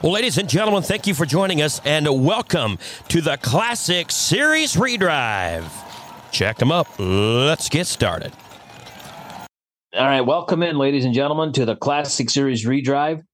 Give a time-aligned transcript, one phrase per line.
[0.00, 2.78] Well, ladies and gentlemen, thank you for joining us and welcome
[3.08, 5.68] to the Classic Series Redrive.
[6.30, 6.86] Check them up.
[7.00, 8.32] Let's get started.
[9.96, 13.24] All right, welcome in, ladies and gentlemen, to the Classic Series Redrive.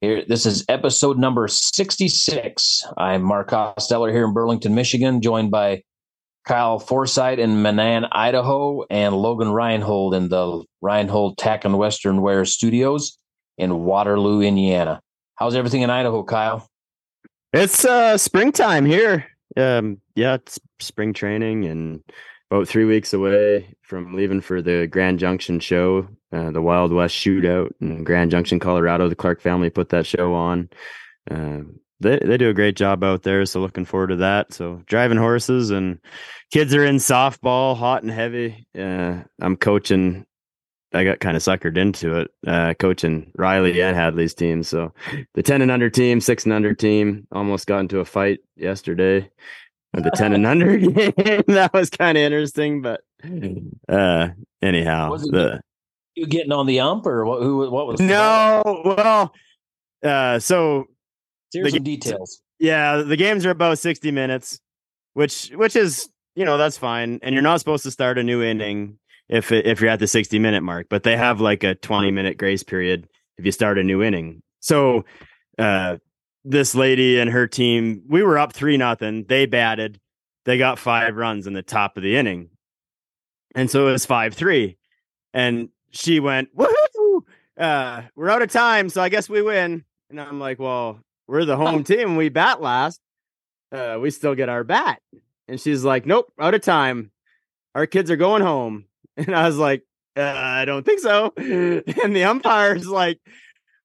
[0.00, 2.86] Here, this is episode number 66.
[2.96, 5.82] I'm Mark Costello here in Burlington, Michigan, joined by
[6.46, 12.46] Kyle Forsyth in Menan, Idaho, and Logan Reinhold in the Reinhold Tack and Western Wear
[12.46, 13.18] Studios
[13.58, 15.02] in Waterloo, Indiana.
[15.36, 16.68] How's everything in Idaho, Kyle?
[17.52, 19.26] It's uh springtime here.
[19.56, 22.02] Um yeah, it's spring training and
[22.50, 27.14] about three weeks away from leaving for the Grand Junction show, uh, the Wild West
[27.14, 29.08] Shootout in Grand Junction, Colorado.
[29.08, 30.68] The Clark family put that show on.
[31.30, 31.60] Uh,
[32.00, 34.52] they they do a great job out there, so looking forward to that.
[34.52, 35.98] So driving horses and
[36.50, 38.66] kids are in softball, hot and heavy.
[38.78, 40.24] Uh, I'm coaching
[40.96, 44.62] I got kind of suckered into it, uh, coaching Riley and Hadley's team.
[44.62, 44.92] So
[45.34, 49.28] the 10 and under team, six and under team almost got into a fight yesterday.
[49.94, 51.12] With the 10 and under game.
[51.46, 53.02] that was kind of interesting, but
[53.88, 54.28] uh,
[54.62, 55.60] anyhow, Was the,
[56.14, 57.42] You getting on the ump or what?
[57.42, 57.70] Who?
[57.70, 58.00] What was?
[58.00, 59.32] no, well,
[60.02, 60.86] uh, so
[61.52, 62.42] Here's the some details.
[62.58, 64.60] yeah, the games are about 60 minutes,
[65.14, 67.18] which which is, you know, that's fine.
[67.22, 70.06] And you're not supposed to start a new inning if it- if you're at the
[70.06, 73.78] 60 minute mark, but they have like a 20 minute grace period if you start
[73.78, 74.42] a new inning.
[74.60, 75.04] So
[75.58, 75.98] uh
[76.44, 79.24] this lady and her team, we were up 3 nothing.
[79.28, 79.98] They batted.
[80.44, 82.50] They got 5 runs in the top of the inning.
[83.54, 84.76] And so it was 5-3.
[85.34, 87.22] And she went, "Woohoo!
[87.58, 91.44] Uh we're out of time, so I guess we win." And I'm like, "Well, we're
[91.44, 92.16] the home team.
[92.16, 93.00] We bat last.
[93.72, 95.00] Uh, we still get our bat.
[95.48, 97.10] And she's like, nope, out of time.
[97.74, 98.84] Our kids are going home.
[99.16, 99.82] And I was like,
[100.16, 101.32] uh, I don't think so.
[101.36, 103.20] And the umpire's like,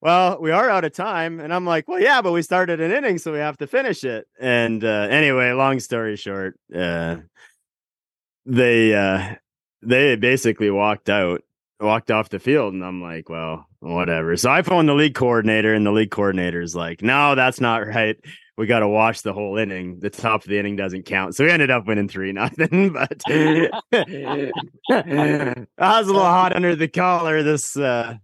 [0.02, 1.40] well, we are out of time.
[1.40, 4.04] And I'm like, well, yeah, but we started an inning, so we have to finish
[4.04, 4.28] it.
[4.40, 7.17] And uh, anyway, long story short, uh,
[8.45, 9.36] they uh,
[9.83, 11.44] they basically walked out,
[11.80, 14.36] walked off the field, and I'm like, well, whatever.
[14.38, 17.86] So I phoned the league coordinator, and the league coordinator is like, no, that's not
[17.86, 18.17] right.
[18.61, 20.02] We got to watch the whole inning.
[20.02, 21.36] The top of the inning doesn't count.
[21.36, 22.94] So we ended up winning three nothing.
[22.94, 23.72] But I
[25.80, 27.42] was a little hot under the collar.
[27.42, 28.17] This uh,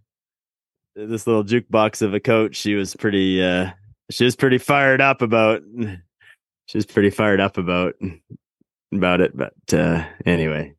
[0.94, 2.54] this little jukebox of a coach.
[2.54, 3.42] She was pretty.
[3.42, 3.72] Uh,
[4.12, 5.62] she was pretty fired up about.
[6.66, 7.96] She was pretty fired up about
[8.94, 9.36] about it.
[9.36, 10.72] But uh, anyway,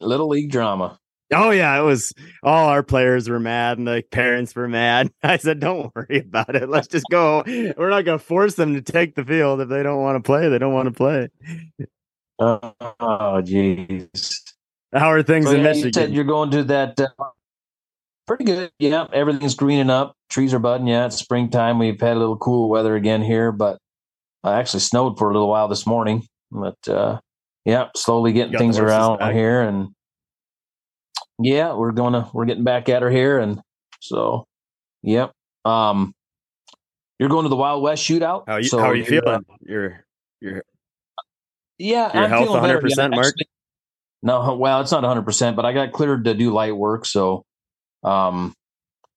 [0.00, 0.98] Little league drama.
[1.32, 5.10] Oh yeah, it was all our players were mad and the parents were mad.
[5.22, 6.68] I said, "Don't worry about it.
[6.68, 7.42] Let's just go.
[7.46, 10.26] We're not going to force them to take the field if they don't want to
[10.26, 10.48] play.
[10.48, 11.28] They don't want to play."
[12.38, 14.40] Oh, jeez.
[14.92, 16.12] How are things So, in yeah, you said Michigan?
[16.12, 17.00] you're going to that.
[17.00, 17.08] Uh,
[18.26, 18.70] pretty good.
[18.78, 20.14] Yeah, everything's greening up.
[20.30, 20.86] Trees are budding.
[20.86, 21.78] Yeah, it's springtime.
[21.78, 23.78] We've had a little cool weather again here, but
[24.44, 26.26] uh, actually snowed for a little while this morning.
[26.52, 27.20] But uh,
[27.64, 29.34] yeah, slowly getting things around back.
[29.34, 29.88] here, and
[31.38, 33.60] yeah, we're gonna we're getting back at her here, and
[34.00, 34.46] so
[35.02, 35.32] yep.
[35.64, 36.14] Um,
[37.18, 38.44] you're going to the Wild West shootout.
[38.46, 39.44] How you So how are you you're, feeling?
[39.60, 40.04] You're
[40.40, 40.62] you're
[41.78, 43.26] Yeah, Your I'm health feeling 100%, Mark?
[43.26, 43.48] actually-
[44.22, 47.44] No, well, it's not 100, percent but I got cleared to do light work, so
[48.04, 48.54] um,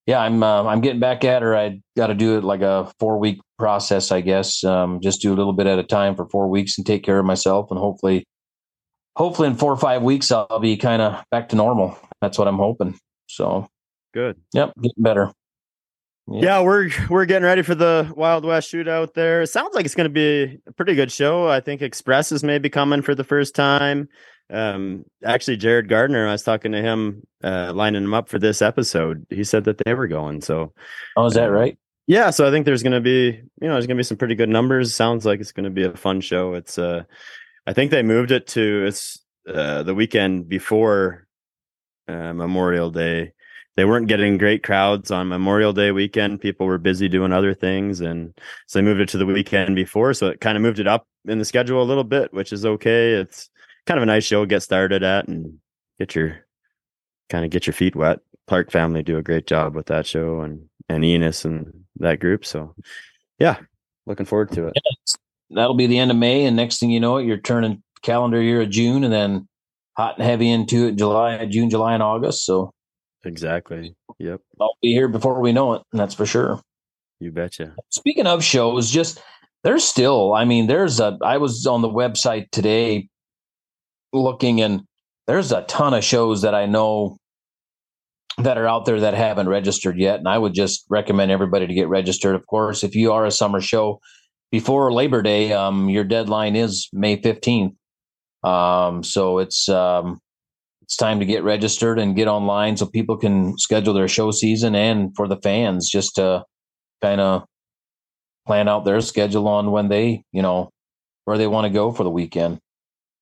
[0.06, 1.56] yeah, I'm uh, I'm getting back at her.
[1.56, 4.64] I got to do it like a four week process, I guess.
[4.64, 7.18] Um, just do a little bit at a time for four weeks and take care
[7.18, 8.24] of myself, and hopefully,
[9.16, 11.96] hopefully in four or five weeks I'll be kind of back to normal.
[12.20, 12.98] That's what I'm hoping.
[13.26, 13.68] So,
[14.12, 14.36] good.
[14.52, 15.32] yep, getting better.
[16.28, 16.40] Yeah.
[16.42, 19.42] Yeah, we're we're getting ready for the Wild West shootout there.
[19.42, 21.48] It sounds like it's going to be a pretty good show.
[21.48, 24.08] I think Express is maybe coming for the first time.
[24.48, 28.62] Um, actually, Jared Gardner, I was talking to him, uh, lining him up for this
[28.62, 29.26] episode.
[29.30, 30.40] He said that they were going.
[30.40, 30.72] So,
[31.16, 31.78] Oh, is that right?
[32.06, 34.16] yeah, so I think there's going to be, you know, there's going to be some
[34.16, 34.94] pretty good numbers.
[34.94, 36.54] Sounds like it's going to be a fun show.
[36.54, 37.04] It's, uh,
[37.66, 41.26] I think they moved it to it's uh, the weekend before
[42.08, 43.32] uh, Memorial Day.
[43.76, 46.40] They weren't getting great crowds on Memorial Day weekend.
[46.40, 50.12] People were busy doing other things, and so they moved it to the weekend before.
[50.12, 52.66] So it kind of moved it up in the schedule a little bit, which is
[52.66, 53.12] okay.
[53.12, 53.48] It's
[53.86, 55.58] kind of a nice show to get started at and
[55.98, 56.44] get your
[57.28, 58.20] kind of get your feet wet.
[58.48, 62.44] Clark family do a great job with that show, and and Enos and that group.
[62.44, 62.74] So
[63.38, 63.56] yeah,
[64.06, 64.74] looking forward to it.
[65.50, 68.42] That'll be the end of May, and next thing you know, it, you're turning calendar
[68.42, 69.48] year of June, and then
[70.00, 72.44] hot and heavy into it July, June, July, and August.
[72.44, 72.72] So
[73.24, 73.94] Exactly.
[74.18, 74.40] Yep.
[74.60, 75.82] I'll be here before we know it.
[75.92, 76.60] And that's for sure.
[77.18, 77.74] You betcha.
[77.90, 79.22] Speaking of shows, just
[79.62, 83.08] there's still, I mean, there's a, I was on the website today
[84.12, 84.82] looking and
[85.26, 87.18] there's a ton of shows that I know
[88.38, 90.18] that are out there that haven't registered yet.
[90.18, 92.34] And I would just recommend everybody to get registered.
[92.34, 94.00] Of course, if you are a summer show
[94.50, 97.74] before Labor Day, um, your deadline is May 15th.
[98.42, 100.18] Um, so it's, um,
[100.82, 104.74] it's time to get registered and get online so people can schedule their show season
[104.74, 106.44] and for the fans just to
[107.00, 107.44] kind of
[108.46, 110.70] plan out their schedule on when they, you know,
[111.24, 112.58] where they want to go for the weekend.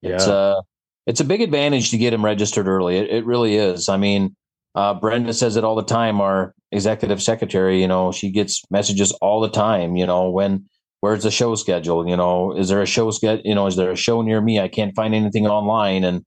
[0.00, 0.15] Yeah.
[0.15, 0.61] It's uh
[1.06, 2.97] it's a big advantage to get them registered early.
[2.97, 3.88] It, it really is.
[3.88, 4.37] I mean,
[4.75, 6.20] uh, Brenda says it all the time.
[6.20, 9.97] Our executive secretary, you know, she gets messages all the time.
[9.97, 10.67] You know, when
[11.00, 12.08] where's the show schedule?
[12.08, 13.42] You know, is there a show schedule?
[13.44, 14.60] You know, is there a show near me?
[14.60, 16.24] I can't find anything online, and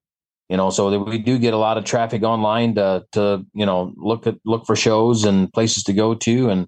[0.49, 3.93] you know, so we do get a lot of traffic online to to you know
[3.97, 6.67] look at look for shows and places to go to, and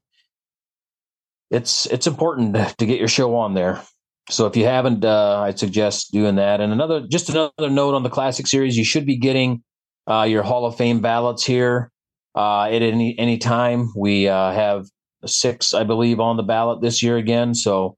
[1.52, 3.82] it's it's important to get your show on there.
[4.30, 6.62] So if you haven't, uh, I'd suggest doing that.
[6.62, 9.62] And another, just another note on the Classic Series, you should be getting
[10.08, 11.92] uh, your Hall of Fame ballots here
[12.36, 13.92] uh, at any any time.
[13.96, 14.86] We uh, have
[15.26, 17.56] six, I believe, on the ballot this year again.
[17.56, 17.98] So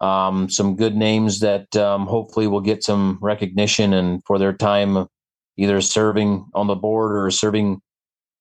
[0.00, 5.06] um, some good names that um, hopefully will get some recognition and for their time
[5.56, 7.80] either serving on the board or serving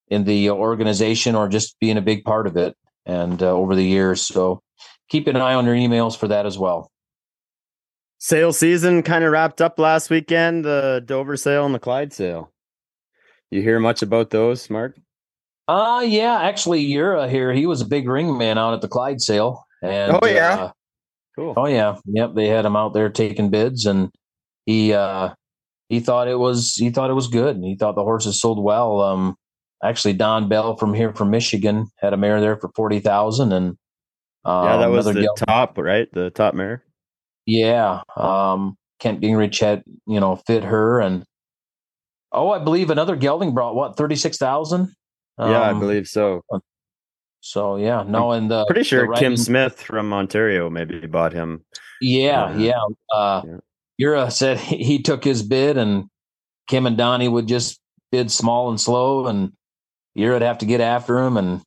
[0.07, 2.75] in the organization or just being a big part of it
[3.05, 4.21] and uh, over the years.
[4.21, 4.61] So
[5.09, 6.91] keep an eye on your emails for that as well.
[8.17, 12.51] Sale season kind of wrapped up last weekend, the Dover sale and the Clyde sale.
[13.49, 14.97] You hear much about those, Mark?
[15.71, 19.21] Uh yeah, actually Yura here, he was a big ring man out at the Clyde
[19.21, 19.65] sale.
[19.81, 20.55] And Oh yeah.
[20.55, 20.71] Uh,
[21.37, 21.53] cool.
[21.55, 21.95] Oh yeah.
[22.07, 24.11] Yep, they had him out there taking bids and
[24.65, 25.29] he uh
[25.87, 28.61] he thought it was he thought it was good and he thought the horses sold
[28.61, 28.99] well.
[28.99, 29.37] Um
[29.81, 33.77] actually Don Bell from here from Michigan had a mare there for 40,000 and
[34.43, 36.11] um, Yeah, that was the top, right?
[36.11, 36.83] The top mare.
[37.45, 38.01] Yeah.
[38.17, 41.23] Um Kent Gingrich had, you know, fit her and
[42.33, 44.81] oh, I believe another gelding brought what, 36,000?
[44.81, 44.95] Um,
[45.39, 46.43] yeah, I um, believe so.
[47.41, 51.65] So yeah, no, and the pretty sure the Kim Smith from Ontario maybe bought him.
[51.99, 52.81] Yeah, uh, yeah.
[53.13, 53.57] Uh, yeah.
[53.97, 56.05] Yura said he took his bid, and
[56.67, 57.79] Kim and Donnie would just
[58.11, 59.53] bid small and slow, and
[60.13, 61.61] Yura would have to get after him, and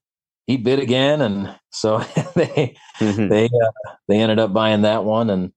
[0.47, 1.99] he bid again, and so
[2.35, 3.29] they mm-hmm.
[3.29, 5.53] they uh, they ended up buying that one, and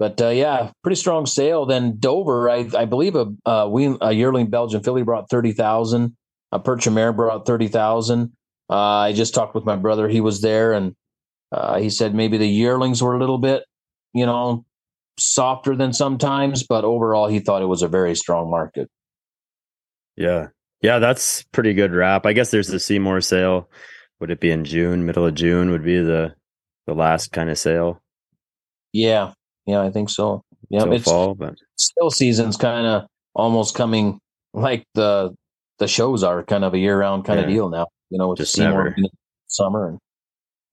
[0.00, 1.64] but uh, yeah, pretty strong sale.
[1.64, 6.16] Then Dover, I, I believe a, a, a yearling Belgian filly brought thirty thousand
[6.90, 8.32] mare brought 30,000.
[8.70, 10.08] Uh, I just talked with my brother.
[10.08, 10.94] He was there and
[11.52, 13.64] uh, he said maybe the yearlings were a little bit,
[14.12, 14.64] you know,
[15.18, 18.88] softer than sometimes, but overall he thought it was a very strong market.
[20.16, 20.48] Yeah.
[20.82, 22.26] Yeah, that's pretty good wrap.
[22.26, 23.70] I guess there's the Seymour sale.
[24.20, 25.06] Would it be in June?
[25.06, 26.34] Middle of June would be the
[26.86, 28.02] the last kind of sale.
[28.92, 29.32] Yeah.
[29.66, 30.44] Yeah, I think so.
[30.68, 34.18] Yeah, it's fall, but still season's kind of almost coming
[34.52, 35.34] like the
[35.78, 37.46] the shows are kind of a year round kind yeah.
[37.46, 37.86] of deal now.
[38.10, 38.94] You know, just Seymour
[39.46, 39.98] summer and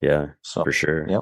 [0.02, 1.08] yeah, so, for sure.
[1.08, 1.22] Yep.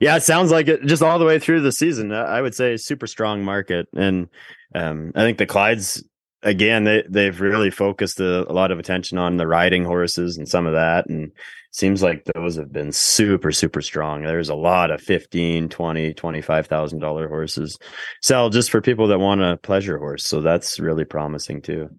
[0.00, 2.12] Yeah, it sounds like it just all the way through the season.
[2.12, 4.28] I would say super strong market, and
[4.74, 6.02] um, I think the Clydes
[6.42, 10.48] again they they've really focused a, a, lot of attention on the riding horses and
[10.48, 11.32] some of that, and
[11.72, 14.22] seems like those have been super super strong.
[14.22, 17.76] There's a lot of 15, 20, 25,000 dollar horses
[18.22, 21.90] sell just for people that want a pleasure horse, so that's really promising too.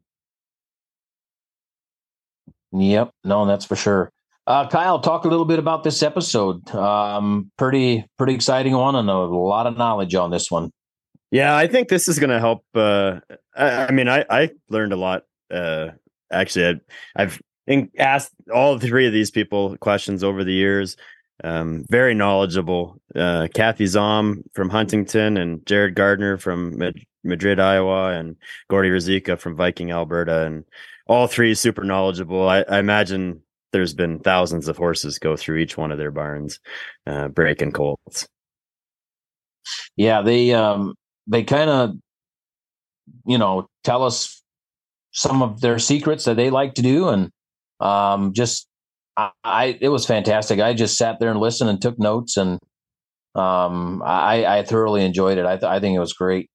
[2.71, 3.11] Yep.
[3.23, 4.11] No, that's for sure.
[4.45, 6.69] Uh, Kyle, talk a little bit about this episode.
[6.74, 10.71] Um, pretty, pretty exciting one, and a lot of knowledge on this one.
[11.31, 12.63] Yeah, I think this is going to help.
[12.74, 13.19] Uh,
[13.55, 15.24] I, I, mean, I, I learned a lot.
[15.51, 15.89] Uh,
[16.31, 16.79] actually,
[17.17, 17.39] I, have
[18.00, 20.95] asked all three of these people questions over the years.
[21.43, 23.00] Um, very knowledgeable.
[23.13, 26.81] Uh, Cathy Zahm from Huntington and Jared Gardner from
[27.24, 28.38] Madrid, Iowa, and
[28.69, 30.63] Gordy Rizika from Viking, Alberta, and
[31.07, 32.47] all three super knowledgeable.
[32.47, 36.59] I, I, imagine there's been thousands of horses go through each one of their barns,
[37.05, 38.27] uh, breaking colts.
[39.95, 40.95] Yeah, they um
[41.27, 41.91] they kind of
[43.25, 44.41] you know tell us
[45.11, 47.29] some of their secrets that they like to do, and
[47.79, 48.67] um just
[49.17, 50.59] I, I it was fantastic.
[50.59, 52.59] I just sat there and listened and took notes, and
[53.35, 55.45] um I I thoroughly enjoyed it.
[55.45, 56.49] I th- I think it was great.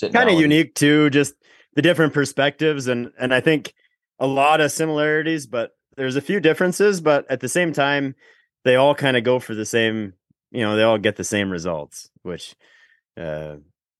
[0.00, 1.34] Kind of unique too, just
[1.74, 3.72] the different perspectives, and and I think
[4.22, 7.00] a lot of similarities, but there's a few differences.
[7.00, 8.14] But at the same time,
[8.64, 10.14] they all kind of go for the same.
[10.52, 12.08] You know, they all get the same results.
[12.22, 12.54] Which,
[13.20, 13.56] uh,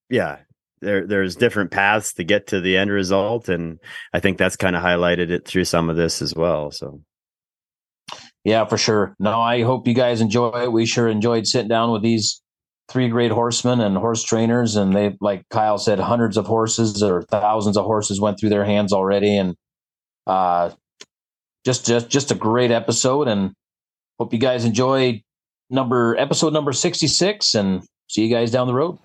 [0.09, 0.39] yeah,
[0.81, 3.81] there there's different paths to get to the end result, and
[4.15, 6.71] I think that's kind of highlighted it through some of this as well.
[6.71, 7.03] So.
[8.45, 9.15] Yeah, for sure.
[9.21, 10.73] No, I hope you guys enjoy it.
[10.73, 12.43] We sure enjoyed sitting down with these
[12.89, 17.23] three great horsemen and horse trainers, and they, like Kyle said, hundreds of horses or
[17.23, 19.55] thousands of horses went through their hands already, and
[20.27, 20.71] uh,
[21.65, 23.53] just just just a great episode, and
[24.19, 25.23] hope you guys enjoy
[25.71, 28.99] number episode number sixty six, and see you guys down the road.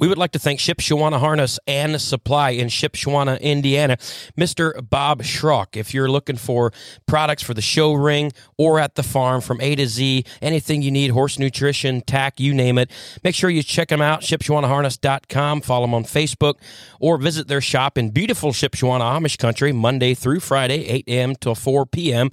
[0.00, 3.98] We would like to thank Ship Shipshewana Harness and Supply in Ship Shipshewana, Indiana.
[4.34, 4.88] Mr.
[4.88, 6.72] Bob Schrock, if you're looking for
[7.04, 10.90] products for the show ring or at the farm from A to Z, anything you
[10.90, 12.90] need, horse nutrition, tack, you name it,
[13.22, 16.54] make sure you check them out, shipshewanaharness.com, follow them on Facebook,
[16.98, 21.36] or visit their shop in beautiful Ship Shipshewana Amish country, Monday through Friday, 8 a.m.
[21.36, 22.30] till 4 p.m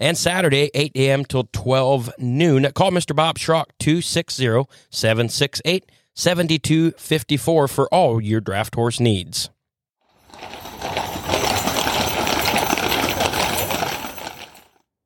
[0.00, 1.24] and Saturday, 8 a.m.
[1.24, 2.68] till 12 noon.
[2.74, 3.14] Call Mr.
[3.14, 9.50] Bob Schrock, 260 768 7254 for all your draft horse needs.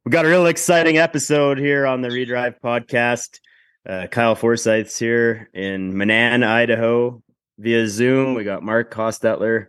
[0.04, 3.40] We've got a real exciting episode here on the Redrive podcast.
[3.86, 7.22] Uh, Kyle Forsyth's here in Menan, Idaho
[7.58, 8.34] via Zoom.
[8.34, 9.66] We got Mark Hostetler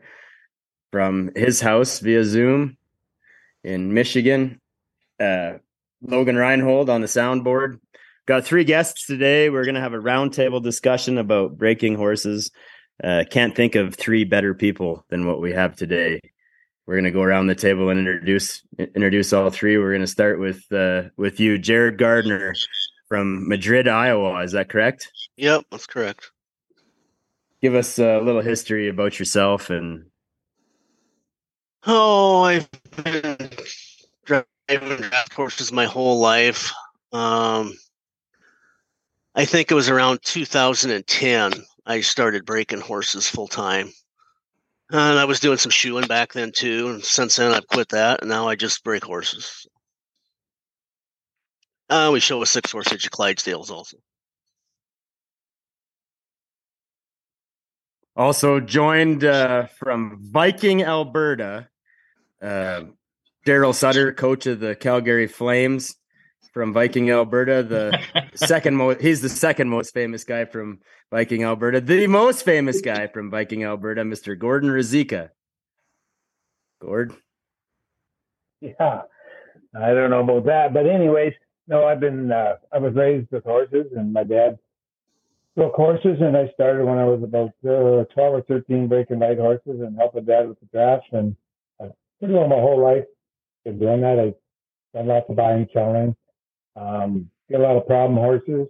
[0.91, 2.77] from his house via Zoom
[3.63, 4.61] in Michigan.
[5.19, 5.53] Uh,
[6.01, 7.79] Logan Reinhold on the soundboard.
[8.29, 9.49] Got three guests today.
[9.49, 12.51] We're going to have a roundtable discussion about breaking horses.
[13.03, 16.21] Uh, can't think of three better people than what we have today.
[16.85, 19.79] We're going to go around the table and introduce introduce all three.
[19.79, 22.53] We're going to start with uh, with you, Jared Gardner
[23.07, 24.43] from Madrid, Iowa.
[24.43, 25.11] Is that correct?
[25.37, 26.29] Yep, that's correct.
[27.63, 30.05] Give us a little history about yourself and.
[31.87, 32.69] Oh, I've
[33.03, 33.49] been
[34.23, 36.71] driving draft horses my whole life.
[37.11, 37.73] Um,
[39.35, 41.53] I think it was around 2010
[41.85, 43.91] I started breaking horses full time.
[44.91, 46.89] And I was doing some shoeing back then too.
[46.89, 49.67] And since then I've quit that and now I just break horses.
[51.89, 53.97] Uh, we show a six horse of Clydesdales also.
[58.15, 61.69] Also joined uh, from Viking, Alberta,
[62.41, 62.81] uh,
[63.45, 65.95] Darryl Sutter, coach of the Calgary Flames
[66.53, 67.63] from Viking, Alberta.
[67.63, 70.79] The second most, he's the second most famous guy from
[71.11, 71.81] Viking, Alberta.
[71.81, 74.37] The most famous guy from Viking, Alberta, Mr.
[74.37, 75.29] Gordon Razika.
[76.81, 77.13] Gord.
[78.61, 79.01] Yeah,
[79.79, 81.33] I don't know about that, but anyways,
[81.67, 84.57] no, I've been, uh, I was raised with horses, and my dad
[85.55, 89.37] broke horses, and I started when I was about uh, 12 or 13 breaking light
[89.37, 91.35] horses and helping dad with the drafts, and
[91.81, 91.89] uh,
[92.19, 93.05] pretty well my whole life
[93.63, 94.19] been doing that.
[94.19, 94.33] I've
[94.93, 96.15] done lots of buying, selling,
[96.79, 98.67] um, get a lot of problem horses,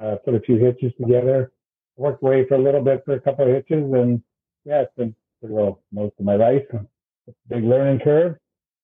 [0.00, 1.52] uh, put a few hitches together,
[1.96, 4.22] worked away for a little bit for a couple of hitches, and
[4.64, 6.64] yeah, it's been pretty well most of my life.
[7.28, 8.36] It's a big learning curve,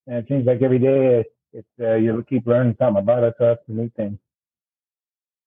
[0.07, 3.35] and it seems like every day it, it uh, you keep learning something about it.
[3.39, 4.19] So that's the neat thing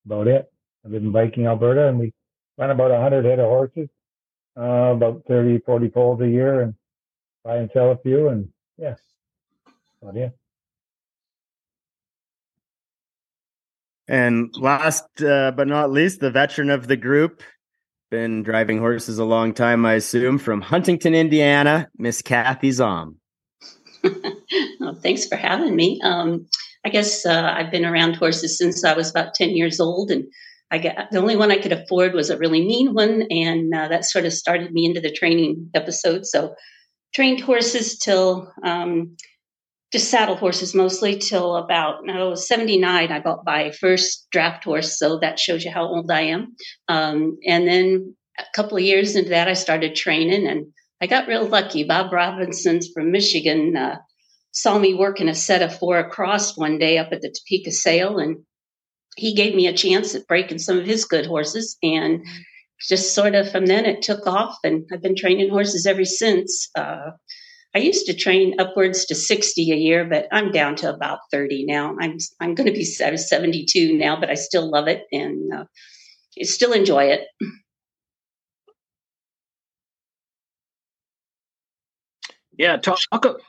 [0.05, 0.51] about it.
[0.86, 2.13] I live in Viking, Alberta, and we
[2.58, 3.89] run about 100 head of horses,
[4.58, 6.75] uh, about 30, 40 foals a year, and
[7.44, 9.00] buy and sell a few, and yes,
[9.65, 10.38] yeah, about it.
[14.07, 17.41] And last uh, but not least, the veteran of the group,
[18.12, 23.15] been driving horses a long time, I assume, from Huntington, Indiana, Miss Cathy Zahm.
[24.79, 26.00] well, thanks for having me.
[26.03, 26.47] Um,
[26.85, 30.25] I guess uh, I've been around horses since I was about 10 years old, and
[30.69, 33.88] I got the only one I could afford was a really mean one, and uh,
[33.88, 36.27] that sort of started me into the training episode.
[36.27, 36.53] So,
[37.15, 39.15] trained horses till um,
[39.95, 45.19] just saddle horses mostly till about no 79 i bought my first draft horse so
[45.19, 46.53] that shows you how old i am.
[46.89, 50.65] Um, and then a couple of years into that i started training and
[50.99, 51.85] i got real lucky.
[51.85, 53.95] Bob robinson's from michigan uh,
[54.51, 58.19] saw me working a set of four across one day up at the topeka sale
[58.19, 58.39] and
[59.15, 62.25] he gave me a chance at breaking some of his good horses and
[62.89, 66.69] just sort of from then it took off and i've been training horses ever since.
[66.75, 67.11] Uh,
[67.75, 71.65] I used to train upwards to 60 a year, but I'm down to about 30
[71.65, 71.98] now.
[72.00, 75.65] I'm I'm going to be 72 now, but I still love it and uh,
[76.44, 77.27] still enjoy it.
[82.58, 83.41] Yeah, talk, talk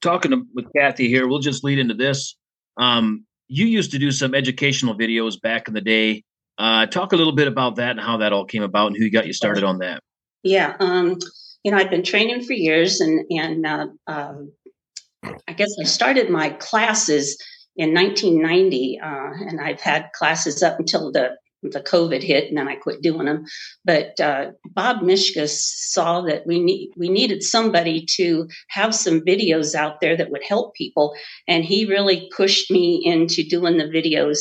[0.00, 1.26] talking with Cathy here.
[1.26, 2.36] We'll just lead into this.
[2.76, 6.22] Um, you used to do some educational videos back in the day.
[6.56, 9.10] Uh, talk a little bit about that and how that all came about and who
[9.10, 10.00] got you started on that.
[10.44, 10.76] Yeah.
[10.78, 11.18] Um,
[11.64, 14.52] you know, I'd been training for years, and and uh, um,
[15.48, 17.42] I guess I started my classes
[17.76, 19.06] in 1990, uh,
[19.48, 23.24] and I've had classes up until the the COVID hit, and then I quit doing
[23.24, 23.46] them.
[23.86, 29.74] But uh, Bob Mishka saw that we need we needed somebody to have some videos
[29.74, 31.14] out there that would help people,
[31.48, 34.40] and he really pushed me into doing the videos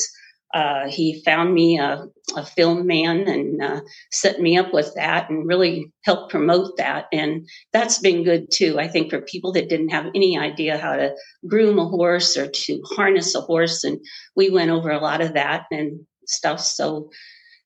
[0.54, 2.06] uh, he found me a,
[2.36, 3.82] a film man and uh,
[4.12, 7.06] set me up with that and really helped promote that.
[7.12, 8.80] And that's been good too.
[8.80, 11.16] I think for people that didn't have any idea how to
[11.48, 13.84] groom a horse or to harness a horse.
[13.84, 14.00] And
[14.36, 16.60] we went over a lot of that and stuff.
[16.60, 17.10] So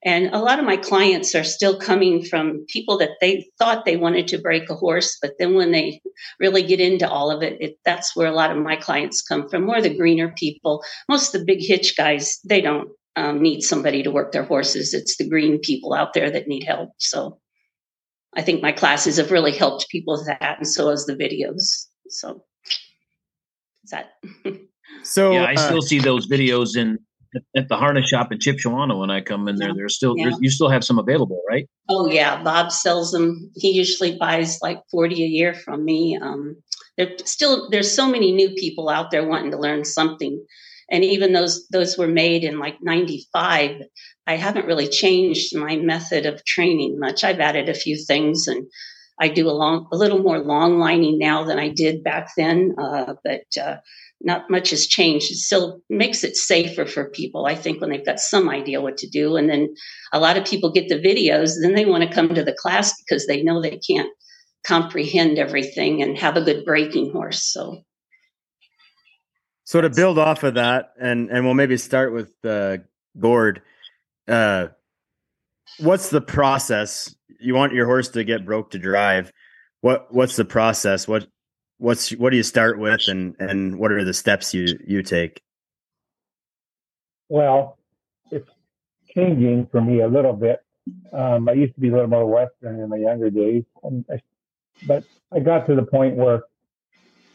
[0.04, 3.98] and a lot of my clients are still coming from people that they thought they
[3.98, 6.02] wanted to break a horse, but then when they
[6.40, 9.50] really get into all of it, it that's where a lot of my clients come
[9.50, 9.66] from.
[9.66, 10.84] More the greener people.
[11.10, 14.94] Most of the big hitch guys, they don't um, need somebody to work their horses.
[14.94, 16.92] It's the green people out there that need help.
[17.00, 17.40] So
[18.36, 21.88] I think my classes have really helped people with that, and so has the videos.
[22.10, 22.44] So
[23.84, 24.12] is that.
[25.04, 27.00] so yeah, I uh, still see those videos in
[27.56, 29.74] at the harness shop in Shipshewana when I come in there.
[29.76, 30.26] There's still yeah.
[30.26, 31.68] there's, you still have some available, right?
[31.90, 33.52] Oh yeah, Bob sells them.
[33.56, 36.18] He usually buys like forty a year from me.
[36.22, 36.58] Um,
[36.98, 40.44] there's still there's so many new people out there wanting to learn something,
[40.92, 43.82] and even those those were made in like '95.
[44.26, 47.24] I haven't really changed my method of training much.
[47.24, 48.68] I've added a few things and.
[49.20, 52.76] I do a long, a little more long lining now than I did back then,
[52.78, 53.78] uh, but uh,
[54.22, 55.32] not much has changed.
[55.32, 58.98] It still makes it safer for people, I think, when they've got some idea what
[58.98, 59.36] to do.
[59.36, 59.74] And then
[60.12, 62.94] a lot of people get the videos, then they want to come to the class
[63.02, 64.10] because they know they can't
[64.66, 67.44] comprehend everything and have a good breaking horse.
[67.44, 67.84] So
[69.68, 72.78] so to build off of that, and and we'll maybe start with uh,
[73.20, 73.62] Gord.
[74.26, 74.68] Uh,
[75.80, 77.14] what's the process?
[77.42, 79.34] You want your horse to get broke to drive.
[79.82, 81.06] What what's the process?
[81.06, 81.28] What
[81.78, 85.42] what's what do you start with and and what are the steps you you take?
[87.30, 87.78] Well
[88.32, 88.50] it's
[89.16, 90.60] changing for me a little bit.
[91.12, 94.22] Um, i used to be a little more western in my younger days and I,
[94.86, 95.04] but
[95.34, 96.44] i got to the point where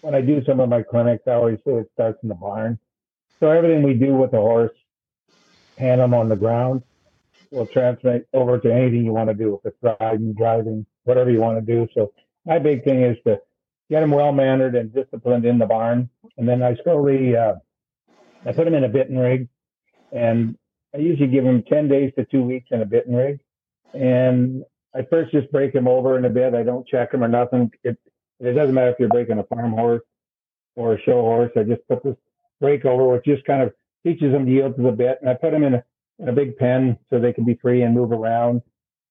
[0.00, 2.78] when i do some of my clinics i always say it starts in the barn.
[3.40, 4.72] So everything we do with the horse
[5.78, 6.82] hand them on the ground
[7.50, 11.40] will translate over to anything you want to do if it's riding driving whatever you
[11.40, 11.88] want to do.
[11.94, 12.12] So
[12.46, 13.38] my big thing is to
[13.90, 16.08] get them well mannered and disciplined in the barn.
[16.36, 17.54] And then I slowly, uh,
[18.46, 19.48] I put them in a bitting rig
[20.12, 20.56] and
[20.94, 23.40] I usually give them 10 days to two weeks in a bitting rig.
[23.94, 24.64] And
[24.94, 26.54] I first just break them over in a bit.
[26.54, 27.70] I don't check them or nothing.
[27.82, 27.98] It,
[28.40, 30.02] it doesn't matter if you're breaking a farm horse
[30.76, 31.50] or a show horse.
[31.56, 32.16] I just put this
[32.60, 33.72] break over, which just kind of
[34.04, 35.18] teaches them to yield to the bit.
[35.20, 35.84] And I put them in a,
[36.18, 38.62] in a big pen so they can be free and move around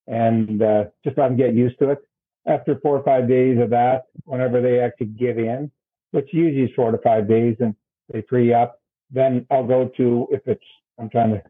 [0.07, 1.99] and uh, just let them get used to it
[2.47, 5.71] after four or five days of that, whenever they actually give in,
[6.11, 7.75] which usually is four to five days and
[8.11, 8.79] they free up,
[9.11, 10.63] then I'll go to, if it's,
[10.99, 11.43] I'm trying to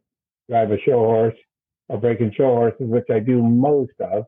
[0.49, 1.35] drive a show horse
[1.87, 4.25] or breaking show horses, which I do most of.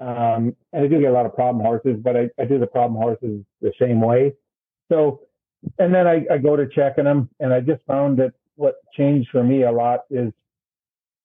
[0.00, 2.66] Um, and I do get a lot of problem horses, but I, I do the
[2.66, 4.32] problem horses the same way.
[4.90, 5.20] So,
[5.78, 9.30] and then I, I go to checking them and I just found that what changed
[9.30, 10.32] for me a lot is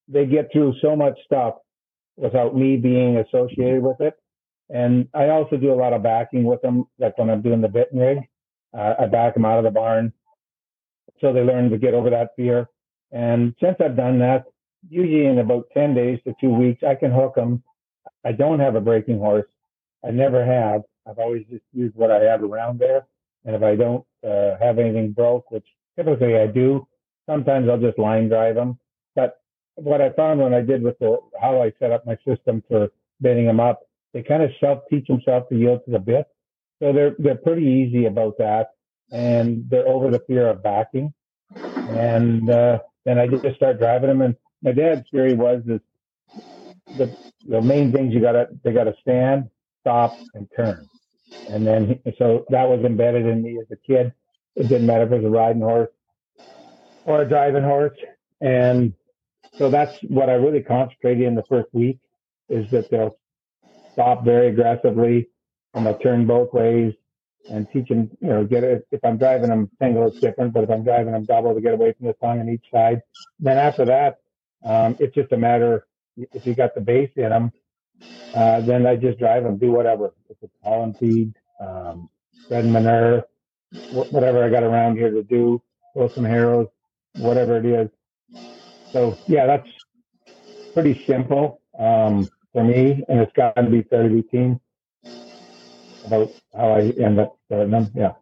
[0.07, 1.55] they get through so much stuff
[2.17, 4.13] without me being associated with it
[4.69, 7.67] and I also do a lot of backing with them, like when I'm doing the
[7.67, 8.19] bitting rig.
[8.75, 10.11] Uh, I back them out of the barn
[11.21, 12.69] so they learn to get over that fear.
[13.11, 14.45] And since I've done that,
[14.89, 17.63] usually in about 10 days to two weeks, I can hook them.
[18.25, 19.47] I don't have a breaking horse.
[20.05, 20.81] I never have.
[21.07, 23.05] I've always just used what I have around there.
[23.45, 26.87] And if I don't uh, have anything broke, which typically I do,
[27.29, 28.79] sometimes I'll just line drive them.
[29.15, 29.39] But
[29.75, 32.89] what I found when I did with the, how I set up my system for
[33.21, 33.81] bitting them up
[34.13, 36.25] they kind of self teach themselves to yield to the bit.
[36.81, 38.69] So they're they're pretty easy about that,
[39.11, 41.13] and they're over the fear of backing.
[41.55, 44.21] And uh, then I just start driving them.
[44.21, 45.81] And my dad's theory was is
[46.97, 47.15] the
[47.47, 49.49] the main things you gotta they gotta stand,
[49.81, 50.87] stop, and turn.
[51.49, 54.13] And then so that was embedded in me as a kid.
[54.55, 55.89] It didn't matter if it was a riding horse
[57.05, 57.97] or a driving horse.
[58.41, 58.93] And
[59.57, 61.99] so that's what I really concentrated in the first week
[62.49, 63.17] is that they'll
[63.93, 65.29] stop very aggressively
[65.73, 66.93] and I turn both ways
[67.49, 68.87] and teach them, you know, get it.
[68.91, 71.73] If I'm driving them single, it's different, but if I'm driving them double to get
[71.73, 73.01] away from the tongue on each side,
[73.39, 74.19] then after that,
[74.63, 77.51] um, it's just a matter if you got the base in them,
[78.35, 80.13] uh, then I just drive them, do whatever.
[80.29, 82.09] If it's pollen feed, um,
[82.45, 83.25] spread manure,
[83.71, 85.61] wh- whatever I got around here to do,
[85.93, 86.67] pull some harrows,
[87.17, 87.89] whatever it is.
[88.91, 89.67] So yeah, that's
[90.73, 91.61] pretty simple.
[91.77, 94.59] Um, for me, and it's got to be fairly routine
[96.05, 97.91] about how I end up starting them.
[97.93, 98.13] Yeah.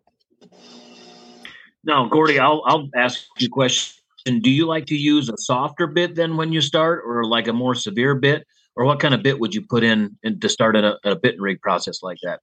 [1.84, 3.96] Now, Gordy, I'll I'll ask you a question.
[4.26, 7.54] Do you like to use a softer bit than when you start, or like a
[7.54, 10.76] more severe bit, or what kind of bit would you put in, in to start
[10.76, 12.40] a, a bit and rig process like that?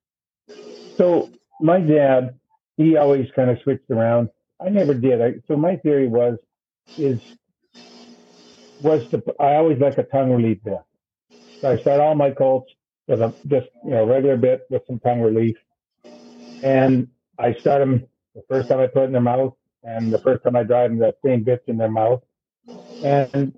[0.97, 2.35] So my dad,
[2.77, 4.29] he always kind of switched around.
[4.61, 5.23] I never did.
[5.23, 6.37] I, so my theory was,
[6.97, 7.21] is
[8.83, 10.79] was to I always like a tongue relief bit.
[11.61, 12.73] So I start all my colts
[13.07, 15.57] with a just you know regular bit with some tongue relief,
[16.63, 20.19] and I start them the first time I put it in their mouth, and the
[20.19, 22.23] first time I drive them, that same bits in their mouth,
[23.03, 23.55] and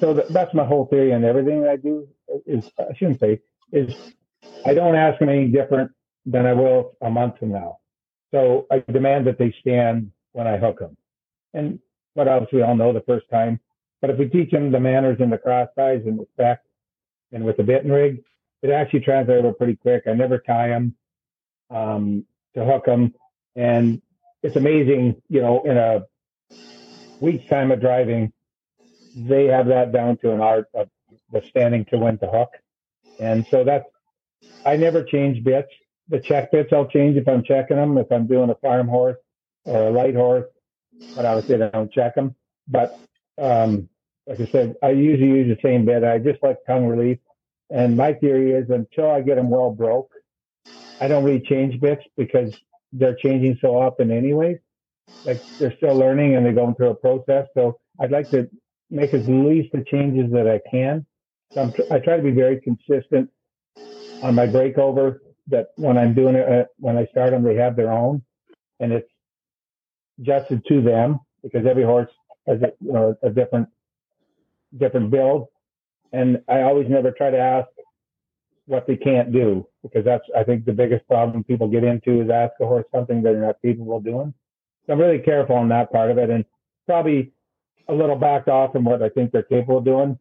[0.00, 2.06] so that's my whole theory and everything I do
[2.46, 3.40] is I shouldn't say
[3.72, 3.94] is
[4.64, 5.90] I don't ask them any different
[6.26, 7.78] than I will a month from now.
[8.32, 10.96] So I demand that they stand when I hook them.
[11.54, 11.80] And
[12.14, 13.60] but obviously I'll know the first time.
[14.00, 16.60] But if we teach them the manners and the cross ties and the spec
[17.32, 18.22] and with the bit and rig,
[18.62, 20.04] it actually translates over pretty quick.
[20.06, 20.96] I never tie them
[21.70, 23.14] um, to hook them.
[23.56, 24.00] And
[24.42, 26.06] it's amazing, you know, in a
[27.20, 28.32] week's time of driving,
[29.16, 30.88] they have that down to an art of
[31.48, 32.50] standing to when to hook.
[33.20, 33.86] And so that's,
[34.64, 35.72] I never change bits.
[36.08, 39.18] The check bits I'll change if I'm checking them, if I'm doing a farm horse
[39.64, 40.46] or a light horse,
[41.14, 42.34] but obviously I don't check them.
[42.66, 42.98] But
[43.36, 43.88] um,
[44.28, 46.04] like I said, I usually use the same bit.
[46.04, 47.18] I just like tongue relief.
[47.70, 50.10] And my theory is until I get them well broke,
[51.00, 52.52] I don't really change bits because
[52.92, 54.58] they're changing so often anyways.
[55.24, 57.46] Like they're still learning and they're going through a process.
[57.54, 58.48] So I'd like to
[58.90, 61.06] make as least the changes that I can.
[61.54, 63.30] So I'm, i try to be very consistent
[64.22, 65.18] on my breakover.
[65.46, 68.22] That when I'm doing it, uh, when I start them, they have their own,
[68.80, 69.08] and it's
[70.20, 72.10] adjusted to them because every horse
[72.46, 73.66] has a, you know a different
[74.76, 75.48] different build.
[76.12, 77.68] And I always never try to ask
[78.66, 82.30] what they can't do because that's I think the biggest problem people get into is
[82.30, 84.34] ask a horse something they're not capable of doing.
[84.86, 86.44] So I'm really careful on that part of it, and
[86.86, 87.32] probably
[87.88, 90.18] a little backed off from what I think they're capable of doing.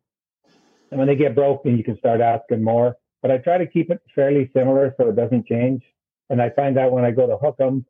[0.92, 2.96] And when they get broken, you can start asking more.
[3.22, 5.84] But I try to keep it fairly similar so it doesn't change.
[6.30, 7.86] And I find that when I go to hook them,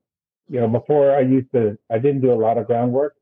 [0.49, 3.15] you know, before I used to, I didn't do a lot of groundwork.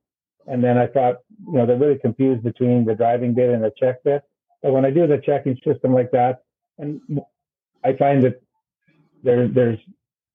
[0.47, 3.71] And then I thought, you know, they're really confused between the driving bit and the
[3.77, 4.23] check bit.
[4.61, 6.43] But when I do the checking system like that,
[6.77, 7.01] and
[7.83, 8.41] I find that
[9.23, 9.79] there, there's,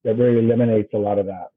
[0.05, 1.49] that really eliminates a lot of that.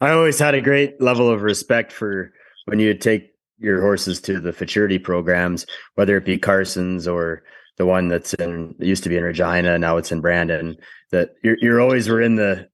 [0.00, 2.32] I always had a great level of respect for
[2.66, 7.42] when you take your horses to the futurity programs, whether it be Carson's or
[7.76, 10.76] the one that's in used to be in Regina, now it's in Brandon.
[11.10, 12.68] That you're you're always were in the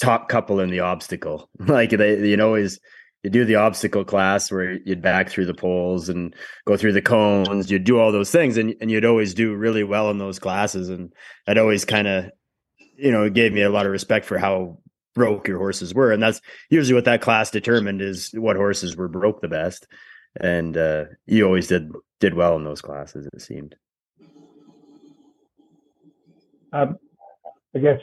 [0.00, 1.50] top couple in the obstacle.
[1.58, 2.78] like they you always
[3.22, 6.34] you do the obstacle class where you'd back through the poles and
[6.66, 9.82] go through the cones, you'd do all those things and, and you'd always do really
[9.82, 10.88] well in those classes.
[10.88, 11.12] And
[11.46, 12.30] that always kind of,
[12.96, 14.78] you know, it gave me a lot of respect for how
[15.14, 16.12] broke your horses were.
[16.12, 19.86] And that's usually what that class determined is what horses were broke the best.
[20.40, 23.74] And uh, you always did did well in those classes, it seemed.
[26.72, 26.98] Um,
[27.74, 28.00] I guess,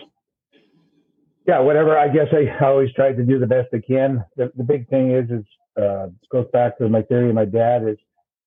[1.48, 1.98] yeah, whatever.
[1.98, 4.24] I guess I always tried to do the best I can.
[4.36, 5.46] The, the big thing is, is
[5.82, 7.98] uh, goes back to my theory of my dad is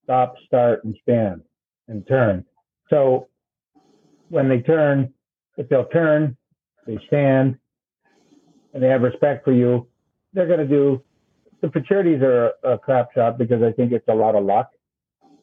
[0.04, 1.42] stop, start, and stand
[1.86, 2.44] and turn.
[2.90, 3.28] So
[4.30, 5.12] when they turn,
[5.56, 6.36] if they'll turn,
[6.86, 7.56] they stand,
[8.72, 9.86] and they have respect for you,
[10.32, 11.02] they're going to do.
[11.60, 14.70] The futurities are a, a crap shot because I think it's a lot of luck.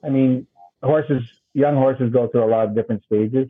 [0.04, 0.48] I mean,
[0.84, 3.48] horses, young horses go through a lot of different stages.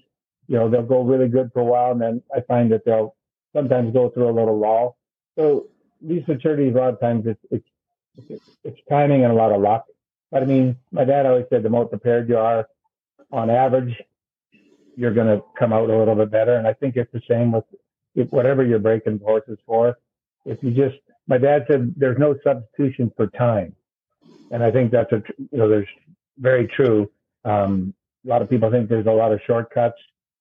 [0.48, 3.16] You know, they'll go really good for a while, and then I find that they'll
[3.56, 4.98] sometimes go through a little lull.
[5.38, 5.68] So
[6.02, 9.86] these futurities, a lot of times, it's it's it's, timing and a lot of luck.
[10.32, 12.68] But I mean, my dad always said the more prepared you are,
[13.32, 13.96] on average,
[14.96, 16.56] you're going to come out a little bit better.
[16.56, 17.66] And I think it's the same with
[18.16, 19.98] if whatever you're breaking horses for,
[20.46, 20.96] if you just,
[21.28, 23.76] my dad said there's no substitution for time.
[24.52, 25.88] And I think that's a, you know, there's
[26.38, 27.12] very true.
[27.44, 27.94] Um,
[28.26, 29.98] a lot of people think there's a lot of shortcuts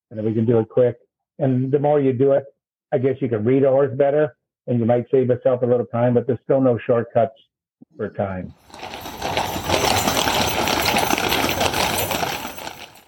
[0.09, 0.97] and we can do it quick.
[1.39, 2.45] And the more you do it,
[2.91, 4.35] I guess you can read horse better
[4.67, 7.33] and you might save yourself a little time, but there's still no shortcuts
[7.97, 8.53] for time.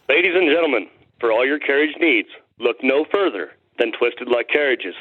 [0.10, 0.88] Ladies and gentlemen,
[1.20, 4.96] for all your carriage needs, look no further than Twisted Luck Carriages.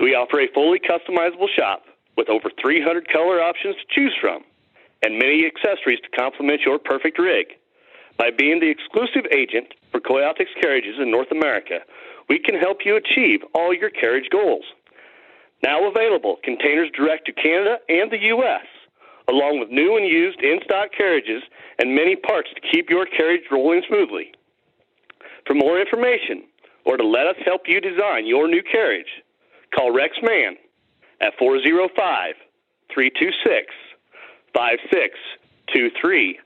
[0.00, 1.82] We offer a fully customizable shop
[2.16, 4.42] with over 300 color options to choose from
[5.02, 7.46] and many accessories to complement your perfect rig.
[8.16, 11.80] By being the exclusive agent for Coyaltix Carriages in North America,
[12.28, 14.64] we can help you achieve all your carriage goals.
[15.62, 18.66] Now available, containers direct to Canada and the U.S.,
[19.28, 21.42] along with new and used in stock carriages
[21.78, 24.32] and many parts to keep your carriage rolling smoothly.
[25.46, 26.44] For more information,
[26.84, 29.22] or to let us help you design your new carriage,
[29.74, 30.56] call Rex Mann
[31.20, 32.34] at 405
[32.94, 33.66] 326
[34.54, 36.38] 5623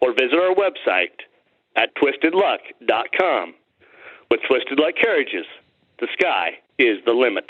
[0.00, 1.24] or visit our website
[1.76, 3.54] at twistedluck.com.
[4.30, 5.46] With Twisted Luck Carriages,
[6.00, 7.44] the sky is the limit.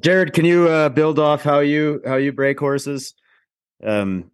[0.00, 3.14] Jared, can you uh, build off how you how you break horses?
[3.82, 4.30] Um,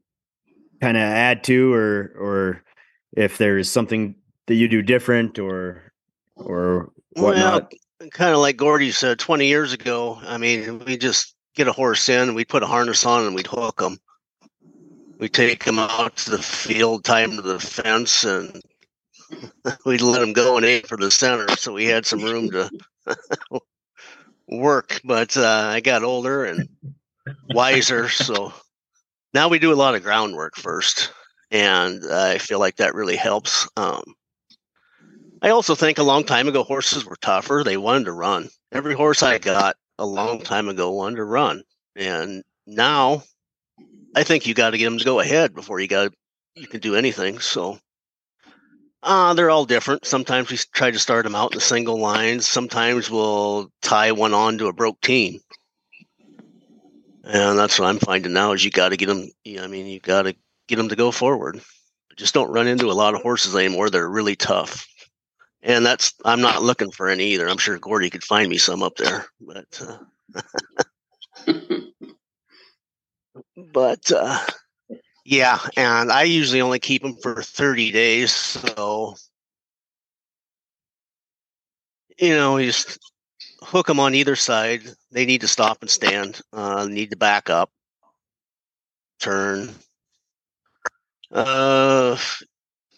[0.80, 2.64] kind of add to, or or
[3.12, 4.16] if there's something
[4.46, 5.92] that you do different, or
[6.36, 7.72] or whatnot.
[8.00, 10.18] Well, kind of like Gordy said 20 years ago.
[10.22, 13.46] I mean, we just get a horse in, we'd put a harness on, and we'd
[13.46, 13.98] hook them.
[15.20, 18.62] We take them out to the field, tie to the fence, and
[19.84, 21.46] we'd let them go and aim for the center.
[21.56, 22.70] So we had some room to
[24.48, 24.98] work.
[25.04, 26.66] But uh, I got older and
[27.50, 28.54] wiser, so
[29.34, 31.12] now we do a lot of groundwork first,
[31.50, 33.68] and I feel like that really helps.
[33.76, 34.02] Um,
[35.42, 37.60] I also think a long time ago horses were tougher.
[37.62, 38.48] They wanted to run.
[38.72, 41.62] Every horse I got a long time ago wanted to run,
[41.94, 43.24] and now
[44.14, 46.12] I think you got to get them to go ahead before you got
[46.54, 47.38] you can do anything.
[47.38, 47.78] So
[49.02, 50.04] uh, they're all different.
[50.04, 52.46] Sometimes we try to start them out in the single lines.
[52.46, 55.40] Sometimes we'll tie one on to a broke team.
[57.24, 59.30] And that's what I'm finding now is you got to get them.
[59.58, 60.34] I mean, you got to
[60.66, 61.60] get them to go forward.
[62.16, 63.88] Just don't run into a lot of horses anymore.
[63.88, 64.86] They're really tough.
[65.62, 67.48] And that's, I'm not looking for any either.
[67.48, 69.98] I'm sure Gordy could find me some up there, but, uh,
[73.72, 74.38] but, uh,
[75.24, 78.32] yeah, and I usually only keep them for 30 days.
[78.34, 79.16] So,
[82.18, 82.98] you know, you just
[83.62, 84.82] hook them on either side.
[85.10, 87.70] They need to stop and stand, uh, need to back up,
[89.20, 89.70] turn.
[91.30, 92.16] Uh,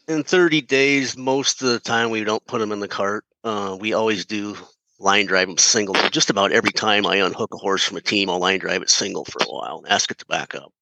[0.08, 3.24] in 30 days, most of the time we don't put them in the cart.
[3.44, 4.56] Uh, we always do
[5.02, 5.94] line drive them single.
[6.10, 8.90] Just about every time I unhook a horse from a team, I'll line drive it
[8.90, 10.72] single for a while and ask it to back up.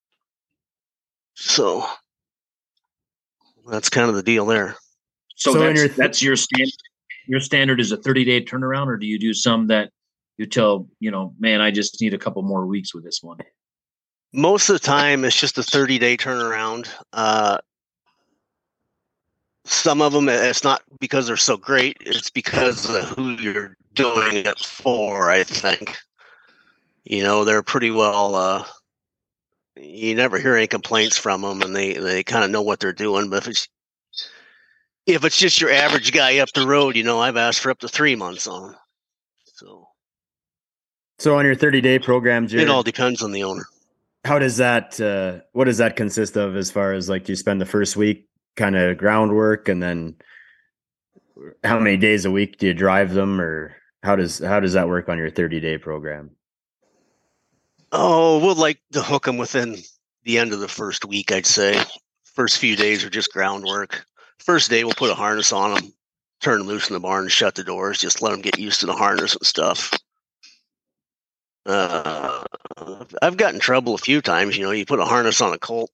[1.34, 1.86] So
[3.66, 4.76] that's kind of the deal there.
[5.36, 6.74] So, so that's, your th- that's your standard.
[7.26, 9.90] Your standard is a 30 day turnaround, or do you do some that
[10.36, 13.38] you tell you know, man, I just need a couple more weeks with this one?
[14.32, 16.88] Most of the time, it's just a 30 day turnaround.
[17.12, 17.58] Uh,
[19.64, 24.36] some of them, it's not because they're so great; it's because of who you're doing
[24.36, 25.30] it for.
[25.30, 25.96] I think,
[27.04, 28.64] you know, they're pretty well uh,
[29.82, 32.92] you never hear any complaints from them, and they they kind of know what they're
[32.92, 33.30] doing.
[33.30, 33.68] But if it's
[35.06, 37.78] if it's just your average guy up the road, you know, I've asked for up
[37.80, 38.76] to three months on.
[39.54, 39.88] So,
[41.18, 43.64] so on your thirty day program, Jared, it all depends on the owner.
[44.24, 45.00] How does that?
[45.00, 46.56] Uh, what does that consist of?
[46.56, 50.16] As far as like you spend the first week kind of groundwork, and then
[51.64, 54.88] how many days a week do you drive them, or how does how does that
[54.88, 56.30] work on your thirty day program?
[57.92, 59.76] Oh, we'll like to hook them within
[60.24, 61.82] the end of the first week, I'd say.
[62.24, 64.04] First few days are just groundwork.
[64.38, 65.92] First day, we'll put a harness on them,
[66.40, 67.98] turn them loose in the barn, shut the doors.
[67.98, 69.92] Just let them get used to the harness and stuff.
[71.66, 72.42] Uh,
[73.20, 74.56] I've gotten trouble a few times.
[74.56, 75.90] You know, you put a harness on a colt,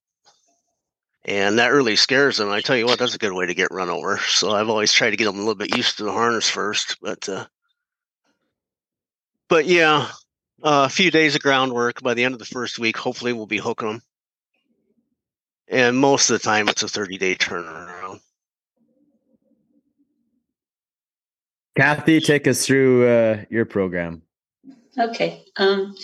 [1.24, 2.50] and that really scares them.
[2.50, 4.18] I tell you what, that's a good way to get run over.
[4.18, 6.98] So I've always tried to get them a little bit used to the harness first.
[7.00, 7.46] But, uh,
[9.48, 10.08] but yeah,
[10.62, 12.02] uh, a few days of groundwork.
[12.02, 14.02] By the end of the first week, hopefully, we'll be hooking them.
[15.68, 18.20] And most of the time, it's a 30 day turnaround.
[21.76, 24.22] Cathy, take us through uh, your program.
[24.98, 25.44] Okay.
[25.56, 25.94] Um,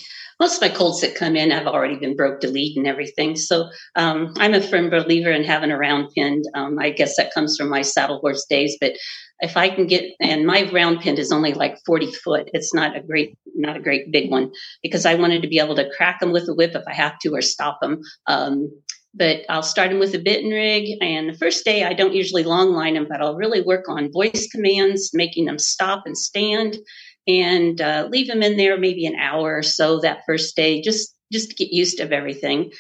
[0.41, 3.37] most of my colts that come in have already been broke to lead and everything.
[3.37, 6.45] So um, I'm a firm believer in having a round pinned.
[6.55, 8.95] Um, I guess that comes from my saddle horse days, but
[9.41, 12.51] if I can get and my round pin is only like 40 foot.
[12.55, 14.51] It's not a great not a great big one
[14.83, 17.19] because I wanted to be able to crack them with a whip if I have
[17.21, 18.01] to or stop them.
[18.27, 18.71] Um,
[19.15, 20.89] but I'll start them with a bit and rig.
[21.03, 24.11] And the first day, I don't usually long line them, but I'll really work on
[24.11, 26.79] voice commands, making them stop and stand,
[27.27, 31.15] and uh, leave them in there maybe an hour or so that first day, just
[31.33, 32.73] just to get used to everything.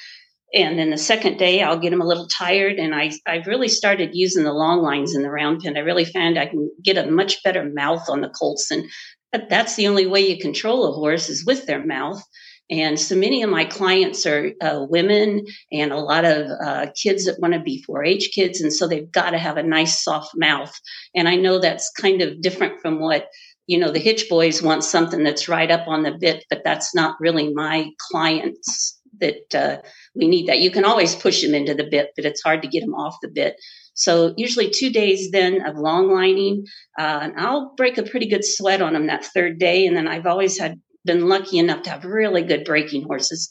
[0.54, 3.68] And then the second day i'll get them a little tired and i i've really
[3.68, 5.76] started using the long lines in the round pen.
[5.76, 8.84] I really found i can get a much better mouth on the colts and
[9.48, 12.22] that's the only way you control a horse is with their mouth.
[12.70, 17.24] And so many of my clients are uh, women and a lot of uh, kids
[17.24, 20.32] that want to be 4-h kids and so they've got to have a nice soft
[20.36, 20.74] mouth.
[21.14, 23.28] And i know that's kind of different from what
[23.66, 26.94] you know the hitch boys want something that's right up on the bit but that's
[26.94, 29.80] not really my clients that uh,
[30.14, 30.60] we need that.
[30.60, 33.16] You can always push them into the bit, but it's hard to get them off
[33.22, 33.56] the bit.
[33.94, 36.64] So usually two days then of long lining,
[36.98, 39.86] uh, and I'll break a pretty good sweat on them that third day.
[39.86, 43.50] And then I've always had been lucky enough to have really good breaking horses.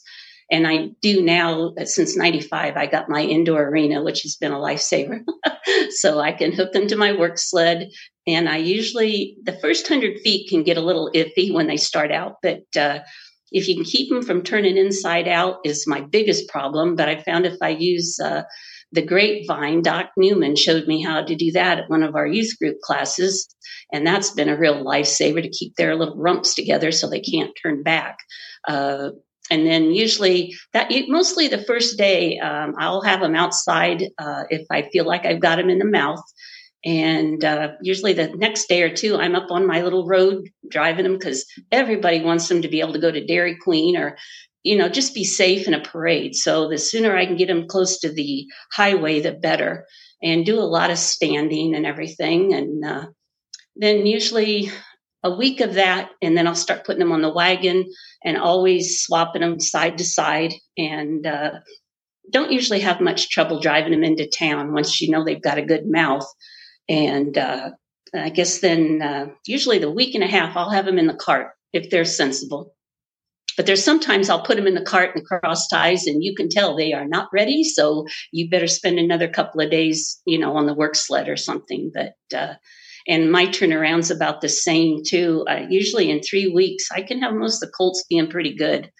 [0.52, 4.52] And I do now, uh, since 95, I got my indoor arena, which has been
[4.52, 5.20] a lifesaver.
[5.90, 7.88] so I can hook them to my work sled.
[8.26, 12.12] And I usually, the first 100 feet can get a little iffy when they start
[12.12, 13.00] out, but uh,
[13.50, 16.96] if you can keep them from turning inside out, is my biggest problem.
[16.96, 18.42] But I found if I use uh,
[18.92, 22.58] the grapevine, Doc Newman showed me how to do that at one of our youth
[22.58, 23.48] group classes.
[23.90, 27.52] And that's been a real lifesaver to keep their little rumps together so they can't
[27.62, 28.18] turn back.
[28.68, 29.10] Uh,
[29.52, 34.66] and then usually that mostly the first day um, i'll have them outside uh, if
[34.70, 36.22] i feel like i've got them in the mouth.
[36.84, 41.04] And uh, usually the next day or two i'm up on my little road driving
[41.04, 44.16] them because everybody wants them to be able to go to dairy queen or
[44.64, 46.34] you know just be safe in a parade.
[46.34, 49.86] So the sooner i can get them close to the highway the better.
[50.24, 52.54] And do a lot of standing and everything.
[52.54, 53.06] And uh,
[53.74, 54.70] then usually
[55.22, 57.84] a week of that and then i'll start putting them on the wagon
[58.24, 61.52] and always swapping them side to side and uh,
[62.30, 65.66] don't usually have much trouble driving them into town once you know they've got a
[65.66, 66.26] good mouth
[66.88, 67.70] and uh,
[68.14, 71.14] i guess then uh, usually the week and a half i'll have them in the
[71.14, 72.74] cart if they're sensible
[73.56, 76.48] but there's sometimes I'll put them in the cart and cross ties, and you can
[76.48, 77.64] tell they are not ready.
[77.64, 81.36] So you better spend another couple of days, you know, on the work sled or
[81.36, 81.92] something.
[81.92, 82.54] But uh,
[83.08, 85.44] and my turnaround's about the same too.
[85.48, 88.90] Uh, usually in three weeks, I can have most of the colts being pretty good.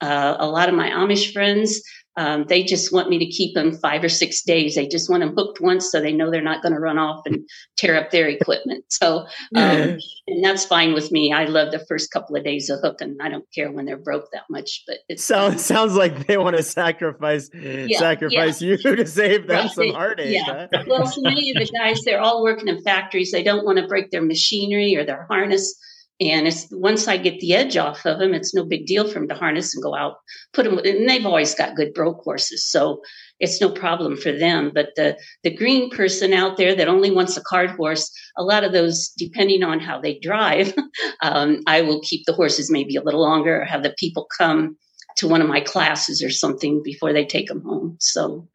[0.00, 1.82] Uh, a lot of my Amish friends,
[2.16, 4.74] um, they just want me to keep them five or six days.
[4.74, 7.22] They just want them hooked once so they know they're not going to run off
[7.24, 8.84] and tear up their equipment.
[8.88, 9.20] So,
[9.54, 11.32] um, and that's fine with me.
[11.32, 13.16] I love the first couple of days of hooking.
[13.20, 16.56] I don't care when they're broke that much, but it sounds sounds like they want
[16.56, 18.76] to sacrifice yeah, sacrifice yeah.
[18.82, 19.70] you to save them right.
[19.70, 20.34] some heartache.
[20.34, 20.66] Yeah.
[20.72, 20.84] Huh?
[20.86, 23.30] well, so many of the guys, they're all working in factories.
[23.30, 25.74] They don't want to break their machinery or their harness.
[26.20, 29.14] And it's once I get the edge off of them, it's no big deal for
[29.14, 30.16] them to harness and go out,
[30.52, 30.78] put them.
[30.78, 33.00] And they've always got good broke horses, so
[33.38, 34.70] it's no problem for them.
[34.74, 38.64] But the the green person out there that only wants a cart horse, a lot
[38.64, 40.74] of those, depending on how they drive,
[41.22, 44.76] um, I will keep the horses maybe a little longer, or have the people come
[45.16, 47.96] to one of my classes or something before they take them home.
[47.98, 48.46] So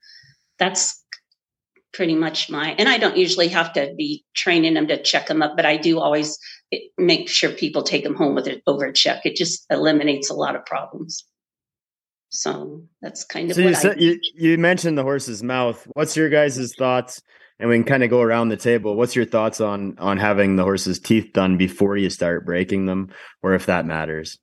[0.60, 1.04] that's
[1.96, 2.76] pretty much my.
[2.78, 5.78] And I don't usually have to be training them to check them up, but I
[5.78, 6.38] do always
[6.98, 9.26] make sure people take them home with it over a check.
[9.26, 11.26] It just eliminates a lot of problems.
[12.30, 15.88] So that's kind of so you, said, you, you mentioned the horse's mouth.
[15.94, 17.22] What's your guys' thoughts?
[17.60, 18.98] And we can kind of go around the table.
[18.98, 23.12] What's your thoughts on on having the horse's teeth done before you start breaking them,
[23.42, 24.38] or if that matters?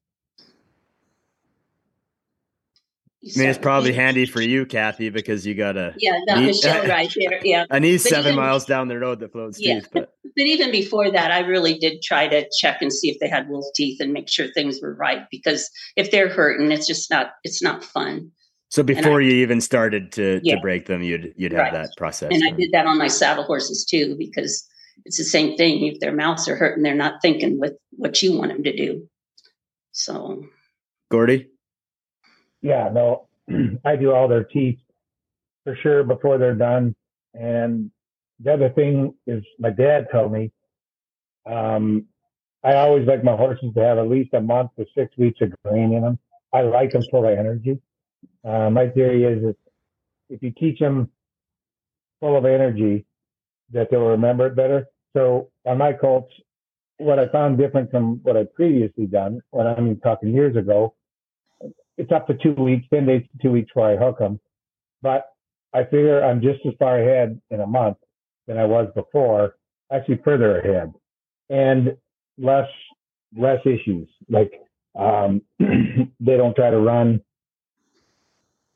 [3.24, 6.86] I mean, it's probably handy for you, Cathy, because you got a yeah, got Michelle
[6.88, 7.40] right there.
[7.44, 9.74] Yeah, I need seven even, miles down the road that floats yeah.
[9.74, 9.88] teeth.
[9.92, 10.12] But.
[10.24, 13.48] but even before that, I really did try to check and see if they had
[13.48, 15.22] wolf teeth and make sure things were right.
[15.30, 18.32] Because if they're hurting, it's just not it's not fun.
[18.70, 20.56] So before I, you even started to yeah.
[20.56, 21.72] to break them, you'd you'd have right.
[21.74, 22.30] that process.
[22.32, 24.66] And I did that on my saddle horses too, because
[25.04, 25.86] it's the same thing.
[25.86, 29.06] If their mouths are hurting, they're not thinking with what you want them to do.
[29.92, 30.44] So,
[31.08, 31.51] Gordy.
[32.62, 33.28] Yeah, no,
[33.84, 34.78] I do all their teeth
[35.64, 36.94] for sure before they're done.
[37.34, 37.90] And
[38.40, 40.52] the other thing is, my dad told me,
[41.46, 42.06] um,
[42.64, 45.52] I always like my horses to have at least a month to six weeks of
[45.64, 46.18] grain in them.
[46.52, 47.80] I like them full of energy.
[48.44, 49.56] Uh, my theory is that
[50.30, 51.10] if you teach them
[52.20, 53.04] full of energy,
[53.72, 54.86] that they'll remember it better.
[55.16, 56.32] So on my colts,
[56.98, 60.94] what I found different from what I'd previously done, when I mean talking years ago,
[61.98, 64.40] it's up to two weeks, 10 days to two weeks before I hook them.
[65.02, 65.26] But
[65.74, 67.98] I figure I'm just as far ahead in a month
[68.46, 69.56] than I was before,
[69.92, 70.92] actually further ahead
[71.50, 71.96] and
[72.38, 72.68] less,
[73.36, 74.08] less issues.
[74.28, 74.52] Like,
[74.98, 77.20] um, they don't try to run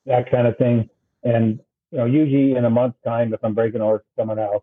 [0.07, 0.89] that kind of thing.
[1.25, 4.63] And, you know, usually in a month's time, if I'm breaking a horse someone else,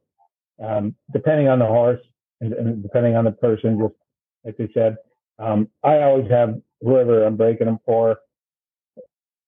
[0.64, 2.00] um, depending on the horse
[2.42, 3.94] and, and, depending on the person, just
[4.46, 4.98] like they said,
[5.40, 8.18] um, I always have whoever I'm breaking them for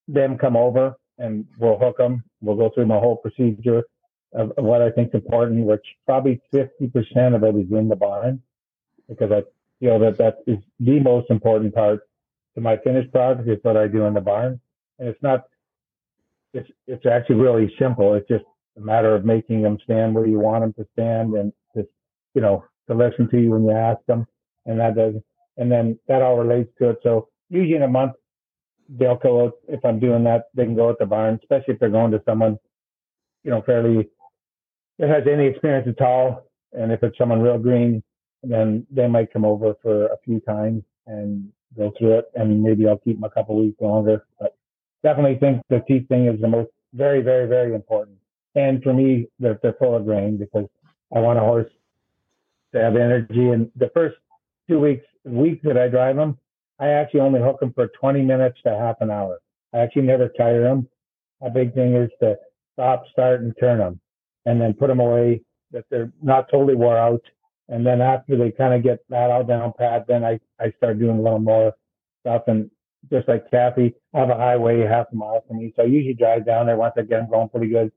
[0.07, 2.23] them come over and we'll hook them.
[2.41, 3.83] We'll go through my whole procedure
[4.33, 8.41] of, what I think is important, which probably 50% of it is in the barn
[9.07, 9.43] because I
[9.79, 12.01] feel that that is the most important part
[12.55, 14.59] to my finished product is what I do in the barn.
[14.99, 15.43] And it's not,
[16.53, 18.13] it's, it's actually really simple.
[18.13, 18.45] It's just
[18.77, 21.89] a matter of making them stand where you want them to stand and just,
[22.34, 24.25] you know, to listen to you when you ask them.
[24.65, 25.15] And that does,
[25.57, 26.99] and then that all relates to it.
[27.03, 28.13] So usually in a month,
[28.89, 30.45] they'll go out if I'm doing that.
[30.53, 32.57] They can go at the barn, especially if they're going to someone,
[33.43, 34.09] you know, fairly
[34.99, 36.45] that has any experience at all.
[36.73, 38.03] And if it's someone real green,
[38.43, 42.25] then they might come over for a few times and go through it.
[42.36, 44.25] And maybe I'll keep them a couple weeks longer.
[44.39, 44.55] But
[45.03, 48.17] definitely think the teeth thing is the most very, very, very important.
[48.55, 50.67] And for me, they're, they're full of grain because
[51.13, 51.71] I want a horse
[52.73, 53.49] to have energy.
[53.49, 54.15] And the first
[54.69, 56.38] two weeks, week that I drive them,
[56.80, 59.39] I actually only hook them for 20 minutes to half an hour.
[59.73, 60.88] I actually never tire them.
[61.41, 62.38] A big thing is to
[62.73, 63.99] stop, start, and turn them,
[64.45, 67.21] and then put them away that they're not totally wore out.
[67.69, 70.99] And then after they kind of get that all down pat, then I, I start
[70.99, 71.73] doing a little more
[72.21, 72.43] stuff.
[72.47, 72.69] And
[73.11, 75.73] just like Cathy, I have a highway half a mile from me.
[75.76, 77.91] So I usually drive down there once I get them going pretty good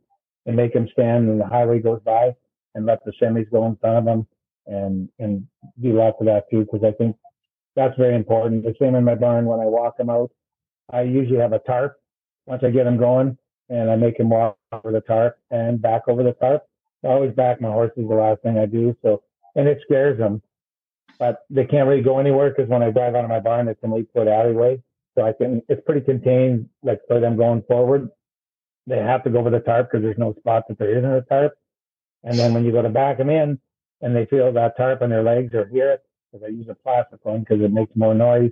[0.46, 2.34] and make them stand and the highway goes by
[2.74, 4.26] and let the semis go in front of them
[4.66, 5.46] and, and
[5.80, 6.66] do lots of that too.
[6.70, 7.16] Cause I think
[7.78, 8.64] that's very important.
[8.64, 10.32] The same in my barn when I walk them out.
[10.92, 11.96] I usually have a tarp
[12.44, 16.02] once I get them going and I make them walk over the tarp and back
[16.08, 16.64] over the tarp.
[17.04, 18.96] I always back my horses the last thing I do.
[19.02, 19.22] So,
[19.54, 20.42] and it scares them,
[21.20, 23.82] but they can't really go anywhere because when I drive out of my barn, it's
[23.84, 24.82] an eight foot alleyway.
[25.16, 28.08] So I can, it's pretty contained, like for them going forward.
[28.88, 31.22] They have to go over the tarp because there's no spot that there isn't a
[31.22, 31.56] tarp.
[32.24, 33.60] And then when you go to back them in
[34.00, 36.74] and they feel that tarp on their legs or hear it, because I use a
[36.74, 38.50] plastic one because it makes more noise.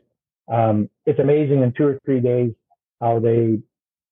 [0.48, 2.52] Um, it's amazing in two or three days
[3.00, 3.58] how they,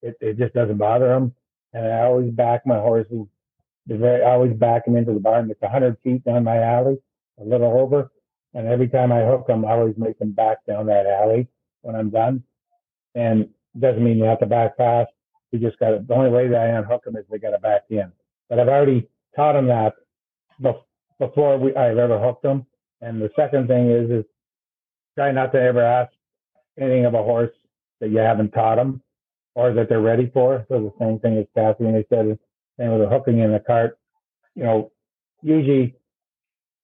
[0.01, 1.33] it, it just doesn't bother them.
[1.73, 3.25] And I always back my horses.
[3.87, 5.49] Very, I always back them into the barn.
[5.51, 6.97] It's 100 feet down my alley,
[7.39, 8.11] a little over.
[8.53, 11.47] And every time I hook them, I always make them back down that alley
[11.81, 12.43] when I'm done.
[13.13, 15.11] And it doesn't mean you have to back fast.
[15.51, 17.59] You just got to, the only way that I unhook them is they got to
[17.59, 18.11] back in.
[18.49, 19.93] But I've already taught them that
[21.19, 22.65] before we, I've ever hooked them.
[23.05, 24.25] And the second thing is, is
[25.15, 26.11] try not to ever ask
[26.79, 27.53] anything of a horse
[28.01, 29.03] that you haven't taught them
[29.53, 30.65] or that they're ready for.
[30.69, 32.39] So the same thing as Cathy and they said,
[32.79, 33.99] same with the hooking in the cart.
[34.55, 34.91] You know,
[35.43, 35.95] usually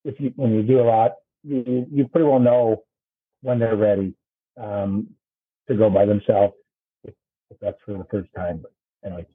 [0.05, 1.13] if you, when you do a lot,
[1.43, 2.83] you, you pretty well know
[3.41, 4.13] when they're ready,
[4.61, 5.07] um,
[5.67, 6.53] to go by themselves
[7.03, 7.15] if,
[7.49, 8.61] if that's for the first time.
[8.61, 8.71] But
[9.03, 9.25] anyway.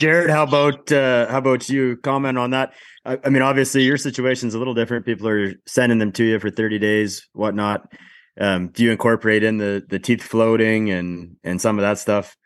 [0.00, 2.72] Jared, how about uh, how about you comment on that?
[3.04, 5.04] I, I mean, obviously your situation's a little different.
[5.04, 7.92] People are sending them to you for 30 days, whatnot.
[8.40, 12.36] Um, do you incorporate in the the teeth floating and and some of that stuff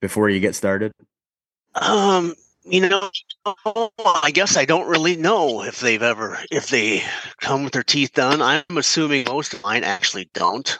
[0.00, 0.92] before you get started?
[1.74, 2.34] Um,
[2.64, 3.10] you know,
[3.44, 7.02] I guess I don't really know if they've ever if they
[7.40, 8.40] come with their teeth done.
[8.40, 10.78] I'm assuming most of mine actually don't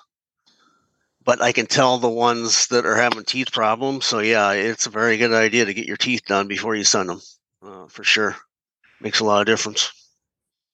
[1.24, 4.04] but I can tell the ones that are having teeth problems.
[4.06, 7.08] So yeah, it's a very good idea to get your teeth done before you send
[7.08, 7.20] them,
[7.62, 8.36] uh, for sure.
[9.00, 9.92] Makes a lot of difference.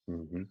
[0.09, 0.43] Mm-hmm.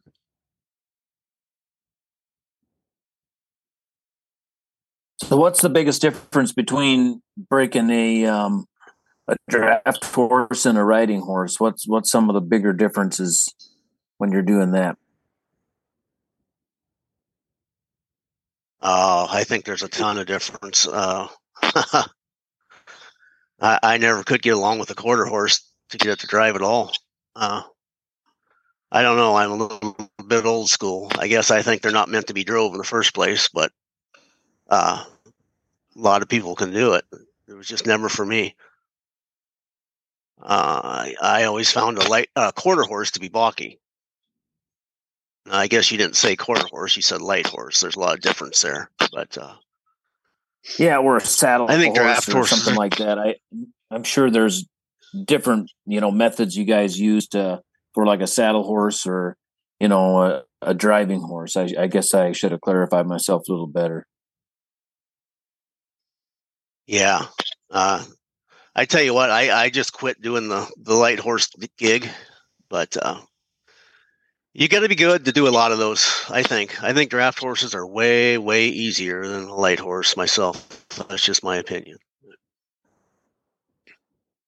[5.24, 8.66] So, what's the biggest difference between breaking a um,
[9.28, 11.60] a draft horse and a riding horse?
[11.60, 13.54] What's what's some of the bigger differences
[14.18, 14.98] when you're doing that?
[18.82, 20.88] Uh, I think there's a ton of difference.
[20.88, 21.28] Uh,
[21.62, 22.08] I,
[23.84, 26.62] I, never could get along with a quarter horse to get it to drive at
[26.62, 26.94] all.
[27.36, 27.64] Uh,
[28.92, 29.36] I don't know.
[29.36, 31.12] I'm a little bit old school.
[31.20, 33.72] I guess I think they're not meant to be drove in the first place, but
[34.70, 37.04] uh, a lot of people can do it.
[37.48, 38.56] It was just never for me.
[40.42, 43.78] Uh, I, I, always found a light quarter horse to be balky.
[45.52, 47.80] I guess you didn't say quarter horse; you said light horse.
[47.80, 49.56] There's a lot of difference there, but uh,
[50.78, 51.70] yeah, or a saddle.
[51.70, 53.18] I think draft or something like that.
[53.18, 53.36] I
[53.92, 54.66] I'm sure there's
[55.26, 57.62] different you know methods you guys use to
[57.94, 59.38] for like a saddle horse or
[59.80, 61.56] you know a, a driving horse.
[61.58, 64.06] I, I guess I should have clarified myself a little better.
[66.86, 67.26] Yeah,
[67.70, 68.04] uh,
[68.76, 72.10] I tell you what, I I just quit doing the the light horse gig,
[72.70, 73.22] but uh,
[74.60, 76.26] you got to be good to do a lot of those.
[76.30, 76.84] I think.
[76.84, 80.18] I think draft horses are way, way easier than a light horse.
[80.18, 81.98] Myself, that's just my opinion.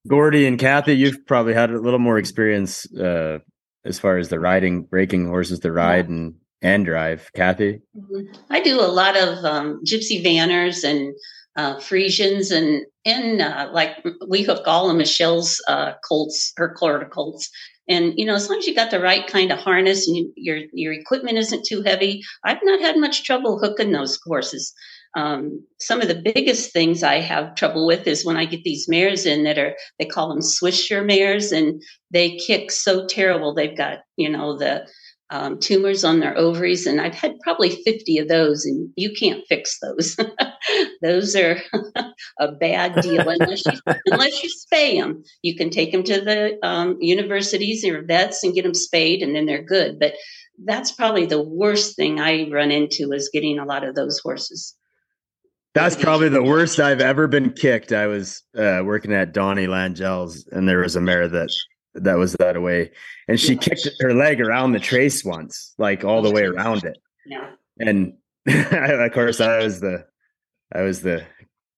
[0.08, 3.40] Gordy and Cathy, you've probably had a little more experience uh,
[3.86, 7.32] as far as the riding, breaking horses to ride and and drive.
[7.34, 8.34] Cathy, mm-hmm.
[8.50, 11.16] I do a lot of um, gypsy vanners and
[11.56, 17.06] uh, Friesians and and uh, like we hook all of Michelle's uh, colts, her quarter
[17.06, 17.50] colts
[17.92, 20.34] and you know, as long as you got the right kind of harness and you,
[20.36, 24.74] your your equipment isn't too heavy, I've not had much trouble hooking those horses.
[25.14, 28.88] Um, some of the biggest things I have trouble with is when I get these
[28.88, 31.82] mares in that are they call them Swisher mares, and
[32.12, 33.54] they kick so terrible.
[33.54, 34.88] They've got you know the
[35.32, 39.44] um, tumors on their ovaries, and I've had probably 50 of those, and you can't
[39.48, 40.18] fix those.
[41.02, 41.58] those are
[42.40, 45.24] a bad deal unless you, unless you spay them.
[45.42, 49.34] You can take them to the um, universities or vets and get them spayed, and
[49.34, 50.00] then they're good.
[50.00, 50.14] But
[50.66, 54.76] that's probably the worst thing I run into is getting a lot of those horses.
[55.74, 57.94] That's probably the worst I've ever been kicked.
[57.94, 61.50] I was uh, working at Donnie Langel's, and there was a mare that
[61.96, 62.92] that was that away.
[63.28, 66.98] And she kicked her leg around the trace once, like all the way around it.
[67.26, 67.50] Yeah.
[67.80, 68.14] And
[68.48, 70.06] of course, I was the,
[70.74, 71.26] I was the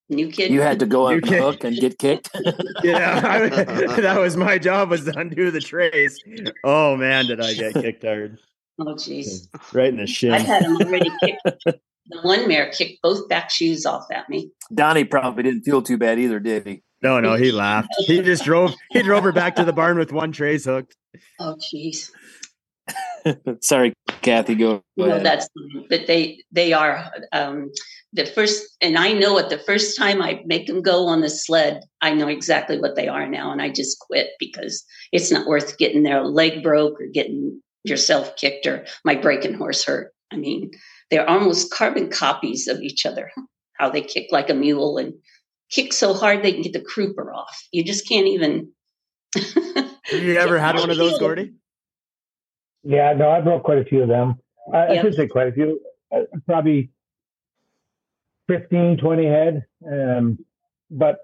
[0.09, 0.51] New kid.
[0.51, 1.41] You had to go New on the kid.
[1.41, 2.30] hook and get kicked.
[2.84, 3.47] yeah, I,
[4.01, 6.20] that was my job was to undo the trace.
[6.64, 8.38] Oh man, did I get kicked hard
[8.80, 9.47] Oh, jeez.
[9.74, 10.34] right in the shin.
[10.34, 11.38] I've had him already kick.
[11.66, 14.51] The one mare kicked both back shoes off at me.
[14.74, 16.84] Donnie probably didn't feel too bad either, did he?
[17.04, 17.89] No, no, he laughed.
[17.99, 18.74] He just drove.
[18.91, 20.95] He drove her back to the barn with one trace hooked.
[21.39, 22.10] Oh, jeez.
[23.62, 24.56] Sorry, Cathy.
[24.56, 24.84] Go.
[24.97, 25.26] go No, ahead.
[25.26, 25.47] that's
[25.89, 27.72] but they they are um,
[28.14, 29.49] the first, and I know it.
[29.49, 33.08] The first time I make them go on the sled, I know exactly what they
[33.08, 37.08] are now, and I just quit because it's not worth getting their leg broke or
[37.08, 40.14] getting yourself kicked or my breaking horse hurt.
[40.32, 40.72] I mean,
[41.12, 43.32] they're almost carbon copies of each other.
[43.78, 45.14] How they kick like a mule and
[45.70, 47.68] kick so hard they can get the crupper off.
[47.72, 48.72] You just can't even.
[49.36, 51.53] Have you ever had one of those, Gordy?
[52.84, 54.36] Yeah, no, I broke quite a few of them.
[54.74, 55.80] I, I should say quite a few.
[56.14, 56.91] Uh, probably
[58.47, 59.66] 15, 20 head.
[59.89, 60.38] Um,
[60.91, 61.20] but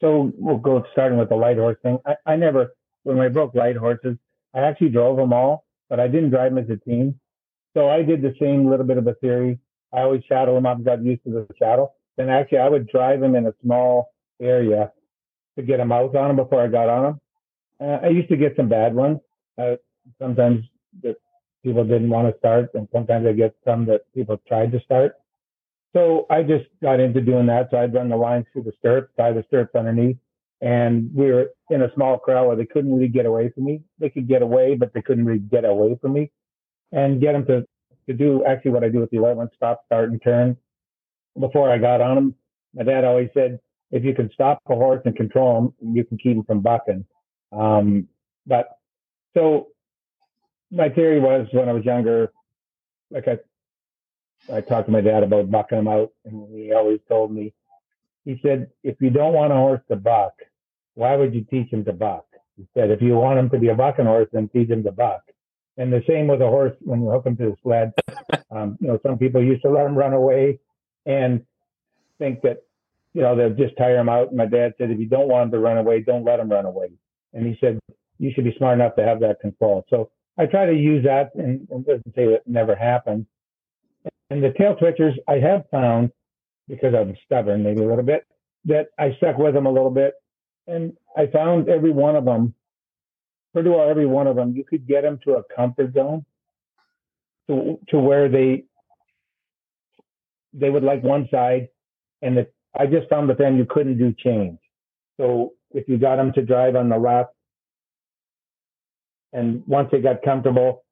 [0.00, 1.98] so we'll go starting with the light horse thing.
[2.06, 4.16] I, I never, when I broke light horses,
[4.54, 7.18] I actually drove them all, but I didn't drive them as a team.
[7.74, 9.58] So I did the same little bit of a theory.
[9.92, 11.92] I always shadow them up, got used to the shadow.
[12.16, 14.92] Then actually, I would drive them in a small area
[15.56, 17.20] to get them out on them before I got on them.
[17.80, 19.18] Uh, I used to get some bad ones.
[19.58, 19.76] Uh,
[20.18, 20.64] sometimes
[21.02, 21.16] that
[21.64, 25.16] people didn't want to start, and sometimes I get some that people tried to start.
[25.94, 27.68] So I just got into doing that.
[27.70, 30.18] So I'd run the lines through the stirrups, tie the stirrups underneath,
[30.60, 33.82] and we were in a small crowd where they couldn't really get away from me.
[33.98, 36.30] They could get away, but they couldn't really get away from me,
[36.92, 37.66] and get them to
[38.08, 40.56] to do actually what I do with the light ones: stop, start, and turn.
[41.38, 42.34] Before I got on them,
[42.74, 43.58] my dad always said,
[43.90, 47.04] if you can stop a horse and control him, you can keep him from bucking.
[47.52, 48.08] Um,
[48.46, 48.78] but
[49.34, 49.68] so
[50.70, 52.32] my theory was when I was younger,
[53.10, 53.38] like I,
[54.52, 57.52] I talked to my dad about bucking him out, and he always told me,
[58.24, 60.32] he said, if you don't want a horse to buck,
[60.94, 62.26] why would you teach him to buck?
[62.56, 64.92] He said, if you want him to be a bucking horse, then teach him to
[64.92, 65.22] buck.
[65.76, 67.92] And the same with a horse when you hook him to the sled.
[68.48, 70.60] Um, you know, some people used to let him run away
[71.06, 71.44] and
[72.18, 72.58] think that,
[73.14, 74.28] you know, they'll just tire him out.
[74.28, 76.50] And my dad said, if you don't want him to run away, don't let him
[76.50, 76.88] run away.
[77.32, 77.78] And he said,
[78.18, 79.84] you should be smart enough to have that control.
[79.88, 83.26] So I try to use that and, doesn't say that never happened.
[84.28, 86.10] And the tail twitchers, I have found,
[86.68, 88.26] because I'm stubborn maybe a little bit,
[88.64, 90.14] that I stuck with them a little bit.
[90.66, 92.54] And I found every one of them,
[93.54, 96.24] pretty well every one of them, you could get them to a comfort zone
[97.48, 98.64] to, to where they,
[100.58, 101.68] they would like one side.
[102.22, 104.58] And that I just found with them, you couldn't do change.
[105.18, 107.30] So if you got them to drive on the left,
[109.32, 110.84] and once they got comfortable,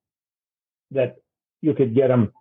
[0.90, 1.16] that
[1.62, 2.32] you could get them.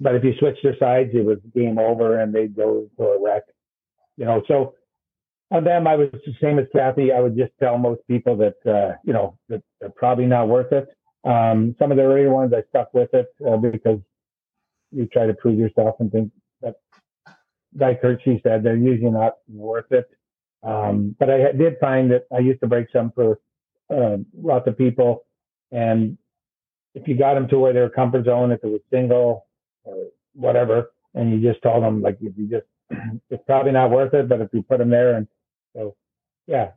[0.00, 3.22] But if you switched their sides, it was game over, and they'd go to a
[3.22, 3.42] wreck.
[4.16, 4.74] You know, so
[5.50, 7.12] on them, I was the same as Cathy.
[7.12, 10.72] I would just tell most people that uh, you know that they're probably not worth
[10.72, 10.88] it.
[11.24, 13.98] Um, some of the earlier ones, I stuck with it uh, because
[14.90, 16.30] you try to prove yourself and think
[17.74, 20.08] like Hershey said, they're usually not worth it.
[20.62, 23.38] Um, but I did find that I used to break some for
[23.94, 25.26] uh, lots of people,
[25.70, 26.16] and
[26.94, 29.46] if you got them to where their comfort zone, if it was single
[29.82, 32.66] or whatever, and you just told them like if you just
[33.30, 35.28] it's probably not worth it, but if you put them there and
[35.74, 35.96] so
[36.46, 36.70] yeah,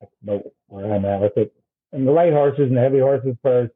[0.00, 1.52] that's about where I'm at with it.
[1.92, 3.70] And the light horses and the heavy horses for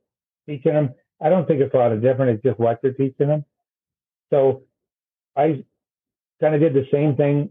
[0.48, 2.32] teaching them, I don't think it's a lot of different.
[2.32, 3.44] It's just what you're teaching them.
[4.30, 4.62] So
[5.36, 5.64] I
[6.40, 7.50] kind of did the same thing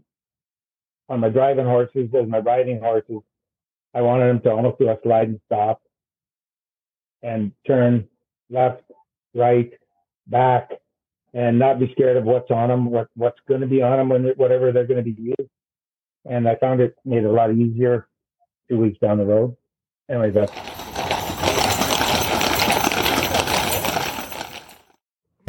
[1.08, 3.20] on my driving horses as my riding horses.
[3.94, 5.82] I wanted them to almost do a slide and stop
[7.22, 8.08] and turn
[8.50, 8.82] left,
[9.34, 9.72] right,
[10.26, 10.70] back,
[11.34, 14.08] and not be scared of what's on them, what, what's going to be on them,
[14.08, 15.50] when whatever they're going to be used.
[16.24, 18.08] And I found it made it a lot easier
[18.68, 19.56] two weeks down the road.
[20.10, 20.52] Anyway, that's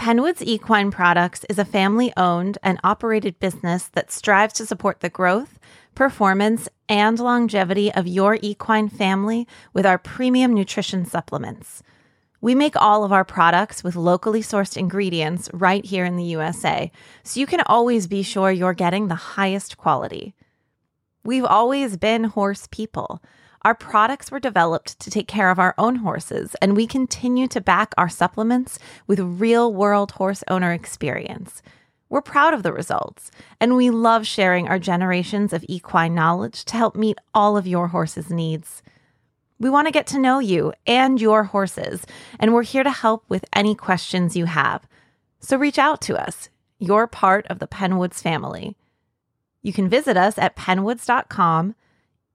[0.10, 5.10] Pennwoods Equine Products is a family owned and operated business that strives to support the
[5.12, 5.60] growth,
[5.94, 11.84] performance, and longevity of your equine family with our premium nutrition supplements.
[12.42, 16.92] We make all of our products with locally sourced ingredients right here in the USA,
[17.22, 20.34] so you can always be sure you're getting the highest quality.
[21.24, 23.22] We've always been horse people.
[23.64, 27.60] Our products were developed to take care of our own horses, and we continue to
[27.60, 31.62] back our supplements with real world horse owner experience.
[32.08, 36.78] We're proud of the results, and we love sharing our generations of equine knowledge to
[36.78, 38.82] help meet all of your horse's needs.
[39.60, 42.08] We want to get to know you and your horses,
[42.40, 44.88] and we're here to help with any questions you have.
[45.42, 46.50] So reach out to us.
[46.80, 48.78] You're part of the Pennwoods family.
[49.62, 51.76] You can visit us at pennwoods.com,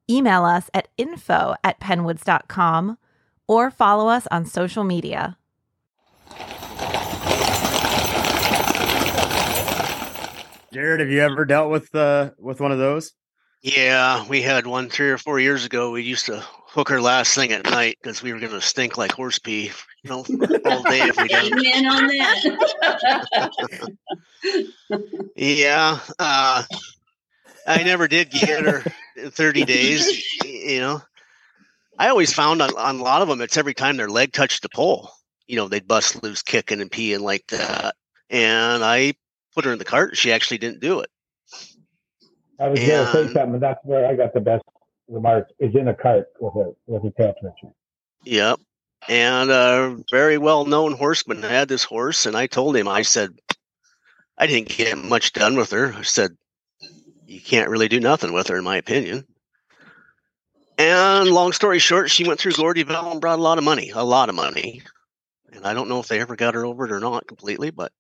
[0.09, 2.99] email us at info at pennwoods.com,
[3.47, 5.37] or follow us on social media.
[10.73, 13.13] Jared, have you ever dealt with uh with one of those?
[13.63, 15.93] Yeah, we had one three or four years ago.
[15.93, 16.45] We used to
[16.75, 19.71] hook her last thing at night because we were going to stink like horse pee,
[20.03, 20.17] you know,
[20.67, 21.59] all day if we didn't.
[21.59, 23.91] Amen on that.
[25.37, 26.63] Yeah, uh,
[27.67, 30.25] I never did get her in 30 days.
[30.45, 31.03] You know,
[31.99, 34.63] I always found on, on a lot of them, it's every time their leg touched
[34.63, 35.11] the pole,
[35.47, 37.97] you know, they'd bust loose kicking and peeing like that.
[38.31, 39.13] And I
[39.55, 40.11] put her in the cart.
[40.11, 41.11] and She actually didn't do it.
[42.59, 44.65] I was going to say And- something, but that's where I got the best
[45.09, 45.49] remark.
[45.59, 47.55] Is in a cart with a with a attachment.
[48.25, 48.61] Yep.
[49.09, 53.39] And a very well known horseman had this horse, and I told him, I said,
[54.39, 55.93] I didn't get much done with her.
[55.93, 56.37] I said,
[57.35, 59.27] You can't really do nothing with her, in my opinion.
[60.79, 64.05] And long story short, she went through Gordyville and brought a lot of money, a
[64.05, 64.83] lot of money.
[65.53, 67.91] And I don't know if they ever got her over it or not completely, but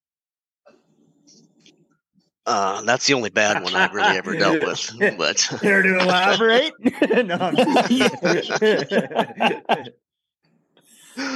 [2.46, 4.62] uh, that's the only bad one I've really ever dealt
[5.00, 5.18] with.
[5.18, 6.72] But Care to elaborate?
[7.26, 7.56] no, I'm.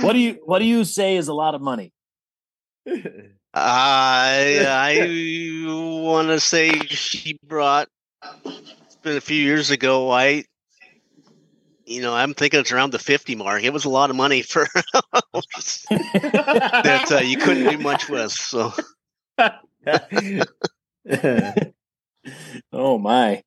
[0.02, 1.92] What do you What do you say is a lot of money?
[3.54, 5.66] I I
[6.02, 7.88] want to say she brought.
[8.44, 10.10] It's been a few years ago.
[10.10, 10.44] I,
[11.86, 13.62] you know, I'm thinking it's around the fifty mark.
[13.64, 14.66] It was a lot of money for
[15.92, 18.32] that uh, you couldn't do much with.
[18.32, 18.72] So
[22.72, 23.42] Oh my!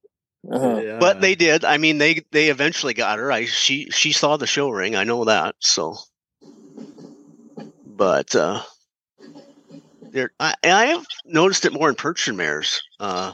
[0.49, 0.81] Uh-huh.
[0.83, 0.99] Yeah.
[0.99, 1.63] but they did.
[1.65, 3.31] I mean, they they eventually got her.
[3.31, 4.95] I she she saw the show ring.
[4.95, 5.55] I know that.
[5.59, 5.95] So,
[7.85, 8.61] but uh,
[10.11, 12.81] there I I have noticed it more in Percheron mares.
[12.99, 13.33] Uh,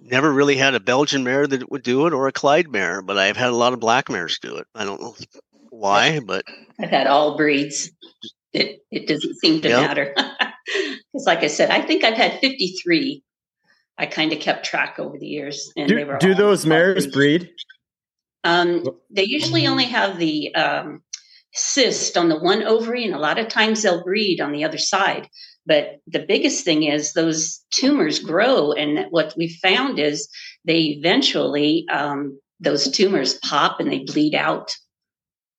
[0.00, 3.18] never really had a Belgian mare that would do it or a Clyde mare, but
[3.18, 4.66] I've had a lot of black mares do it.
[4.74, 5.14] I don't know
[5.70, 6.44] why, but
[6.80, 7.90] I've had all breeds.
[8.52, 9.80] It it doesn't seem to Yep.
[9.80, 10.14] matter.
[11.12, 13.22] Because, like I said, I think I've had 53.
[13.98, 17.06] I kind of kept track over the years, and they do, were do those mares
[17.06, 17.44] breeds.
[17.44, 17.50] breed?
[18.44, 21.02] Um, they usually only have the um,
[21.52, 24.78] cyst on the one ovary, and a lot of times they'll breed on the other
[24.78, 25.28] side.
[25.64, 30.28] But the biggest thing is those tumors grow, and what we found is
[30.64, 34.72] they eventually um, those tumors pop and they bleed out,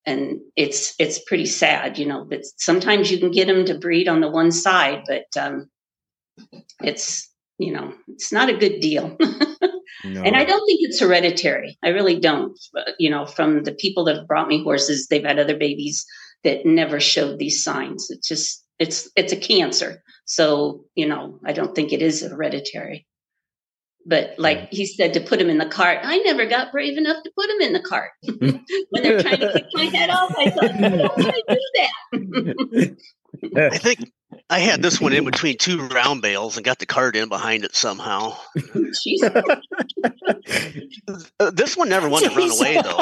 [0.06, 2.26] and it's it's pretty sad, you know.
[2.30, 5.70] But sometimes you can get them to breed on the one side, but um,
[6.82, 9.16] it's you know it's not a good deal.
[9.20, 9.30] No.
[10.06, 11.78] And I don't think it's hereditary.
[11.82, 12.60] I really don't.
[13.00, 16.06] You know, from the people that have brought me horses, they've had other babies
[16.44, 18.08] that never showed these signs.
[18.10, 20.04] It's just it's it's a cancer.
[20.26, 23.08] So, you know, I don't think it is hereditary.
[24.06, 27.24] But like he said, to put him in the cart, I never got brave enough
[27.24, 28.12] to put him in the cart.
[28.38, 31.62] when they're trying to kick my head off, I thought, I don't want to do
[32.76, 33.72] that.
[33.72, 34.12] I think
[34.50, 37.64] I had this one in between two round bales and got the cart in behind
[37.64, 38.38] it somehow.
[41.54, 43.00] This one never wanted to run away though.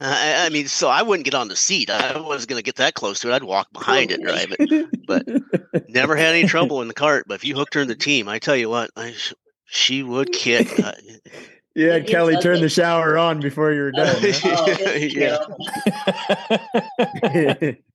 [0.00, 1.90] I, I mean, so I wouldn't get on the seat.
[1.90, 3.34] I wasn't going to get that close to it.
[3.34, 5.06] I'd walk behind it, drive it.
[5.06, 5.26] But
[5.88, 7.24] never had any trouble in the cart.
[7.26, 9.14] But if you hooked her in the team, I tell you what, I,
[9.66, 10.68] she would kick.
[11.76, 14.16] You had It is Kelly turn the shower on before you were oh, done.
[14.16, 15.14] Oh, it's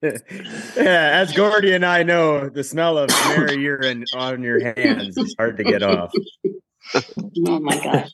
[0.00, 0.76] Yeah.
[0.76, 5.34] yeah, as Gordy and I know, the smell of mare urine on your hands is
[5.36, 6.12] hard to get off.
[7.48, 8.10] Oh my gosh.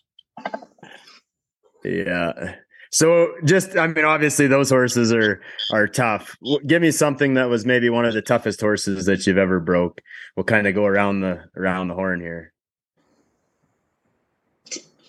[1.85, 2.55] Yeah.
[2.91, 5.43] So just I mean obviously those horses are
[5.75, 6.35] are tough.
[6.67, 10.01] Give me something that was maybe one of the toughest horses that you've ever broke.
[10.35, 12.55] We'll kind of go around the around the horn here.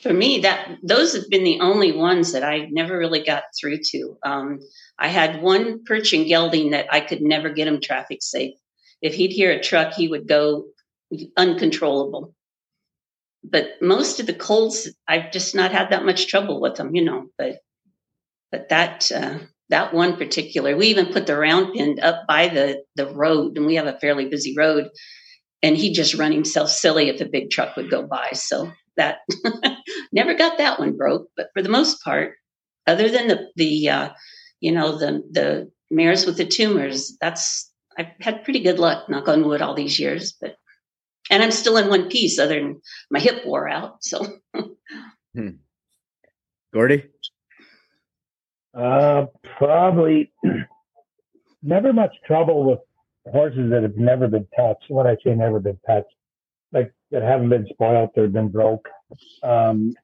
[0.02, 3.80] For me that those have been the only ones that i never really got through
[3.92, 4.18] to.
[4.24, 4.60] Um,
[4.98, 8.56] i had one Percheron gelding that i could never get him traffic safe.
[9.02, 10.66] If he'd hear a truck he would go
[11.36, 12.34] uncontrollable.
[13.44, 17.04] But most of the colts i've just not had that much trouble with them you
[17.04, 17.58] know but
[18.52, 19.40] but that uh,
[19.70, 23.66] that one particular we even put the round pinned up by the the road and
[23.66, 24.90] we have a fairly busy road
[25.62, 29.20] and he'd just run himself silly if a big truck would go by so that
[30.12, 32.36] never got that one broke but for the most part
[32.86, 34.10] other than the the uh,
[34.60, 39.28] you know the the mares with the tumors that's i've had pretty good luck knock
[39.28, 40.56] on wood all these years but
[41.32, 42.80] and i'm still in one piece other than
[43.10, 44.26] my hip wore out so
[46.74, 47.04] Gordy?
[48.74, 49.26] Uh,
[49.58, 50.32] probably
[51.64, 52.80] never much trouble with
[53.32, 54.86] horses that have never been touched.
[54.90, 56.14] What I say, never been touched,
[56.72, 58.88] like that haven't been spoiled or been broke.
[59.44, 59.96] Um,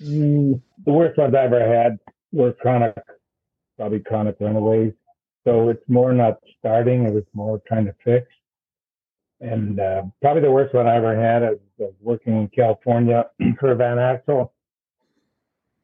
[0.00, 1.98] mm, the worst ones I ever had
[2.32, 2.96] were chronic,
[3.76, 4.92] probably chronic runaways.
[5.44, 8.26] So it's more not starting; it was more trying to fix.
[9.40, 11.42] And uh, probably the worst one I ever had.
[11.42, 13.24] I was, working in California
[13.58, 14.52] for Van Axel,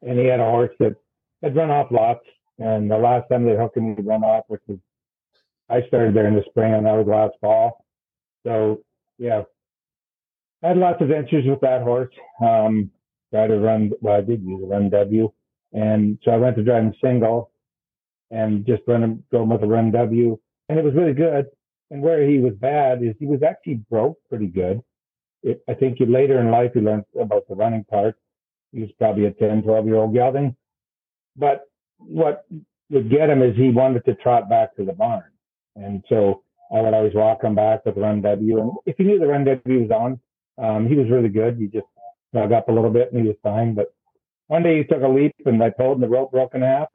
[0.02, 0.94] and he had a horse that
[1.42, 2.24] had run off lots.
[2.60, 4.78] And the last time they hooked him, he run off, which was
[5.68, 7.84] I started there in the spring, and that was last fall.
[8.46, 8.82] So
[9.18, 9.42] yeah,
[10.62, 12.12] I had lots of adventures with that horse.
[12.40, 12.90] Um,
[13.30, 13.92] tried to run.
[14.00, 15.30] Well, I did use a run W,
[15.72, 17.50] and so I went to driving single,
[18.30, 20.38] and just run going with a run W,
[20.68, 21.46] and it was really good.
[21.90, 24.82] And where he was bad is he was actually broke pretty good.
[25.42, 28.16] It, I think he, later in life he learned about the running part.
[28.72, 30.54] He was probably a 10, 12 year old gelding.
[31.36, 31.62] But
[31.96, 32.44] what
[32.90, 35.30] would get him is he wanted to trot back to the barn.
[35.76, 36.42] And so
[36.74, 38.60] I would always walk him back with run W.
[38.60, 40.20] And if he knew the run W was on,
[40.58, 41.56] um, he was really good.
[41.56, 41.86] He just
[42.32, 43.74] dug up a little bit and he was fine.
[43.74, 43.94] But
[44.48, 46.88] one day he took a leap and I pulled and the rope broke in half.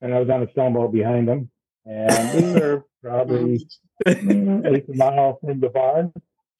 [0.00, 1.50] And I was on a stone boat behind him.
[1.84, 3.66] And we were probably
[4.06, 6.12] eight mile from the barn.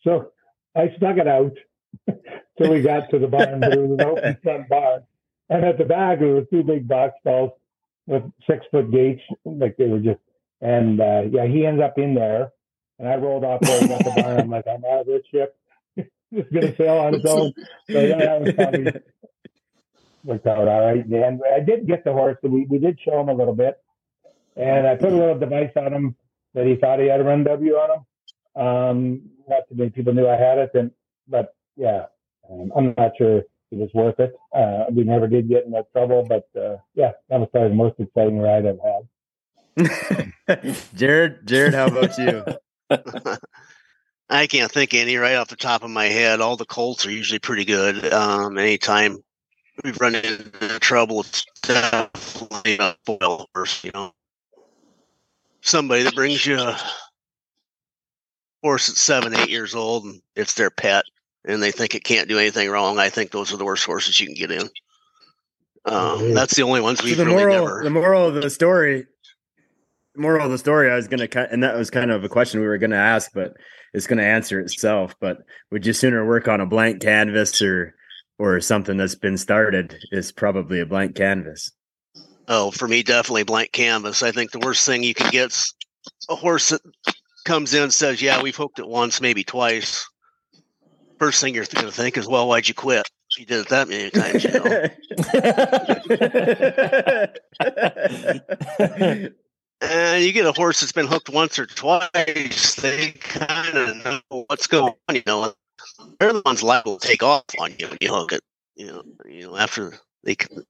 [0.02, 0.32] So
[0.74, 1.52] I stuck it out
[2.58, 5.02] till we got to the barn, but it was an open front barn.
[5.50, 7.52] And at the back, there were two big box stalls
[8.06, 10.20] with six foot gates, like they were just,
[10.60, 12.52] and uh, yeah, he ends up in there.
[12.98, 14.40] And I rolled off there and got the barn.
[14.40, 15.56] I'm like, I'm out of this ship.
[16.32, 17.52] It's going to sail on its own.
[17.90, 18.92] So yeah, that was probably
[20.24, 21.04] worked out all right.
[21.04, 22.36] And I did get the horse.
[22.42, 23.78] We, we did show him a little bit.
[24.56, 26.16] And I put a little device on him
[26.54, 28.62] that he thought he had a run W on him.
[28.62, 30.90] Um, not too many people knew I had it, and
[31.28, 32.06] but yeah,
[32.50, 34.34] um, I'm not sure it was worth it.
[34.54, 37.74] Uh, we never did get in that trouble, but uh, yeah, that was probably the
[37.76, 39.08] most exciting ride I've had.
[40.94, 42.42] Jared, Jared, how about you?
[44.30, 46.40] I can't think of any right off the top of my head.
[46.40, 48.12] All the Colts are usually pretty good.
[48.12, 49.18] Um, anytime
[49.82, 54.12] we've run into trouble, it's definitely a foil horse, you know
[55.68, 56.78] somebody that brings you a
[58.62, 61.04] horse that's seven, eight years old, and it's their pet,
[61.44, 62.98] and they think it can't do anything wrong.
[62.98, 64.68] I think those are the worst horses you can get in.
[65.84, 67.84] Um, that's the only ones we've the really moral, never.
[67.84, 69.06] The moral of the story.
[70.18, 70.90] The moral of the story.
[70.90, 73.30] I was gonna, cut and that was kind of a question we were gonna ask,
[73.32, 73.54] but
[73.94, 75.14] it's gonna answer itself.
[75.20, 75.38] But
[75.70, 77.94] would you sooner work on a blank canvas or,
[78.36, 79.96] or something that's been started?
[80.10, 81.70] Is probably a blank canvas.
[82.48, 84.24] Oh, for me, definitely blank canvas.
[84.24, 85.72] I think the worst thing you can get's
[86.28, 86.82] a horse that
[87.44, 90.04] comes in and says, "Yeah, we've hooked it once, maybe twice."
[91.20, 93.08] First thing you're going to think is, "Well, why'd you quit?
[93.36, 94.50] You did it that many times." You
[99.20, 99.28] know?
[100.22, 104.66] you get a horse that's been hooked once or twice, they kind of know what's
[104.66, 105.14] going on.
[105.14, 105.54] You know,
[106.18, 108.40] they're the ones liable to take off on you when you hook it.
[108.76, 109.94] You know, you know after
[110.24, 110.64] they can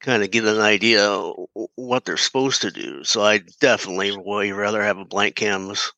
[0.00, 1.32] kind of get an idea
[1.76, 3.04] what they're supposed to do.
[3.04, 5.92] So I definitely way rather have a blank canvas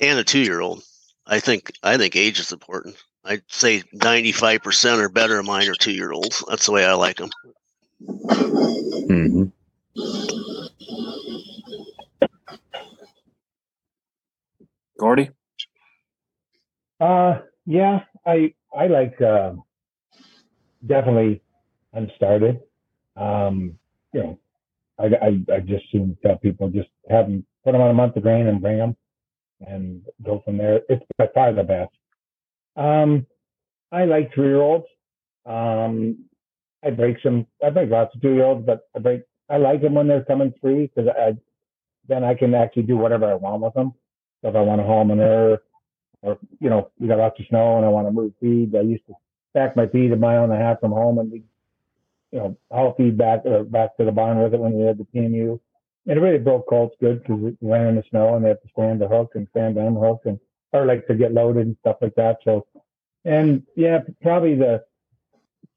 [0.00, 0.82] and a two year old.
[1.26, 2.96] I think I think age is important.
[3.24, 6.44] I'd say ninety five percent or better of mine are two year olds.
[6.48, 7.30] That's the way I like them.
[8.02, 9.44] Mm-hmm.
[14.98, 15.30] Gordy?
[17.00, 19.52] Uh, yeah, I I like uh,
[20.86, 21.42] definitely
[21.94, 22.60] unstarted.
[23.16, 23.78] Um,
[24.12, 24.38] you know,
[24.98, 28.16] I, I, I just soon tell people just have them put them on a month
[28.16, 28.96] of grain and bring them
[29.66, 30.80] and go from there.
[30.88, 31.92] It's by far the best.
[32.76, 33.26] Um,
[33.92, 34.86] I like three year olds.
[35.46, 36.24] Um,
[36.84, 39.82] I break some, I break lots of two year olds, but I break, I like
[39.82, 41.36] them when they're coming free because I,
[42.08, 43.92] then I can actually do whatever I want with them.
[44.42, 45.62] So if I want to haul them in there,
[46.22, 48.80] or, you know, we got lots of snow and I want to move feed, I
[48.80, 49.14] used to
[49.50, 51.42] stack my feed a mile and a half from home and we
[52.32, 54.98] you know, haul feed back uh, back to the barn with it when we had
[54.98, 55.58] the PMU.
[56.06, 58.62] And it really broke colts good because it ran in the snow and they have
[58.62, 60.38] to stand the hook and stand down the hook and
[60.72, 62.38] or like to get loaded and stuff like that.
[62.44, 62.66] So,
[63.24, 64.84] and yeah, probably the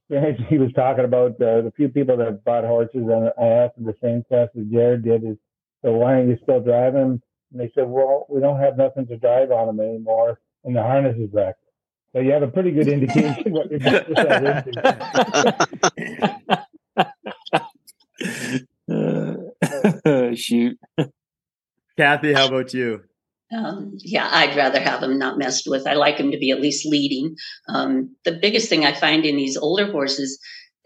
[0.49, 3.85] he was talking about uh, the few people that bought horses, and I asked them
[3.85, 5.37] the same question as Jared did: is
[5.83, 7.21] so why aren't you still driving?
[7.51, 10.81] And they said, well, we don't have nothing to drive on them anymore, and the
[10.81, 11.63] harness is wrecked.
[12.13, 14.07] So you have a pretty good indication what you're going
[18.89, 20.35] into.
[20.35, 20.79] Shoot.
[21.97, 23.03] Cathy, how about you?
[23.51, 25.87] Um, yeah, I'd rather have them not messed with.
[25.87, 27.35] I like them to be at least leading.
[27.67, 30.39] Um, the biggest thing I find in these older horses,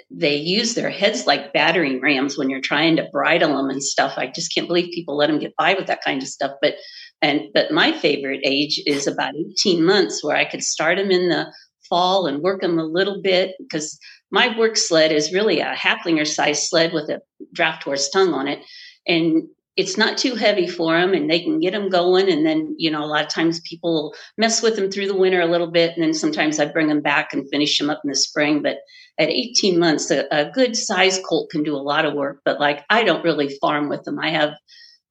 [0.09, 4.14] they use their heads like battering rams when you're trying to bridle them and stuff.
[4.18, 6.51] I just can't believe people let them get by with that kind of stuff.
[6.61, 6.76] But
[7.22, 11.30] and but my favorite age is about 18 months, where I could start them in
[11.30, 11.51] the
[11.89, 13.99] fall and work them a little bit because
[14.32, 17.22] my work sled is really a Haflinger size sled with a
[17.53, 18.59] draft horse tongue on it,
[19.05, 19.43] and
[19.76, 22.91] it's not too heavy for them and they can get them going and then you
[22.91, 25.93] know a lot of times people mess with them through the winter a little bit
[25.95, 28.61] and then sometimes i bring them back and finish them up in the spring.
[28.61, 28.78] But
[29.19, 32.59] at 18 months a, a good size colt can do a lot of work but
[32.59, 34.53] like i don't really farm with them i have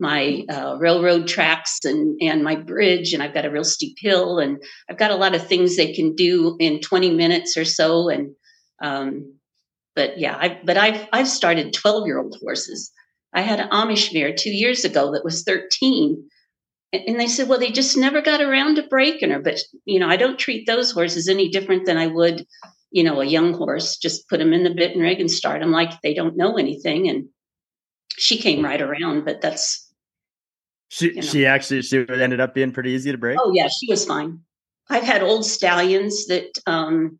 [0.01, 4.39] my uh, railroad tracks and and my bridge and i've got a real steep hill
[4.41, 4.61] and
[4.91, 8.35] i've got a lot of things they can do in 20 minutes or so and
[8.83, 9.37] um,
[9.95, 12.91] but yeah I, but i've i've started 12 year old horses
[13.33, 16.29] I had an Amish mare two years ago that was 13.
[16.93, 19.41] And they said, well, they just never got around to breaking her.
[19.41, 22.47] But, you know, I don't treat those horses any different than I would,
[22.91, 23.97] you know, a young horse.
[23.97, 26.59] Just put them in the bit and rig and start them like they don't know
[26.59, 27.09] anything.
[27.09, 27.29] And
[28.19, 29.91] she came right around, but that's.
[30.89, 31.21] She, you know.
[31.23, 33.39] she actually, she ended up being pretty easy to break.
[33.41, 34.41] Oh, yeah, she was fine.
[34.91, 37.19] I've had old stallions that um,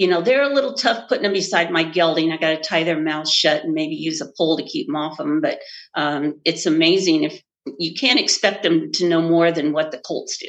[0.00, 2.32] you know, they're a little tough putting them beside my gelding.
[2.32, 4.96] I got to tie their mouths shut and maybe use a pole to keep them
[4.96, 5.42] off them.
[5.42, 5.60] But
[5.94, 7.42] um, it's amazing if
[7.78, 10.48] you can't expect them to know more than what the colts do.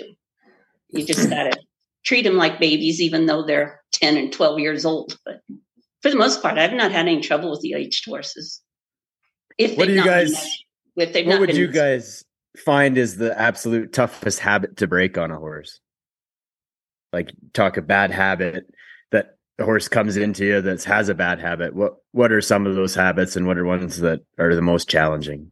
[0.92, 1.60] You just got to
[2.06, 5.18] treat them like babies, even though they're 10 and 12 years old.
[5.26, 5.42] But
[6.02, 8.62] for the most part, I've not had any trouble with the aged horses.
[9.58, 10.32] If what do you guys,
[10.96, 12.24] if they've what would you guys
[12.56, 15.82] find is the absolute toughest habit to break on a horse?
[17.12, 18.66] Like talk a bad habit
[19.62, 22.74] the horse comes into you that has a bad habit, what what are some of
[22.74, 25.52] those habits, and what are ones that are the most challenging?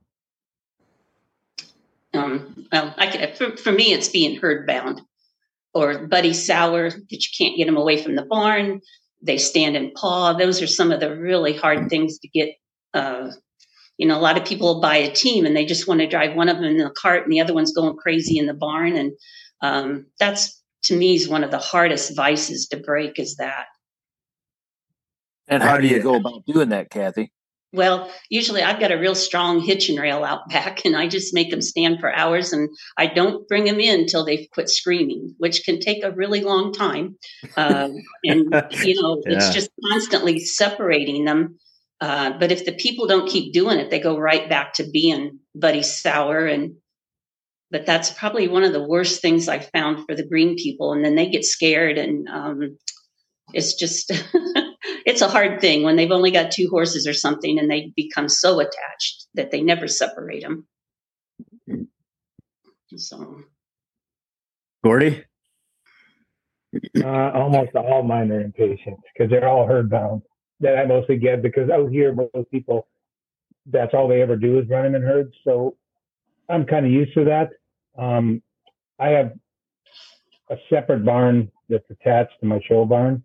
[2.15, 5.01] Um, well, I could, for, for me, it's being herd bound
[5.75, 8.81] or buddy sour that you can't get them away from the barn.
[9.21, 10.33] They stand and paw.
[10.33, 12.49] Those are some of the really hard things to get.
[12.95, 13.29] Uh,
[13.99, 16.35] you know, a lot of people buy a team and they just want to drive
[16.35, 18.95] one of them in the cart and the other one's going crazy in the barn.
[18.95, 19.11] And
[19.61, 23.65] um, that's to me is one of the hardest vices to break is that.
[25.49, 27.31] And how do you go about doing that, Cathy?
[27.71, 31.51] Well, usually I've got a real strong hitching rail out back, and I just make
[31.51, 35.63] them stand for hours, and I don't bring them in until they've quit screaming, which
[35.63, 37.17] can take a really long time.
[37.57, 38.45] Um, and
[38.83, 39.37] you know, yeah.
[39.37, 41.59] it's just constantly separating them.
[42.01, 45.39] Uh, but if the people don't keep doing it, they go right back to being
[45.55, 46.75] buddy sour and.
[47.71, 51.05] But that's probably one of the worst things I've found for the green people, and
[51.05, 52.79] then they get scared, and um,
[53.53, 54.11] it's just
[55.09, 58.29] it's a hard thing when they've only got two horses or something and they become
[58.29, 60.67] so attached that they never separate them.
[62.95, 63.41] So,
[64.83, 65.23] Gordy?
[67.03, 70.21] Uh, almost all mine are impatient because they're all herd bound.
[70.59, 72.87] That I mostly get because out here, most people,
[73.65, 75.33] that's all they ever do is run them in herds.
[75.43, 75.75] So
[76.49, 77.49] I'm kind of used to that.
[77.97, 78.43] Um,
[78.99, 79.33] I have
[80.51, 83.23] a separate barn that's attached to my show barn.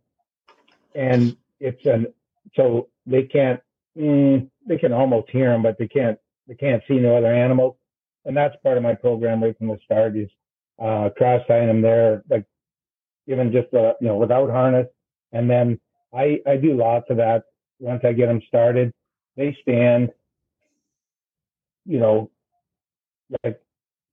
[0.95, 2.06] And it's an
[2.54, 3.60] so they can't
[3.98, 7.76] mm, they can almost hear them, but they can't they can't see no other animals,
[8.26, 10.28] and that's part of my program right from the start is
[10.80, 12.44] uh, cross tying them there, like
[13.26, 14.86] even just uh, you know without harness,
[15.32, 15.80] and then
[16.12, 17.44] I I do lots of that
[17.78, 18.92] once I get them started.
[19.36, 20.10] They stand,
[21.86, 22.30] you know,
[23.42, 23.60] like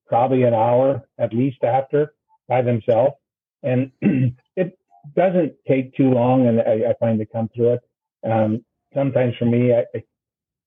[0.08, 2.14] probably an hour at least after
[2.48, 3.16] by themselves,
[3.62, 3.92] and
[4.56, 4.78] it
[5.16, 7.82] doesn't take too long, and I, I find to come through it.
[8.30, 9.84] Um, sometimes for me, I,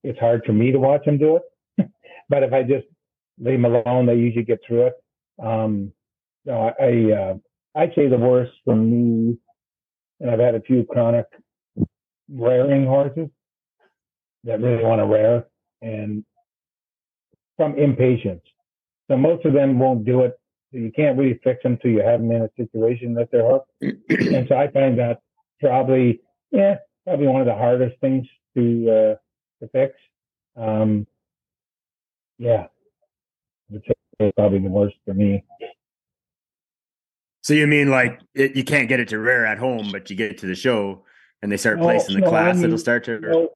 [0.03, 1.89] it's hard for me to watch them do it,
[2.29, 2.87] but if I just
[3.39, 4.95] leave them alone, they usually get through it.
[5.43, 5.93] Um,
[6.45, 7.35] no, I, uh,
[7.75, 9.39] I'd say the worst for me,
[10.21, 11.27] and I've had a few chronic
[12.31, 13.29] rearing horses
[14.45, 15.47] that really want to rear,
[15.83, 16.25] and
[17.57, 18.43] from impatience.
[19.09, 20.39] So most of them won't do it
[20.75, 23.71] you can't really fix them till you have them in a situation that they're hooked.
[23.81, 25.21] and so I find that
[25.61, 26.21] probably,
[26.51, 29.15] yeah, probably one of the hardest things to uh,
[29.65, 29.95] to fix.
[30.57, 31.07] Um,
[32.39, 32.67] yeah,
[33.71, 33.87] it's
[34.37, 35.45] probably the worst for me.
[37.43, 40.17] So you mean like it, you can't get it to rear at home, but you
[40.17, 41.05] get it to the show
[41.43, 43.21] and they start placing no, the class, I mean, it'll start to.
[43.21, 43.51] No,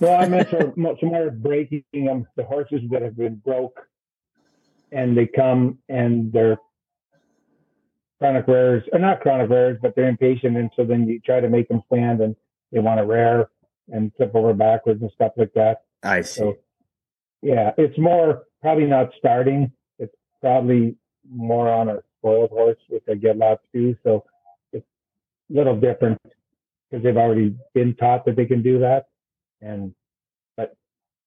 [0.00, 2.26] no I meant some more breaking them.
[2.36, 3.78] The horses that have been broke
[4.94, 6.56] and they come and they're
[8.18, 11.48] chronic rears, or not chronic rears, but they're impatient, and so then you try to
[11.48, 12.34] make them stand, and
[12.72, 13.48] they want to rear
[13.92, 15.82] and flip over backwards and stuff like that.
[16.02, 16.40] I see.
[16.40, 16.58] So,
[17.42, 19.72] yeah, it's more probably not starting.
[19.98, 20.96] It's probably
[21.30, 23.96] more on a spoiled horse, which I get lots too.
[24.02, 24.24] So
[24.72, 24.86] it's
[25.50, 26.20] a little different
[26.88, 29.08] because they've already been taught that they can do that.
[29.60, 29.94] And
[30.56, 30.74] but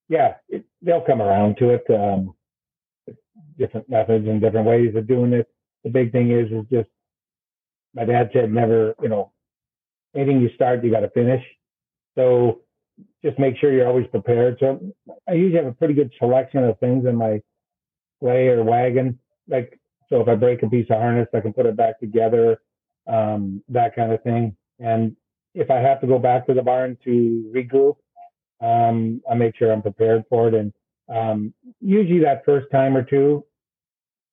[0.10, 1.86] yeah, it, they'll come around to it.
[1.90, 2.34] Um,
[3.58, 5.48] different methods and different ways of doing it.
[5.84, 6.90] The big thing is is just
[7.94, 9.32] my dad said never, you know,
[10.16, 11.44] anything you start you got to finish.
[12.16, 12.62] So
[13.24, 14.58] just make sure you're always prepared.
[14.60, 14.80] So
[15.28, 17.42] I usually have a pretty good selection of things in my
[18.20, 19.20] sleigh or wagon.
[19.48, 19.80] Like
[20.10, 22.62] so, if I break a piece of harness, I can put it back together,
[23.08, 24.56] um, that kind of thing.
[24.80, 25.16] And
[25.54, 27.98] if I have to go back to the barn to regroup,
[28.62, 30.54] um, I make sure I'm prepared for it.
[30.54, 30.72] And
[31.10, 33.46] um, usually that first time or two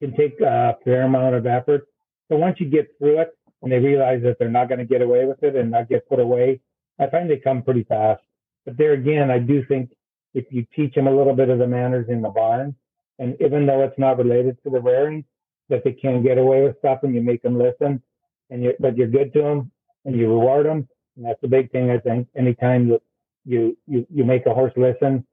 [0.00, 1.86] can take a fair amount of effort.
[2.28, 5.02] But once you get through it and they realize that they're not going to get
[5.02, 6.60] away with it and not get put away,
[6.98, 8.22] I find they come pretty fast.
[8.64, 9.90] But there again, I do think
[10.32, 12.74] if you teach them a little bit of the manners in the barn,
[13.18, 15.24] and even though it's not related to the rearing,
[15.68, 18.02] that they can get away with stuff and you make them listen,
[18.50, 19.70] and you but you're good to them
[20.04, 21.90] and you reward them, and that's the big thing.
[21.90, 23.00] I think anytime you
[23.44, 25.24] you you, you make a horse listen,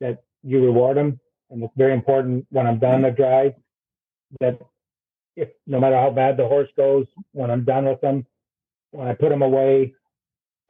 [0.00, 1.18] that you reward them,
[1.50, 3.54] and it's very important when I'm done the drive
[4.40, 4.58] that
[5.36, 8.26] if no matter how bad the horse goes, when I'm done with them,
[8.92, 9.94] when I put them away,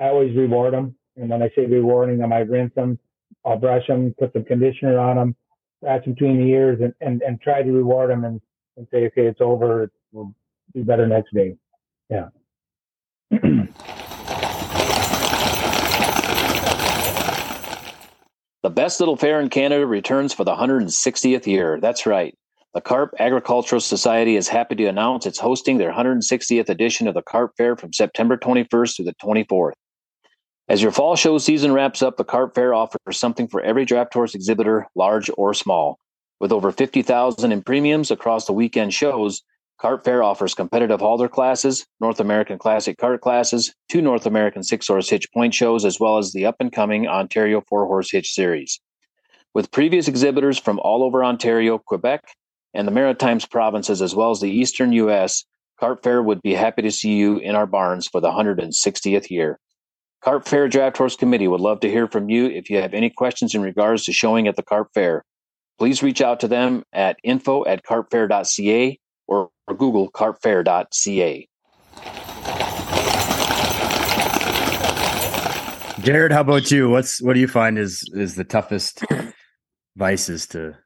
[0.01, 0.97] I always reward them.
[1.17, 2.99] And when I say rewarding them, I rinse them,
[3.45, 5.37] I'll brush them, put some conditioner on them,
[5.79, 8.41] scratch between the ears, and, and, and try to reward them and,
[8.77, 9.91] and say, okay, it's over.
[10.13, 10.35] We'll
[10.75, 11.57] do better next day.
[12.09, 12.29] Yeah.
[18.65, 21.79] The best little fair in Canada returns for the 160th year.
[21.83, 22.35] That's right.
[22.73, 27.21] The Carp Agricultural Society is happy to announce it's hosting their 160th edition of the
[27.21, 29.75] Carp Fair from September 21st to the 24th.
[30.67, 34.15] As your fall show season wraps up, the Carp Fair offers something for every draft
[34.15, 35.99] horse exhibitor, large or small.
[36.41, 39.43] With over 50,000 in premiums across the weekend shows,
[39.85, 44.89] Carp Fair offers competitive halter classes, North American Classic cart classes, two North American six
[44.89, 48.31] horse hitch point shows, as well as the up and coming Ontario four horse hitch
[48.31, 48.81] series.
[49.53, 52.23] With previous exhibitors from all over Ontario, Quebec,
[52.73, 55.45] and the Maritimes provinces, as well as the eastern U.S.,
[55.79, 59.61] Carp Fair would be happy to see you in our barns for the 160th year.
[60.23, 63.11] Carp Fair Draft Horse Committee would love to hear from you if you have any
[63.11, 65.27] questions in regards to showing at the Carp Fair.
[65.79, 68.99] Please reach out to them at info at carpfair.ca
[69.67, 71.49] or, or Google carpfair.ca.
[76.01, 76.91] Jared, how about you?
[76.91, 79.03] What's what do you find is is the toughest
[79.97, 80.77] vices to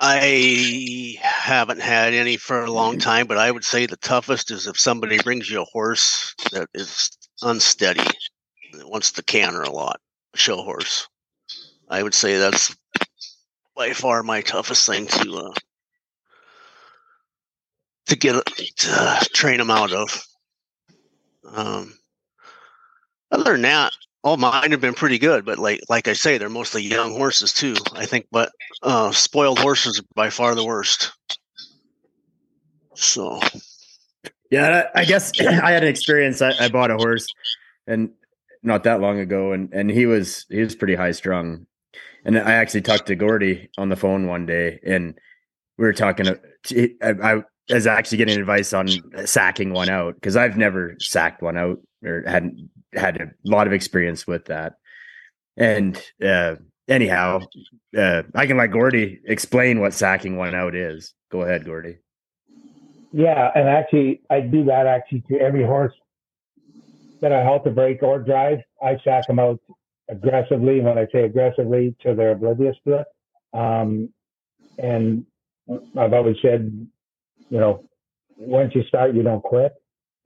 [0.00, 4.66] I haven't had any for a long time, but I would say the toughest is
[4.66, 7.10] if somebody brings you a horse that is
[7.42, 8.04] unsteady,
[8.72, 10.00] that wants to canter a lot,
[10.34, 11.08] a show horse.
[11.88, 12.74] I would say that's
[13.76, 15.52] by far my toughest thing to uh,
[18.06, 20.26] to get to uh, train them out of.
[21.52, 21.94] Um,
[23.30, 23.92] other than that,
[24.22, 27.52] all mine have been pretty good, but like like I say, they're mostly young horses
[27.52, 27.76] too.
[27.94, 28.52] I think, but
[28.82, 31.12] uh, spoiled horses are by far the worst.
[32.94, 33.40] So,
[34.50, 36.40] yeah, I guess I had an experience.
[36.40, 37.26] I, I bought a horse,
[37.86, 38.10] and
[38.62, 41.66] not that long ago, and and he was he was pretty high strung,
[42.24, 45.18] and I actually talked to Gordy on the phone one day, and
[45.76, 46.28] we were talking.
[46.28, 48.88] I, I was actually getting advice on
[49.24, 53.72] sacking one out because I've never sacked one out or hadn't had a lot of
[53.72, 54.74] experience with that.
[55.56, 56.56] And uh,
[56.88, 57.40] anyhow,
[57.96, 61.14] uh, I can let Gordy explain what sacking one out is.
[61.30, 61.98] Go ahead, Gordy.
[63.12, 65.94] Yeah, and actually, I do that actually to every horse
[67.20, 68.58] that I help to break or drive.
[68.82, 69.60] I sack them out
[70.08, 70.80] aggressively.
[70.80, 73.06] When I say aggressively, to they're oblivious to it.
[73.56, 74.12] Um,
[74.78, 75.24] and
[75.96, 76.88] I've always said,
[77.54, 77.84] you know,
[78.36, 79.72] once you start, you don't quit.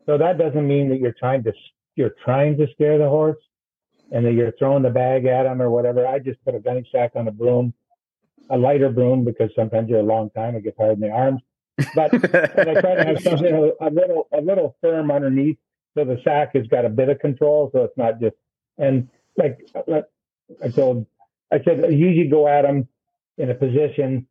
[0.07, 1.53] So that doesn't mean that you're trying to
[1.95, 3.37] you're trying to scare the horse
[4.11, 6.07] and that you're throwing the bag at him or whatever.
[6.07, 7.75] I just put a gunny sack on a broom,
[8.49, 11.43] a lighter broom because sometimes you're a long time and get tired in the arms.
[11.95, 15.59] But I try to have something a, little a little firm underneath
[15.95, 18.37] so the sack has got a bit of control, so it's not just
[18.79, 19.07] and
[19.37, 19.59] like
[20.65, 21.05] I told
[21.53, 22.89] I said I usually go at them
[23.37, 24.27] in a position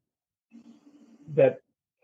[1.36, 1.60] that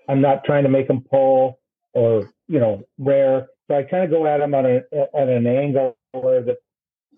[0.08, 1.60] I'm not trying to make them pull
[1.94, 3.48] or you know rare.
[3.68, 4.82] So I kind of go at them on a,
[5.16, 6.58] at an angle where the,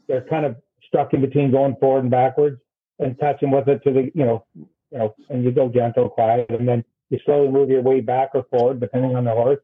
[0.08, 0.56] they're kind of
[0.88, 2.60] stuck in between going forward and backwards
[3.00, 6.50] and touching with it to the you know you know and you go gentle, quiet,
[6.50, 9.60] and then you slowly move your way back or forward depending on the horse,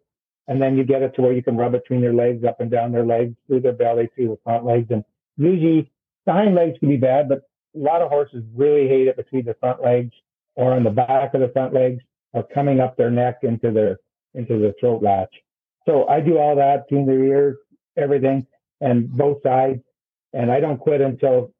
[0.47, 2.71] and then you get it to where you can rub between their legs, up and
[2.71, 5.03] down their legs, through their belly, through the front legs, and
[5.37, 5.91] usually
[6.25, 9.45] the hind legs can be bad, but a lot of horses really hate it between
[9.45, 10.11] the front legs
[10.55, 12.01] or on the back of the front legs
[12.33, 13.97] or coming up their neck into their
[14.33, 15.33] into the throat latch.
[15.87, 17.57] So I do all that between their ears,
[17.97, 18.45] everything.
[18.81, 19.81] and both sides.
[20.33, 21.53] And I don't quit until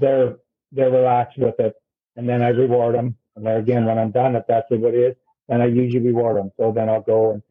[0.00, 0.36] they're
[0.72, 1.74] they're relaxed with it,
[2.16, 3.16] and then I reward them.
[3.36, 5.16] And again, when I'm done, if that's what it is,
[5.48, 6.50] then I usually reward them.
[6.58, 7.42] So then I'll go and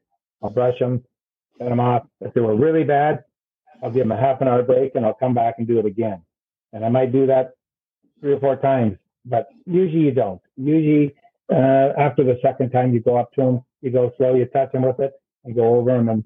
[0.43, 1.03] I'll brush them,
[1.57, 2.03] set them off.
[2.21, 3.23] If they were really bad,
[3.81, 5.85] I'll give them a half an hour break and I'll come back and do it
[5.85, 6.21] again.
[6.73, 7.53] And I might do that
[8.19, 10.41] three or four times, but usually you don't.
[10.57, 11.15] Usually,
[11.51, 14.71] uh, after the second time you go up to them, you go slow, you touch
[14.71, 15.13] them with it,
[15.45, 16.09] and go over them.
[16.09, 16.25] And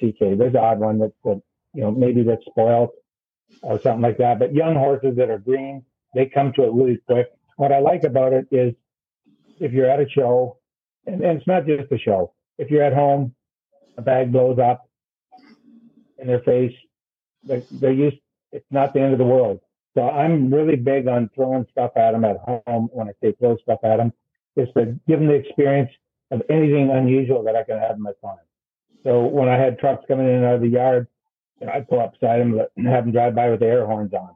[0.00, 1.42] see, okay, there's an odd one that, that
[1.74, 2.90] you know maybe that's spoiled
[3.62, 4.38] or something like that.
[4.38, 7.28] But young horses that are green, they come to it really quick.
[7.56, 8.74] What I like about it is
[9.60, 10.58] if you're at a show,
[11.06, 12.32] and, and it's not just a show.
[12.58, 13.34] If you're at home,
[13.96, 14.88] a bag blows up
[16.18, 16.72] in their face.
[17.42, 18.16] They're, they're used.
[18.52, 19.60] It's not the end of the world.
[19.94, 22.88] So I'm really big on throwing stuff at them at home.
[22.92, 24.12] When I say throw stuff at them,
[24.56, 25.90] is to give them the experience
[26.30, 28.38] of anything unusual that I can have in my farm.
[29.04, 31.06] So when I had trucks coming in and out of the yard,
[31.60, 33.86] you know, I'd pull up beside them and have them drive by with the air
[33.86, 34.34] horns on.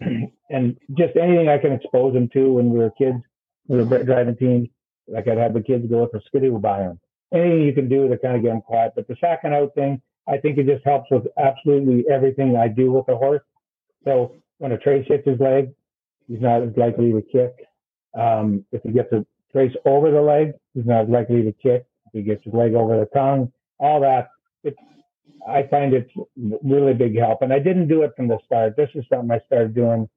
[0.50, 3.18] and just anything I can expose them to when we were kids,
[3.68, 4.68] we were driving teams,
[5.06, 7.00] like I'd have the kids go with a skidoo by them.
[7.32, 8.92] Anything you can do to kind of get them quiet.
[8.96, 12.92] But the sacking out thing, I think it just helps with absolutely everything I do
[12.92, 13.42] with a horse.
[14.04, 15.72] So when a trace hits his leg,
[16.28, 17.54] he's not as likely to kick.
[18.18, 21.86] Um, if he gets a trace over the leg, he's not as likely to kick.
[22.06, 24.28] If he gets his leg over the tongue, all that,
[24.64, 24.76] it,
[25.48, 26.10] I find it's
[26.62, 27.42] really big help.
[27.42, 28.76] And I didn't do it from the start.
[28.76, 30.08] This is something I started doing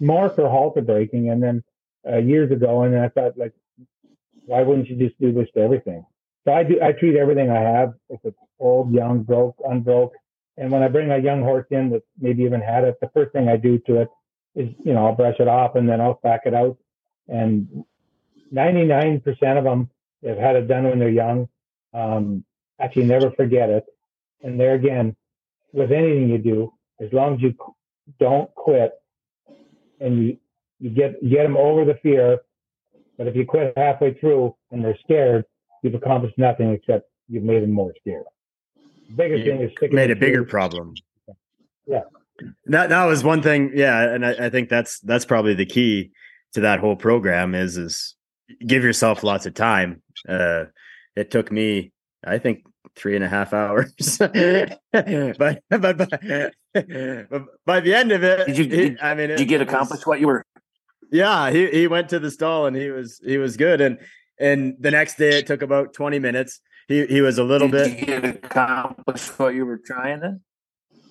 [0.00, 1.64] more for halter breaking, and then
[2.08, 2.82] uh, years ago.
[2.82, 3.52] And I thought, like,
[4.46, 6.04] why wouldn't you just do this to everything?
[6.44, 6.80] So I do.
[6.82, 10.14] I treat everything I have, if it's old, young, broke, unbroke.
[10.58, 13.32] And when I bring a young horse in that maybe even had it, the first
[13.32, 14.08] thing I do to it
[14.56, 16.76] is, you know, I'll brush it off and then I'll back it out.
[17.28, 17.84] And
[18.52, 19.22] 99%
[19.56, 19.88] of them
[20.26, 21.48] have had it done when they're young.
[21.94, 22.44] Um,
[22.80, 23.84] actually never forget it.
[24.42, 25.14] And there again,
[25.72, 27.54] with anything you do, as long as you
[28.18, 28.94] don't quit
[30.00, 30.36] and you,
[30.80, 32.40] you get, get them over the fear.
[33.16, 35.44] But if you quit halfway through and they're scared,
[35.82, 38.24] you've accomplished nothing except you've made them more scared.
[39.08, 40.48] The biggest you thing is sticking made a bigger it.
[40.48, 40.94] problem.
[41.86, 42.02] Yeah.
[42.66, 46.10] That that was one thing, yeah, and I, I think that's that's probably the key
[46.52, 48.14] to that whole program is is
[48.66, 50.02] give yourself lots of time.
[50.28, 50.66] Uh,
[51.16, 51.92] it took me,
[52.24, 58.22] I think, three and a half hours, but, but but but by the end of
[58.22, 60.28] it, Did you- he- did- I mean, Did you it get was- accomplished what you
[60.28, 60.44] were?
[61.10, 63.98] Yeah, he he went to the stall and he was he was good, and
[64.38, 66.60] and the next day it took about twenty minutes.
[66.88, 68.00] He he was a little Did bit.
[68.00, 70.40] you get accomplished what you were trying then?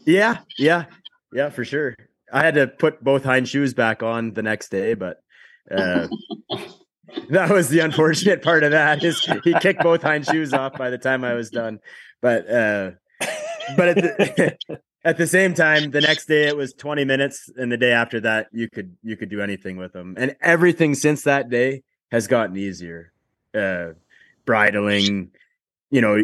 [0.05, 0.85] Yeah, yeah,
[1.31, 1.95] yeah, for sure.
[2.33, 5.21] I had to put both hind shoes back on the next day, but
[5.69, 6.07] uh,
[7.29, 9.03] that was the unfortunate part of that.
[9.03, 11.79] Is he kicked both hind shoes off by the time I was done.
[12.21, 12.91] But uh,
[13.77, 14.57] but at the,
[15.03, 18.19] at the same time, the next day it was twenty minutes, and the day after
[18.21, 22.27] that, you could you could do anything with them, and everything since that day has
[22.27, 23.11] gotten easier.
[23.53, 23.89] Uh,
[24.45, 25.31] bridling,
[25.89, 26.23] you know,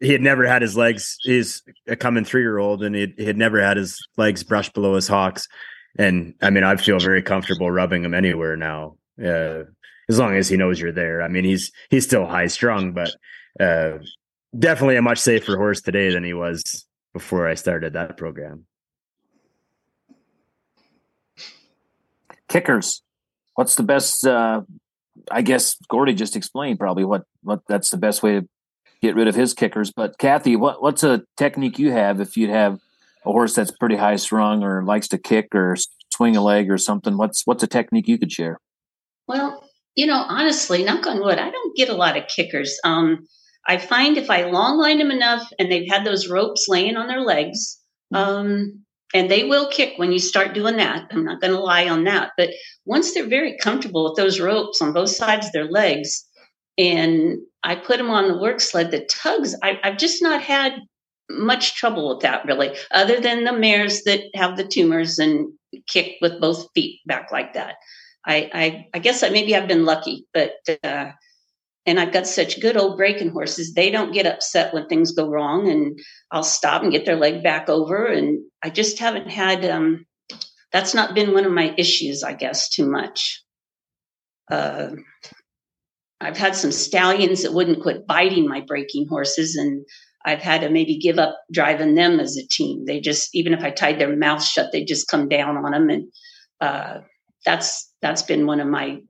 [0.00, 1.16] he had never had his legs.
[1.22, 4.94] He's a coming three year old, and he, had never had his legs brushed below
[4.94, 5.48] his hocks.
[5.98, 9.64] And I mean, I feel very comfortable rubbing him anywhere now, uh,
[10.08, 11.22] as long as he knows you're there.
[11.22, 13.10] I mean, he's he's still high strung, but
[13.58, 13.98] uh,
[14.56, 18.66] definitely a much safer horse today than he was before I started that program.
[22.48, 23.02] Kickers.
[23.54, 24.26] What's the best?
[24.26, 24.62] Uh,
[25.30, 28.48] I guess Gordy just explained probably what what that's the best way to
[29.02, 29.92] get rid of his kickers.
[29.94, 32.78] But Cathy, what what's a technique you have if you'd have
[33.26, 35.76] a horse that's pretty high strung or likes to kick or
[36.12, 37.16] swing a leg or something?
[37.16, 38.58] What's what's a technique you could share?
[39.26, 39.64] Well,
[39.94, 42.78] you know, honestly, knock on wood, I don't get a lot of kickers.
[42.84, 43.26] Um,
[43.66, 47.08] I find if I long line them enough and they've had those ropes laying on
[47.08, 47.78] their legs,
[48.12, 51.06] um, and they will kick when you start doing that.
[51.10, 52.30] I'm not going to lie on that.
[52.36, 52.50] But
[52.84, 56.24] once they're very comfortable with those ropes on both sides of their legs,
[56.80, 60.80] and I put them on the work sled, the tugs, I, I've just not had
[61.28, 65.52] much trouble with that really, other than the mares that have the tumors and
[65.86, 67.74] kick with both feet back like that.
[68.26, 70.52] I, I, I guess maybe I've been lucky, but
[70.82, 71.10] uh,
[71.86, 73.74] and I've got such good old breaking horses.
[73.74, 75.98] They don't get upset when things go wrong, and
[76.30, 78.06] I'll stop and get their leg back over.
[78.06, 79.64] And I just haven't had.
[79.64, 80.06] Um,
[80.72, 83.42] that's not been one of my issues, I guess, too much.
[84.50, 84.90] Uh,
[86.20, 89.84] I've had some stallions that wouldn't quit biting my breaking horses, and
[90.24, 92.84] I've had to maybe give up driving them as a team.
[92.84, 95.88] They just, even if I tied their mouth shut, they just come down on them,
[95.88, 96.12] and
[96.60, 97.00] uh,
[97.44, 99.00] that's that's been one of my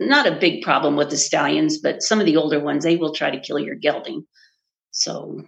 [0.00, 3.14] not a big problem with the stallions, but some of the older ones they will
[3.14, 4.26] try to kill your gelding.
[4.90, 5.42] So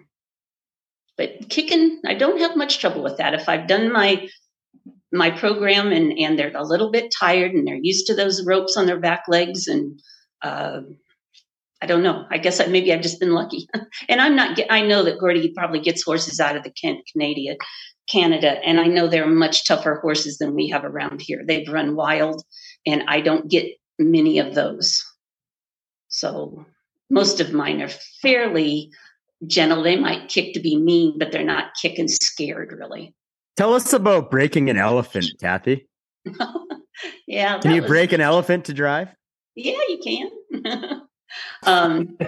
[1.16, 3.34] but kicking, I don't have much trouble with that.
[3.34, 4.28] If I've done my
[5.12, 8.76] my program and and they're a little bit tired and they're used to those ropes
[8.76, 10.00] on their back legs and
[10.44, 10.80] uh,
[11.82, 12.24] I don't know.
[12.30, 13.68] I guess I, maybe I've just been lucky.
[14.08, 14.58] and I'm not.
[14.70, 17.56] I know that Gordy probably gets horses out of the can, Canada,
[18.08, 21.42] Canada, and I know they're much tougher horses than we have around here.
[21.46, 22.42] They've run wild,
[22.86, 23.66] and I don't get
[23.98, 25.02] many of those.
[26.08, 26.64] So
[27.10, 27.90] most of mine are
[28.22, 28.90] fairly
[29.46, 29.82] gentle.
[29.82, 33.14] They might kick to be mean, but they're not kicking scared really.
[33.56, 35.86] Tell us about breaking an elephant, Cathy.
[37.26, 37.58] yeah.
[37.58, 39.14] Can you was, break an elephant to drive?
[39.56, 41.00] Yeah, you can.
[41.64, 42.18] um,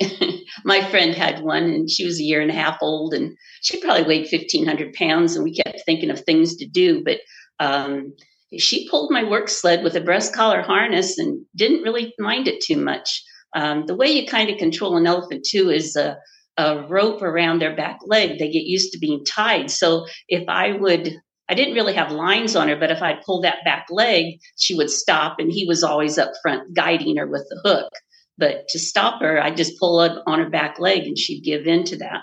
[0.64, 3.80] my friend had one and she was a year and a half old and she
[3.80, 7.18] probably weighed 1500 pounds and we kept thinking of things to do but
[7.60, 8.12] um,
[8.58, 12.60] she pulled my work sled with a breast collar harness and didn't really mind it
[12.60, 13.22] too much.
[13.54, 16.16] Um, the way you kind of control an elephant too is a,
[16.56, 18.38] a rope around their back leg.
[18.38, 19.70] They get used to being tied.
[19.70, 21.14] So if i would
[21.48, 24.74] I didn't really have lines on her, but if I'd pull that back leg, she
[24.74, 27.92] would stop, and he was always up front guiding her with the hook.
[28.38, 31.66] But to stop her, I'd just pull up on her back leg and she'd give
[31.66, 32.22] in to that.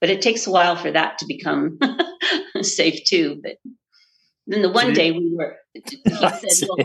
[0.00, 1.78] But it takes a while for that to become
[2.62, 3.40] safe too.
[3.42, 3.56] But
[4.46, 5.82] then the one day we were, he
[6.40, 6.78] said, well,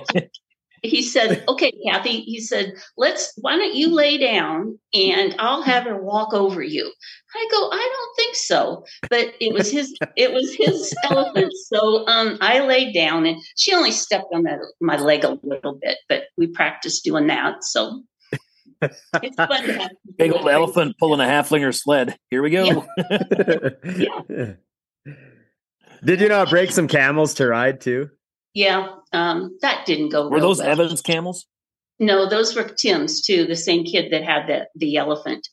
[0.87, 5.83] he said, okay, Cathy, he said, let's, why don't you lay down and I'll have
[5.83, 6.91] her walk over you.
[7.35, 8.85] I go, I don't think so.
[9.09, 11.53] But it was his, it was his elephant.
[11.67, 15.77] So um, I laid down and she only stepped on my, my leg a little
[15.81, 17.63] bit, but we practiced doing that.
[17.63, 18.03] So
[18.81, 22.17] it's fun to have Big old elephant pulling a Haflinger sled.
[22.29, 22.85] Here we go.
[23.85, 24.53] Yeah.
[26.03, 28.09] Did you not break some camels to ride too?
[28.57, 30.29] Yeah, um, that didn't go.
[30.29, 30.69] Were those well.
[30.69, 31.45] Evans camels?
[31.99, 33.45] No, those were Tim's too.
[33.45, 35.47] The same kid that had the the elephant,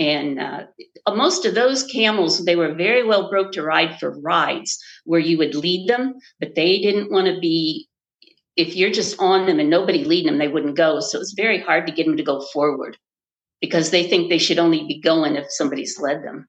[0.00, 0.64] and uh,
[1.08, 5.38] most of those camels they were very well broke to ride for rides where you
[5.38, 7.86] would lead them, but they didn't want to be.
[8.56, 10.98] If you're just on them and nobody leading them, they wouldn't go.
[10.98, 12.96] So it's very hard to get them to go forward
[13.60, 16.48] because they think they should only be going if somebody's led them.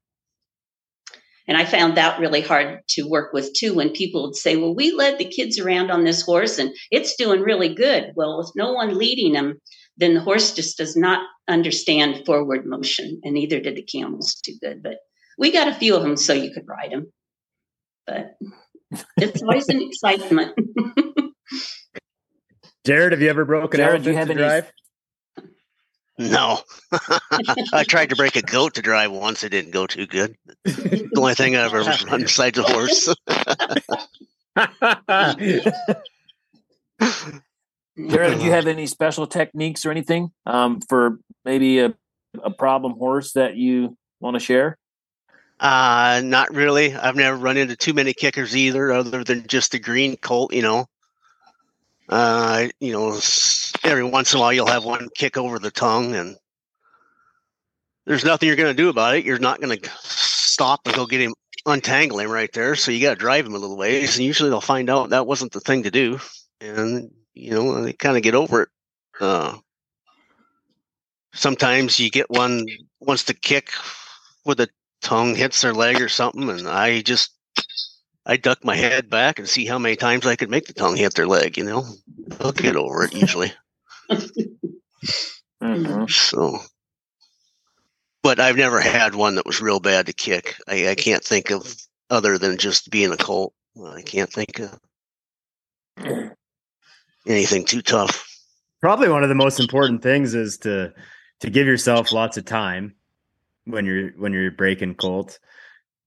[1.50, 4.76] And I found that really hard to work with too when people would say, Well,
[4.76, 8.12] we led the kids around on this horse and it's doing really good.
[8.16, 9.60] Well, with no one leading them,
[9.98, 14.54] then the horse just does not understand forward motion, and neither did the camels too
[14.62, 14.84] good.
[14.84, 14.98] But
[15.40, 17.12] we got a few of them so you could ride them.
[18.06, 18.38] But
[19.18, 20.54] it's always an excitement.
[22.86, 24.72] Jared, have you ever broken Jared, do you have to any- drive?
[26.20, 26.60] No.
[27.74, 29.46] I tried to break a goat to drive once.
[29.46, 30.36] It didn't go too good.
[30.66, 33.08] the only thing I ever run besides a horse.
[37.98, 41.94] Jared, do you have any special techniques or anything um, for maybe a,
[42.44, 44.78] a problem horse that you want to share?
[45.58, 46.94] Uh, not really.
[46.94, 50.64] I've never run into too many kickers either, other than just the green colt, you
[50.64, 50.88] know.
[52.10, 53.20] Uh, you know,
[53.84, 56.36] every once in a while you'll have one kick over the tongue, and
[58.08, 59.26] there's nothing you're going to do about it.
[59.26, 61.36] You're not going to stop and go get him,
[61.68, 62.76] untangle him right there.
[62.76, 65.28] So you got to drive him a little ways, and usually they'll find out that
[65.28, 66.20] wasn't the thing to do,
[66.60, 68.70] and you know they kind of get over it.
[69.22, 69.58] Uh,
[71.34, 72.66] sometimes you get one
[73.00, 73.72] wants to kick
[74.46, 74.70] with a
[75.02, 77.36] tongue hits their leg or something, and I just
[78.30, 80.96] I duck my head back and see how many times I could make the tongue
[80.96, 81.58] hit their leg.
[81.58, 81.84] You know,
[82.38, 83.52] they'll get over it usually.
[85.62, 86.10] Mhm.
[86.10, 86.60] So,
[88.24, 90.56] but I've never had one that was real bad to kick.
[90.68, 91.76] I, I can't think of
[92.10, 93.54] other than just being a colt.
[93.86, 94.80] I can't think of
[97.28, 98.26] anything too tough.
[98.80, 100.94] Probably one of the most important things is to
[101.42, 102.96] to give yourself lots of time
[103.66, 105.40] when you're when you're breaking colts,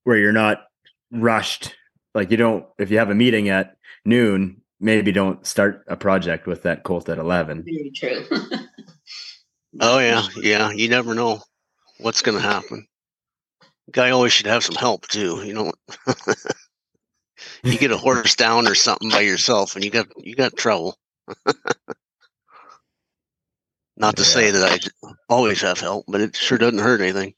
[0.05, 0.65] where you're not
[1.11, 1.75] rushed.
[2.15, 6.47] Like you don't if you have a meeting at noon, maybe don't start a project
[6.47, 7.65] with that colt at eleven.
[7.65, 8.27] Very true.
[9.81, 10.71] Oh yeah, yeah.
[10.71, 11.41] You never know
[11.99, 12.87] what's going to happen.
[13.91, 15.43] Guy always should have some help too.
[15.45, 15.73] You know,
[17.65, 20.99] you get a horse down or something by yourself, and you got you got trouble.
[23.97, 27.35] Not to say that i always have help, but it sure doesn't hurt anything.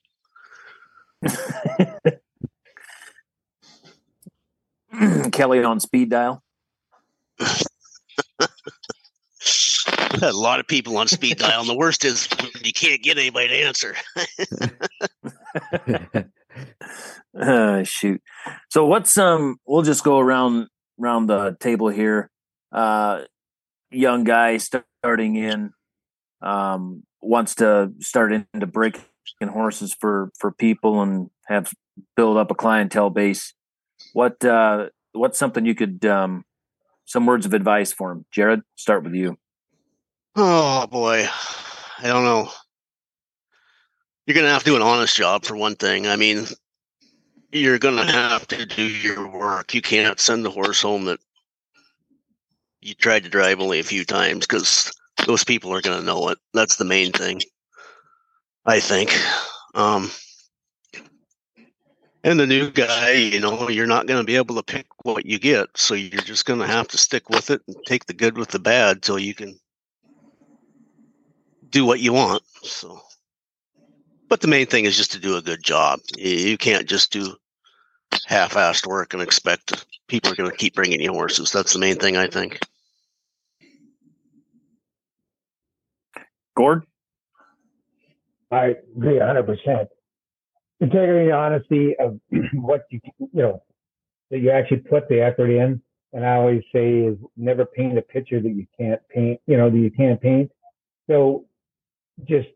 [5.33, 6.43] Kelly on speed dial.
[10.23, 12.29] A lot of people on speed dial, and the worst is
[12.63, 13.95] you can't get anybody to answer.
[17.39, 18.23] Uh, shoot.
[18.71, 19.57] So what's um?
[19.67, 20.69] We'll just go around
[21.01, 22.31] around the table here.
[22.71, 23.23] Uh,
[23.91, 25.73] young guy starting in,
[26.43, 29.03] um, wants to start into breaking
[29.49, 31.73] horses for for people and have
[32.17, 33.53] build up a clientele base.
[34.15, 36.45] What uh, what's something you could um,
[37.05, 38.25] some words of advice for him?
[38.31, 39.37] Jared, start with you.
[40.37, 41.27] Oh boy,
[41.99, 42.49] I don't know.
[44.25, 46.07] You're gonna have to do an honest job for one thing.
[46.07, 46.47] I mean,
[47.51, 49.75] you're gonna have to do your work.
[49.75, 51.19] You can't send the horse home that
[52.81, 54.93] you tried to drive only a few times because
[55.27, 56.39] those people are gonna know it.
[56.53, 57.41] That's the main thing.
[58.65, 59.13] I think.
[59.75, 60.09] Um,
[62.25, 65.27] and the new guy, you know, you're not going to be able to pick what
[65.27, 65.69] you get.
[65.77, 68.49] So you're just going to have to stick with it and take the good with
[68.49, 69.59] the bad till you can
[71.69, 72.43] do what you want.
[72.63, 72.99] So,
[74.31, 76.01] but the main thing is just to do a good job.
[76.17, 77.37] You can't just do
[78.27, 81.53] half assed work and expect people are going to keep bringing you horses.
[81.53, 82.59] That's the main thing, I think.
[86.57, 86.85] Gord?
[88.51, 89.89] I agree 100%.
[90.85, 92.21] Integrity and honesty of
[92.53, 93.63] what you, you know,
[94.31, 95.81] that you actually put the effort in.
[96.13, 99.71] And I always say is never paint a picture that you can't paint, you know,
[99.71, 100.51] that you can't paint.
[101.09, 101.47] So
[102.25, 102.49] just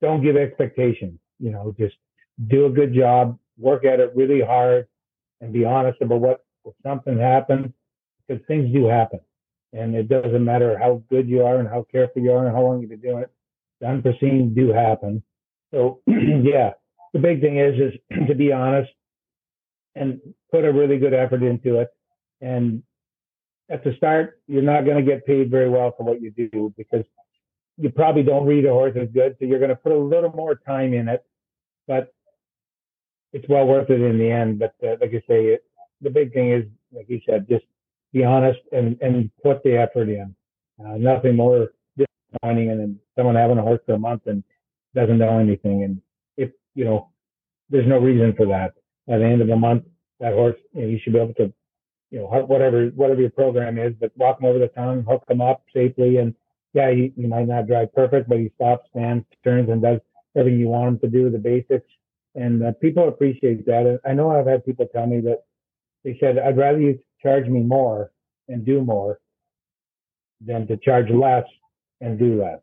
[0.00, 1.96] don't give expectations, you know, just
[2.48, 4.86] do a good job, work at it really hard
[5.40, 7.72] and be honest about what, if something happens,
[8.26, 9.20] because things do happen.
[9.72, 12.62] And it doesn't matter how good you are and how careful you are and how
[12.62, 13.32] long you've been doing it.
[13.80, 15.22] The unforeseen do happen.
[15.72, 16.72] So yeah,
[17.14, 18.90] the big thing is is to be honest
[19.94, 20.20] and
[20.50, 21.88] put a really good effort into it.
[22.40, 22.82] And
[23.70, 26.74] at the start, you're not going to get paid very well for what you do
[26.76, 27.04] because
[27.78, 29.36] you probably don't read a horse as good.
[29.38, 31.24] So you're going to put a little more time in it,
[31.86, 32.12] but
[33.32, 34.58] it's well worth it in the end.
[34.58, 35.64] But uh, like I say, it,
[36.00, 37.64] the big thing is, like you said, just
[38.12, 40.34] be honest and, and put the effort in.
[40.84, 44.42] Uh, nothing more disappointing than someone having a horse for a month and
[44.94, 45.84] doesn't know anything.
[45.84, 46.00] And
[46.74, 47.10] you know,
[47.70, 48.74] there's no reason for that.
[49.08, 49.84] At the end of the month,
[50.20, 51.52] that horse, you, know, you should be able to,
[52.10, 55.40] you know, whatever, whatever your program is, but walk him over the tongue, hook him
[55.40, 56.18] up safely.
[56.18, 56.34] And
[56.72, 60.00] yeah, he, he might not drive perfect, but he stops, stands, turns, and does
[60.36, 61.88] everything you want him to do, the basics.
[62.34, 64.00] And uh, people appreciate that.
[64.04, 65.44] I know I've had people tell me that
[66.04, 68.10] they said, I'd rather you charge me more
[68.48, 69.20] and do more
[70.40, 71.44] than to charge less
[72.00, 72.58] and do less.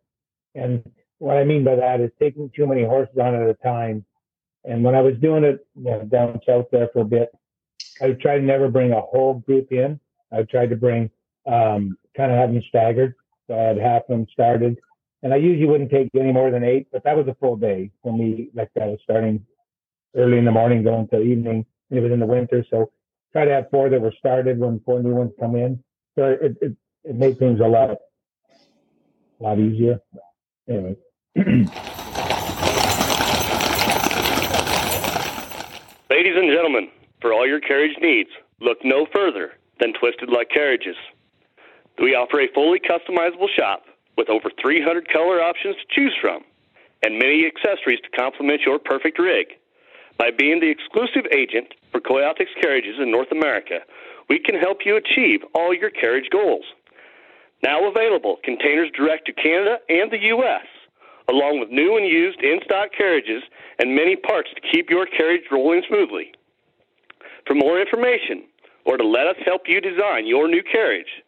[0.56, 0.84] And
[1.22, 4.04] what I mean by that is taking too many horses on at a time.
[4.66, 7.30] And when I was doing it you know, down south there for a bit,
[8.02, 10.00] I try to never bring a whole group in.
[10.34, 11.12] I tried to bring
[11.46, 13.14] um, kind of have them staggered.
[13.46, 14.78] So I had half of them started.
[15.22, 17.92] And I usually wouldn't take any more than eight, but that was a full day
[18.02, 18.50] for me.
[18.56, 19.46] Like I was starting
[20.16, 22.66] early in the morning, going to evening, and it was in the winter.
[22.72, 22.92] So
[23.32, 25.84] try to have four that were started when four new ones come in.
[26.18, 30.00] So it, it, it made things a lot, a lot easier.
[30.68, 30.96] Anyway.
[31.34, 31.46] Ladies
[36.36, 36.90] and gentlemen,
[37.22, 38.30] for all your carriage needs,
[38.60, 40.98] look no further than Twisted Luck Carriages.
[42.02, 43.86] We offer a fully customizable shop
[44.18, 46.44] with over 300 color options to choose from
[47.02, 49.48] and many accessories to complement your perfect rig.
[50.18, 53.80] By being the exclusive agent for Coyaltix Carriages in North America,
[54.28, 56.66] we can help you achieve all your carriage goals.
[57.64, 60.66] Now available, containers direct to Canada and the U.S.,
[61.32, 63.44] along with new and used in stock carriages
[63.80, 66.32] and many parts to keep your carriage rolling smoothly.
[67.48, 68.44] For more information
[68.86, 71.24] or to let us help you design your new carriage,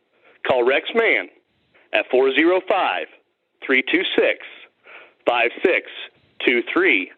[0.46, 1.30] call Rex Mann
[1.94, 3.08] at 405
[3.66, 4.46] 326
[5.26, 7.12] 5623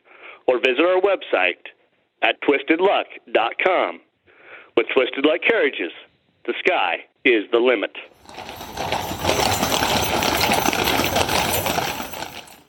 [0.48, 1.74] or visit our website
[2.22, 4.00] at twistedluck.com.
[4.78, 5.92] With Twisted Luck Carriages,
[6.46, 7.96] the sky is the limit.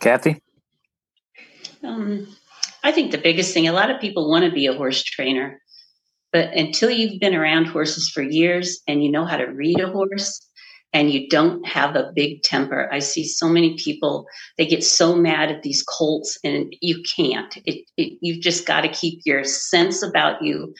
[0.06, 0.40] Cathy?
[1.82, 2.28] Um,
[2.84, 5.60] I think the biggest thing, a lot of people want to be a horse trainer,
[6.32, 9.90] but until you've been around horses for years and you know how to read a
[9.90, 10.48] horse
[10.92, 15.16] and you don't have a big temper, I see so many people, they get so
[15.16, 17.56] mad at these colts and you can't.
[17.64, 20.72] It, it, you've just got to keep your sense about you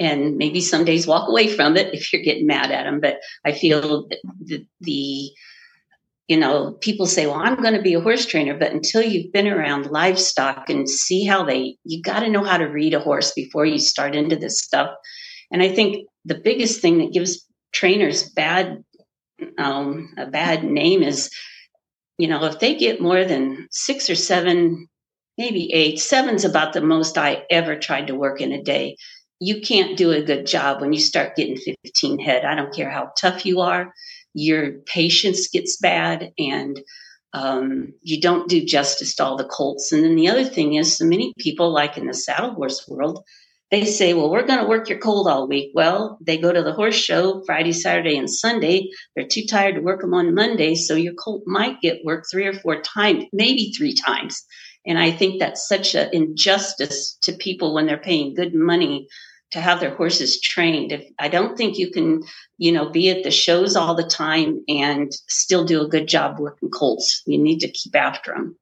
[0.00, 2.98] and maybe some days walk away from it if you're getting mad at them.
[2.98, 4.08] But I feel
[4.40, 5.30] the, the
[6.28, 9.32] you know, people say, well, I'm going to be a horse trainer, but until you've
[9.32, 13.00] been around livestock and see how they, you got to know how to read a
[13.00, 14.90] horse before you start into this stuff.
[15.50, 18.82] And I think the biggest thing that gives trainers bad,
[19.58, 21.30] um, a bad name is,
[22.16, 24.88] you know, if they get more than six or seven,
[25.36, 28.96] maybe eight, seven's about the most I ever tried to work in a day.
[29.40, 32.46] You can't do a good job when you start getting 15 head.
[32.46, 33.92] I don't care how tough you are
[34.34, 36.80] your patience gets bad and
[37.32, 39.90] um, you don't do justice to all the colts.
[39.90, 43.24] And then the other thing is, so many people, like in the saddle horse world,
[43.70, 45.72] they say, well, we're going to work your colt all week.
[45.74, 48.90] Well, they go to the horse show Friday, Saturday, and Sunday.
[49.16, 50.76] They're too tired to work them on Monday.
[50.76, 54.44] So your colt might get worked three or four times, maybe three times.
[54.86, 59.08] And I think that's such an injustice to people when they're paying good money
[59.52, 60.92] to have their horses trained.
[60.92, 62.22] If I don't think you can,
[62.58, 66.38] you know, be at the shows all the time and still do a good job
[66.38, 67.22] working colts.
[67.26, 68.56] You need to keep after them.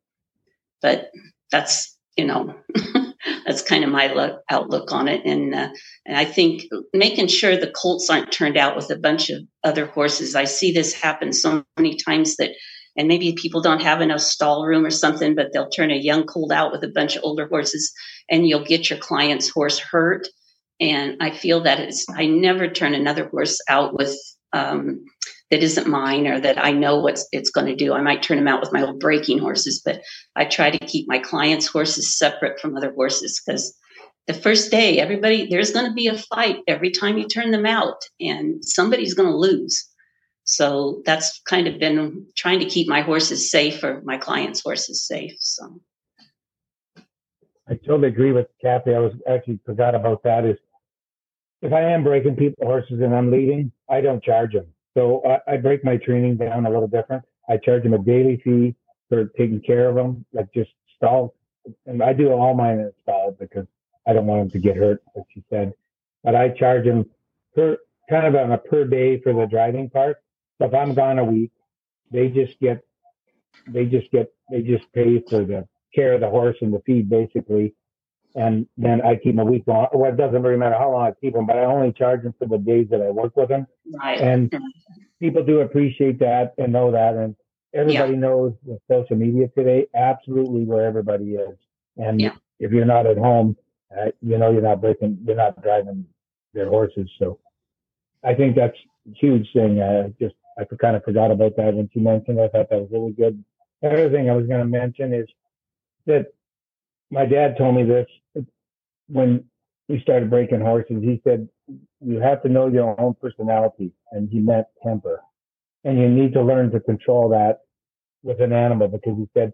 [0.82, 1.10] But
[1.50, 2.54] that's, you know,
[3.46, 5.24] that's kind of my look, outlook on it.
[5.24, 5.68] And uh,
[6.04, 9.86] and I think making sure the colts aren't turned out with a bunch of other
[9.86, 10.34] horses.
[10.34, 12.50] I see this happen so many times that
[12.96, 16.24] and maybe people don't have enough stall room or something, but they'll turn a young
[16.24, 17.90] colt out with a bunch of older horses
[18.28, 20.28] and you'll get your client's horse hurt
[20.82, 24.14] and I feel that it's, I never turn another horse out with,
[24.52, 25.04] um,
[25.52, 27.92] that isn't mine or that I know what it's going to do.
[27.92, 30.02] I might turn them out with my old breaking horses, but
[30.34, 33.76] I try to keep my clients' horses separate from other horses because
[34.26, 37.66] the first day, everybody, there's going to be a fight every time you turn them
[37.66, 39.88] out and somebody's going to lose.
[40.44, 45.06] So that's kind of been trying to keep my horses safe or my clients' horses
[45.06, 45.36] safe.
[45.38, 45.80] So
[47.68, 48.94] I totally agree with Cathy.
[48.94, 50.44] I was actually forgot about that.
[50.44, 50.56] Is
[51.62, 54.66] if I am breaking people horses and I'm leading, I don't charge them.
[54.94, 57.24] So I, I break my training down a little different.
[57.48, 58.74] I charge them a daily fee
[59.08, 61.34] for taking care of them, like just stall.
[61.86, 63.66] And I do all mine in stall because
[64.06, 65.72] I don't want them to get hurt, like she said.
[66.24, 67.08] But I charge them
[67.54, 67.78] per
[68.10, 70.18] kind of on a per day for the driving part.
[70.58, 71.52] So if I'm gone a week,
[72.10, 72.84] they just get
[73.68, 77.08] they just get they just pay for the care of the horse and the feed
[77.08, 77.74] basically.
[78.34, 79.88] And then I keep them a week long.
[79.92, 82.34] Well, it doesn't really matter how long I keep them, but I only charge them
[82.38, 83.66] for the days that I work with them.
[83.98, 84.20] Right.
[84.20, 84.52] And
[85.20, 87.14] people do appreciate that and know that.
[87.14, 87.36] And
[87.74, 88.18] everybody yeah.
[88.18, 91.56] knows the social media today, absolutely where everybody is.
[91.96, 92.34] And yeah.
[92.58, 93.56] if you're not at home,
[93.94, 96.06] uh, you know, you're not breaking, you're not driving
[96.54, 97.10] their horses.
[97.18, 97.38] So
[98.24, 98.76] I think that's
[99.10, 99.82] a huge thing.
[99.82, 102.40] I just, I kind of forgot about that when you mentioned.
[102.40, 103.42] I thought that was really good.
[103.82, 105.26] The other thing I was going to mention is
[106.06, 106.26] that
[107.10, 108.06] my dad told me this
[109.12, 109.44] when
[109.88, 111.02] we started breaking horses.
[111.02, 111.48] He said,
[112.00, 115.20] you have to know your own personality and he meant temper
[115.84, 117.58] and you need to learn to control that
[118.22, 119.52] with an animal because he said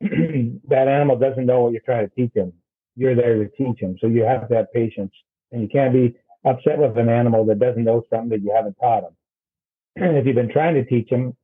[0.68, 2.52] that animal doesn't know what you're trying to teach him.
[2.96, 3.96] You're there to teach him.
[4.00, 5.12] So you have to have patience
[5.52, 6.14] and you can't be
[6.44, 9.16] upset with an animal that doesn't know something that you haven't taught him.
[9.96, 11.36] And if you've been trying to teach him,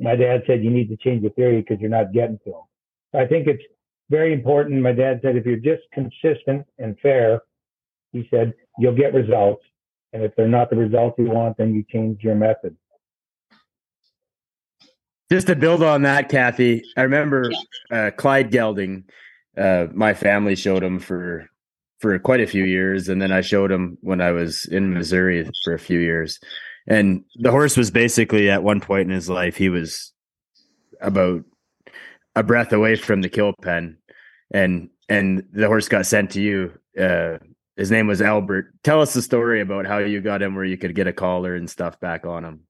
[0.00, 2.62] my dad said you need to change your theory because you're not getting to him.
[3.14, 3.62] I think it's
[4.10, 4.82] very important.
[4.82, 7.40] My dad said, if you're just consistent and fair,
[8.12, 9.64] he said, you'll get results.
[10.12, 12.76] And if they're not the results you want, then you change your method.
[15.30, 17.50] Just to build on that, Cathy, I remember
[17.90, 19.04] uh, Clyde Gelding.
[19.56, 21.48] Uh, my family showed him for
[22.00, 25.48] for quite a few years, and then I showed him when I was in Missouri
[25.64, 26.40] for a few years.
[26.86, 30.12] And the horse was basically at one point in his life, he was
[31.00, 31.44] about
[32.34, 33.98] a breath away from the kill pen,
[34.50, 36.72] and and the horse got sent to you.
[36.98, 37.38] Uh,
[37.76, 38.72] his name was Albert.
[38.82, 41.54] Tell us the story about how you got him where you could get a collar
[41.54, 42.60] and stuff back on him.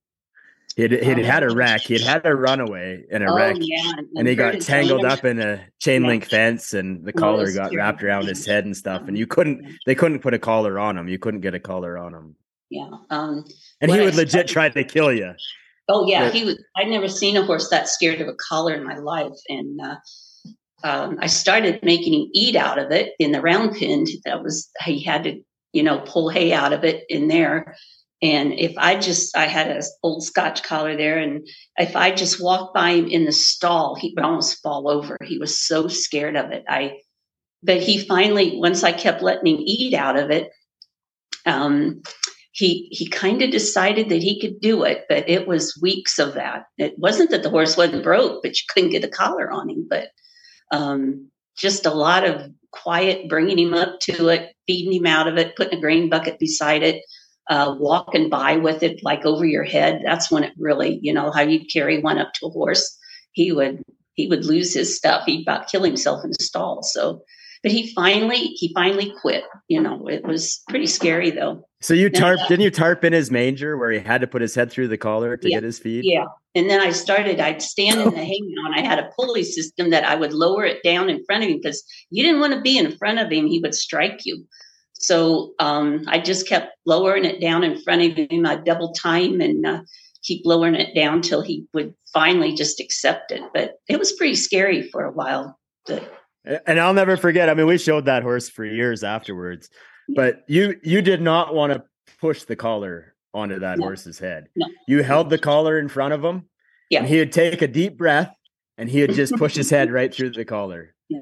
[0.77, 1.55] He had, he'd had a oh.
[1.55, 1.83] wreck.
[1.83, 3.93] He'd had a runaway and a oh, wreck, yeah.
[4.15, 8.03] and he got tangled up in a chain link fence, and the collar got wrapped
[8.03, 9.03] around his head and stuff.
[9.07, 11.09] And you couldn't, they couldn't put a collar on him.
[11.09, 12.37] You couldn't get a collar on him.
[12.71, 13.45] Yeah, um,
[13.83, 15.35] and he would legit try to kill you.
[15.89, 16.63] Oh yeah, he was.
[16.77, 19.97] I'd never seen a horse that scared of a collar in my life, and uh,
[20.85, 24.05] um, I started making him eat out of it in the round pen.
[24.25, 25.41] That was he had to,
[25.73, 27.77] you know, pull hay out of it in there.
[28.23, 31.47] And if I just, I had an old Scotch collar there, and
[31.77, 35.17] if I just walked by him in the stall, he would almost fall over.
[35.25, 36.63] He was so scared of it.
[36.69, 36.99] I,
[37.65, 40.53] but he finally, once I kept letting him eat out of it,
[41.47, 42.03] um,
[42.53, 46.35] he he kind of decided that he could do it, but it was weeks of
[46.35, 46.67] that.
[46.77, 49.87] It wasn't that the horse wasn't broke, but you couldn't get a collar on him.
[49.89, 50.09] But
[50.71, 55.39] um, just a lot of quiet, bringing him up to it, feeding him out of
[55.39, 57.03] it, putting a grain bucket beside it,
[57.49, 60.03] uh, walking by with it like over your head.
[60.05, 62.99] That's when it really, you know, how you'd carry one up to a horse.
[63.33, 63.83] He would
[64.15, 65.25] he would lose his stuff.
[65.25, 66.83] He'd about kill himself in the stall.
[66.83, 67.23] So
[67.63, 69.45] but he finally he finally quit.
[69.69, 71.67] You know, it was pretty scary though.
[71.81, 74.55] So you tarp didn't you tarp in his manger where he had to put his
[74.55, 76.05] head through the collar to yeah, get his feed?
[76.05, 76.27] Yeah.
[76.55, 79.91] And then I started, I'd stand in the hangnail and I had a pulley system
[79.91, 82.61] that I would lower it down in front of him because you didn't want to
[82.61, 83.47] be in front of him.
[83.47, 84.45] He would strike you.
[84.93, 88.47] So um, I just kept lowering it down in front of him.
[88.47, 89.81] I'd double time and uh,
[90.23, 93.43] keep lowering it down till he would finally just accept it.
[93.55, 95.59] But it was pretty scary for a while.
[96.45, 97.49] And I'll never forget.
[97.49, 99.69] I mean, we showed that horse for years afterwards,
[100.15, 101.85] but you you did not want to
[102.21, 103.87] push the collar onto that No.
[103.87, 104.49] horse's head.
[104.57, 104.67] No.
[104.87, 106.45] You held the collar in front of him,
[106.91, 107.01] Yeah.
[107.01, 108.35] and he would take a deep breath,
[108.77, 111.19] and he would just push his head right through the collar, yeah.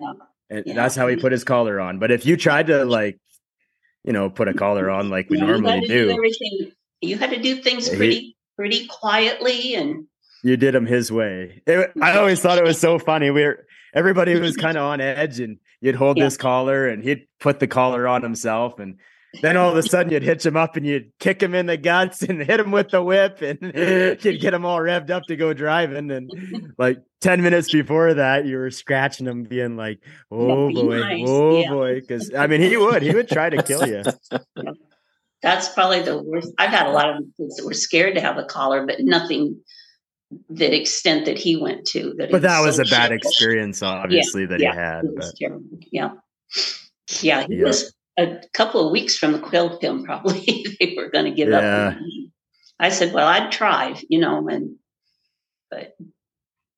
[0.48, 0.74] and Yeah.
[0.74, 1.98] that's how he put his collar on.
[1.98, 3.18] But if you tried to like,
[4.04, 6.72] you know, put a collar on like we Yeah, normally to do, everything.
[7.02, 10.04] You had to do things Yeah, he- pretty pretty quietly and
[10.42, 11.62] you did him his way.
[11.66, 13.30] It, I always thought it was so funny.
[13.30, 16.24] We were everybody was kind of on edge, and you'd hold Yeah.
[16.24, 18.98] this collar, and he'd put the collar on himself, and
[19.42, 21.76] then all of a sudden you'd hitch him up, and you'd kick him in the
[21.76, 23.58] guts, and hit him with the whip, and
[24.24, 26.10] you'd get him all revved up to go driving.
[26.10, 26.30] And
[26.78, 30.00] like ten minutes before that, you were scratching him, being like,
[30.30, 31.70] "Oh be boy, nice." oh Yeah.
[31.70, 34.02] boy," because I mean, he would, he would try to kill you.
[35.42, 36.52] that's probably the worst.
[36.58, 39.60] I've had a lot of kids that were scared to have a collar, but nothing
[40.50, 42.14] that extent that he went to.
[42.18, 43.16] That But that was so a bad shameful.
[43.30, 45.02] experience, obviously, that yeah, he had.
[45.16, 45.64] But terrible.
[45.90, 46.10] Yeah,
[47.22, 47.46] yeah.
[47.46, 47.64] He Yeah.
[47.64, 50.04] was a couple of weeks from the kill pen.
[50.04, 51.88] Probably they were going to give Yeah.
[51.88, 51.96] up.
[52.78, 54.76] I said, "Well, I'd try," you know, and
[55.70, 55.96] but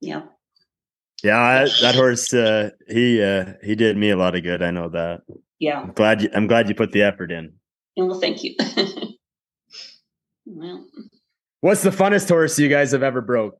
[0.00, 0.22] yeah,
[1.22, 4.62] yeah, I, that horse, uh, he uh, he did me a lot of good.
[4.62, 5.22] I know that.
[5.60, 5.80] yeah.
[5.80, 7.52] I'm glad you, I'm glad you put the effort in.
[7.96, 8.56] Well, thank you.
[10.46, 10.86] well,
[11.62, 13.56] What's the funnest horse you guys have ever broke?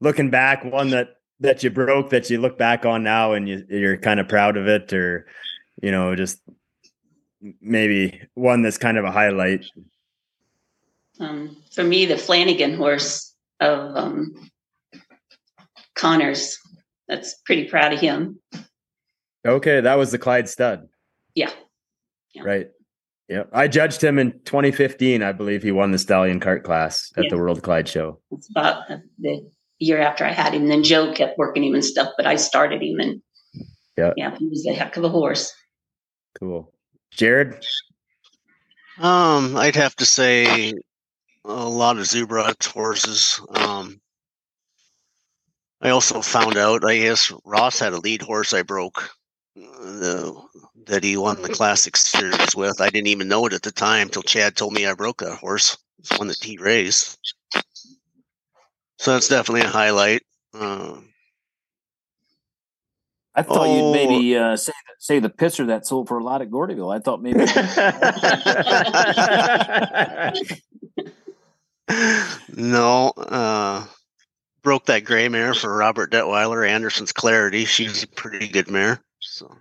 [0.00, 1.10] Looking back, one that
[1.40, 4.56] that you broke that you look back on now and you you're kind of proud
[4.56, 5.26] of it, or
[5.82, 6.40] you know, just
[7.60, 9.66] maybe one that's kind of a highlight.
[11.20, 14.50] um, for me, the Flanagan horse of um,
[15.94, 16.56] Connors.
[17.06, 18.40] That's pretty proud of him.
[19.46, 20.88] Okay, that was the Clyde Stud,
[21.34, 21.50] Yeah,
[22.32, 22.42] Yeah.
[22.44, 22.70] right?
[23.30, 25.22] Yeah, I judged him in 2015.
[25.22, 27.30] I believe he won the stallion cart class at Yeah.
[27.30, 28.20] the World Clyde Show.
[28.32, 29.48] it's about uh, the
[29.78, 30.66] year after I had him.
[30.66, 33.22] Then Joe kept working him and stuff, but I started him, and
[33.96, 34.12] Yeah.
[34.16, 35.52] yeah, he was a heck of a horse.
[36.40, 36.74] Cool,
[37.12, 37.64] Jared.
[38.98, 40.72] Um, I'd have to say
[41.44, 43.40] a lot of zebra horses.
[43.50, 44.00] Um,
[45.80, 49.08] I also found out, I guess Ross had a lead horse I broke
[49.56, 50.42] uh, the,
[50.86, 52.80] that he won the classic series with.
[52.80, 55.34] I didn't even know it at the time until Chad told me I broke a
[55.34, 55.76] horse.
[56.16, 57.18] One that he raised.
[58.98, 60.22] So that's definitely a highlight.
[60.54, 61.08] Um,
[63.34, 63.76] I thought Oh.
[63.76, 66.94] you'd maybe uh, say say the pitcher that sold for a lot at Gordyville.
[66.94, 67.40] I thought maybe
[72.56, 73.84] no, uh,
[74.62, 77.64] broke that gray mare for Robert Detweiler, Anderson's Clarity.
[77.64, 79.00] She's a pretty good mare.
[79.20, 79.54] So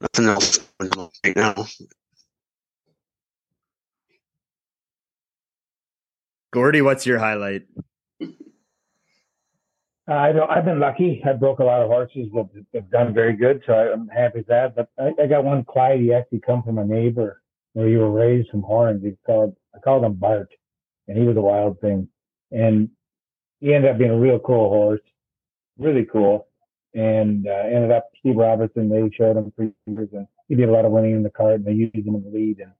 [0.00, 1.66] nothing else going on right now.
[6.52, 7.62] Gordy, what's your highlight?
[10.10, 11.22] Uh, I don't, I've been lucky.
[11.24, 14.38] I broke a lot of horses that have done very good, so I, I'm happy
[14.38, 14.74] with that.
[14.74, 16.00] But I, I got one Clyde.
[16.00, 17.40] He actually come from a neighbor
[17.74, 19.04] where you were raised from horns.
[19.04, 20.48] He called I called him Bart,
[21.06, 22.08] and he was a wild thing.
[22.50, 22.88] And
[23.60, 25.00] he ended up being a real cool horse,
[25.78, 26.48] really cool.
[26.94, 28.88] And uh, ended up Steve Robertson.
[28.88, 31.56] They showed him three years, and he did a lot of winning in the cart,
[31.56, 32.58] and they used him in the lead.
[32.58, 32.72] And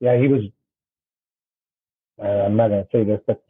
[0.00, 0.42] yeah, he was.
[2.22, 3.42] Uh, I'm not going to say this, but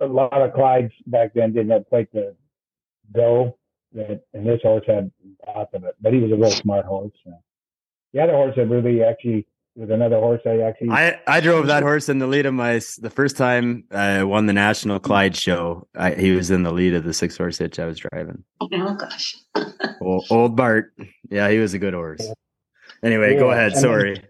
[0.00, 2.34] a lot of Clydes back then didn't have quite the
[3.14, 3.56] go
[3.92, 5.10] that and this horse had
[5.46, 7.12] lots of it, but he was a real smart horse.
[8.12, 9.46] The other horse that really actually
[9.80, 12.80] was another horse I actually I, I drove that horse in the lead of my
[12.98, 15.88] the first time I won the National Clyde show.
[15.96, 18.44] I, he was in the lead of the six horse hitch I was driving.
[18.60, 19.36] Oh gosh,
[20.00, 20.92] Old, old Bart,
[21.30, 22.26] yeah, he was a good horse.
[23.02, 23.66] Anyway, go ahead.
[23.72, 24.22] and then- Sorry.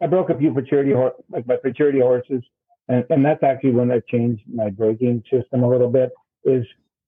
[0.00, 2.42] I broke a few futurity hor- like my maturity horses,
[2.88, 6.10] and, and that's actually when I changed my breaking system a little bit.
[6.44, 6.64] Is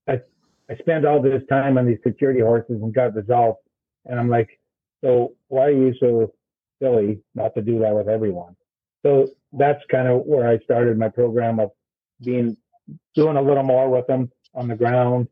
[0.08, 0.20] I
[0.68, 3.60] I spent all this time on these futurity horses and got results,
[4.06, 4.48] and I'm like,
[5.02, 6.32] so why are you so
[6.80, 8.56] silly not to do that with everyone?
[9.04, 11.70] So that's kind of where I started my program of
[12.22, 12.56] being
[13.14, 15.28] doing a little more with them on the ground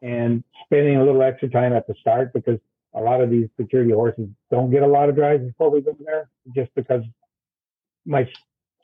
[0.00, 2.58] and spending a little extra time at the start because
[2.94, 5.96] a lot of these futurity horses don't get a lot of drives before we go
[6.04, 7.02] there just because
[8.04, 8.28] my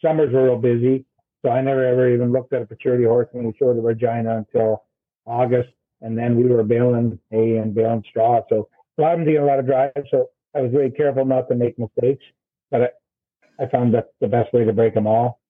[0.01, 1.05] summers were real busy.
[1.45, 4.39] So I never ever even looked at a futurity horse when we showed the Regina
[4.39, 4.85] until
[5.27, 5.70] August.
[6.01, 8.40] And then we were baling hay and baling straw.
[8.49, 9.93] So a lot of them get a lot of drives.
[10.11, 10.28] So
[10.59, 12.25] I was very careful not to make mistakes.
[12.71, 15.41] But I, I found that the best way to break them all.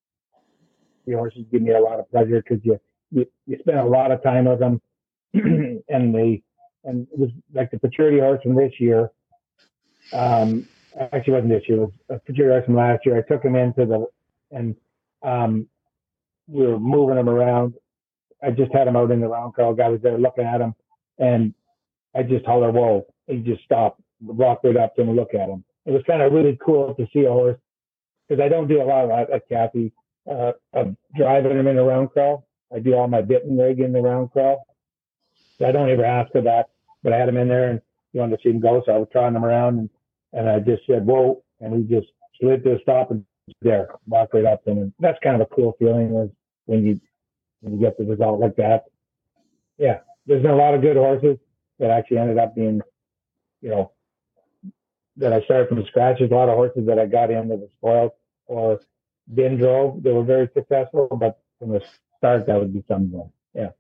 [1.07, 2.79] The horses give me a lot of pleasure because you,
[3.11, 4.81] you, you spend a lot of time with them.
[5.35, 6.43] and they,
[6.85, 9.11] and it was like the futurity horse from this year.
[10.13, 10.69] Um,
[11.13, 11.79] actually wasn't this year.
[11.79, 13.19] It was a futurity horse from last year.
[13.19, 14.07] I took him into the
[14.51, 14.77] and
[15.23, 15.67] um,
[16.47, 17.75] we were moving him around.
[18.43, 19.75] I just had him out in the round corral.
[19.75, 20.75] Guy was there looking at him,
[21.19, 21.55] and
[22.15, 25.49] I just hollered, "Whoa!" He just stopped, walked right up to him, and look at
[25.49, 25.65] him.
[25.87, 27.59] It was kind of really cool to see a horse
[28.29, 29.93] because I don't do a lot of at Cathy
[30.31, 32.47] uh, of driving him in a round corral.
[32.75, 34.67] I do all my bitting rig in the round corral.
[35.59, 36.69] So I don't ever ask for that,
[37.03, 37.81] but I had him in there and
[38.13, 39.91] he wanted to see him go, so I was trying him around and,
[40.33, 42.09] and I just said, "Whoa!" and he just
[42.41, 43.25] slid to a stop and
[43.63, 44.79] there, walked right up to him.
[44.79, 46.31] And that's kind of a cool feeling was
[46.67, 47.01] when you
[47.61, 48.85] when you get the result like that.
[49.79, 51.39] Yeah, there's been a lot of good horses
[51.79, 52.81] that actually ended up being,
[53.61, 53.93] you know,
[55.19, 56.19] that I started from scratch.
[56.19, 58.13] There's a lot of horses that I got in that were spoiled
[58.47, 58.81] or
[59.35, 60.03] been drove.
[60.03, 61.83] They were very successful, but from the
[62.17, 63.31] start, that would be something.
[63.55, 63.71] Yeah.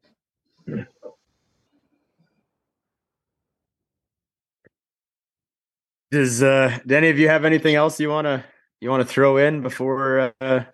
[6.11, 8.43] Does uh, do any of you have anything else you wanna
[8.81, 10.65] you wanna throw in before uh,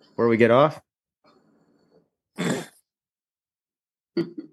[0.00, 0.80] before we get off?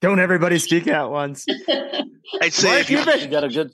[0.00, 1.44] Don't everybody speak at once.
[2.40, 3.72] I'd say Mark, if you, you've been- You got a good.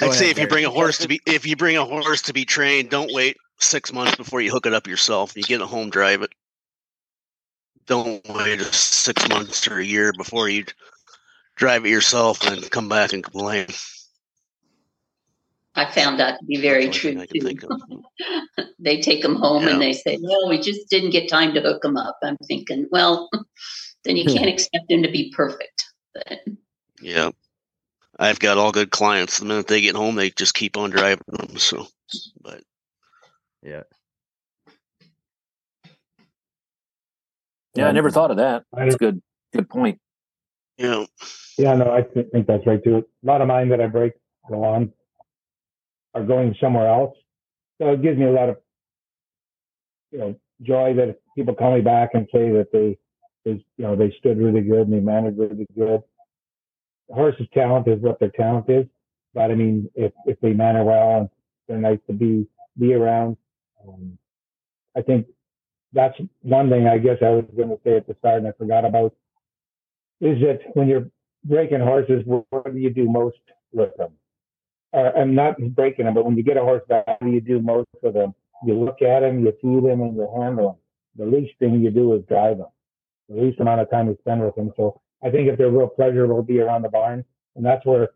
[0.00, 1.84] Go I'd say ahead, if you bring a horse to be if you bring a
[1.84, 5.34] horse to be trained, don't wait six months before you hook it up yourself.
[5.34, 6.30] You get it home, drive it.
[7.86, 10.64] Don't wait six months or a year before you
[11.56, 13.66] drive it yourself and come back and complain.
[15.74, 17.56] I found that to be very That's true only thing I too.
[17.66, 18.66] can think of.
[18.78, 19.70] they take them home Yeah.
[19.70, 22.88] and they say, "Well, we just didn't get time to hook them up." I'm thinking,
[22.90, 23.30] well,
[24.04, 25.84] then you can't expect them to be perfect.
[26.14, 26.40] But
[27.00, 27.30] Yeah.
[28.18, 29.38] I've got all good clients.
[29.38, 31.56] The minute they get home, they just keep on driving them.
[31.58, 31.86] So,
[32.42, 32.62] but
[33.62, 33.82] Yeah.
[37.74, 38.64] Yeah, I never thought of that.
[38.74, 39.22] I That's good.
[39.52, 40.00] Good point.
[40.78, 41.04] Yeah.
[41.56, 42.96] Yeah, no, I th- think that's right too.
[42.96, 44.14] A lot of mine that I break
[44.48, 44.92] go on
[46.14, 47.16] are going somewhere else.
[47.80, 48.56] So it gives me a lot of,
[50.10, 52.98] you know, joy that people call me back and say that they,
[53.44, 56.02] they, you know, they stood really good and they managed really good.
[57.10, 58.84] Horse's talent is what their talent is,
[59.34, 61.28] but I mean, if if they manner well and
[61.66, 62.46] they're nice to be
[62.78, 63.36] be around,
[63.86, 64.18] um,
[64.96, 65.26] I think
[65.92, 68.52] that's one thing I guess I was going to say at the start and I
[68.52, 69.14] forgot about
[70.20, 71.08] is that when you're
[71.44, 73.38] breaking horses, what do you do most
[73.72, 74.12] with them?
[74.92, 77.40] Or, I'm not breaking them, but when you get a horse back, what do you
[77.40, 78.34] do most with them?
[78.64, 80.76] You look at him, you feed him, and you handle him.
[81.16, 82.66] The least thing you do is drive him.
[83.28, 84.72] The least amount of time you spend with him.
[84.76, 87.24] So I think if they're real pleasurable, be around the barn,
[87.56, 88.10] and that's where,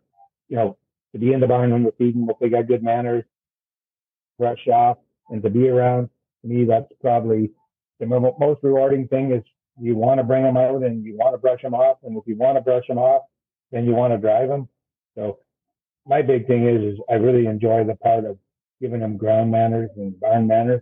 [0.49, 0.77] you know,
[1.11, 3.23] to be in the barn when you're feeding, if they got good manners,
[4.39, 4.97] brush off,
[5.29, 6.09] and to be around,
[6.41, 7.51] to me, that's probably
[7.99, 9.43] the most rewarding thing is
[9.79, 11.97] you want to bring them out and you want to brush them off.
[12.03, 13.23] And if you want to brush them off,
[13.71, 14.67] then you want to drive them.
[15.15, 15.39] So
[16.05, 18.37] my big thing is, is I really enjoy the part of
[18.81, 20.81] giving them ground manners and barn manners.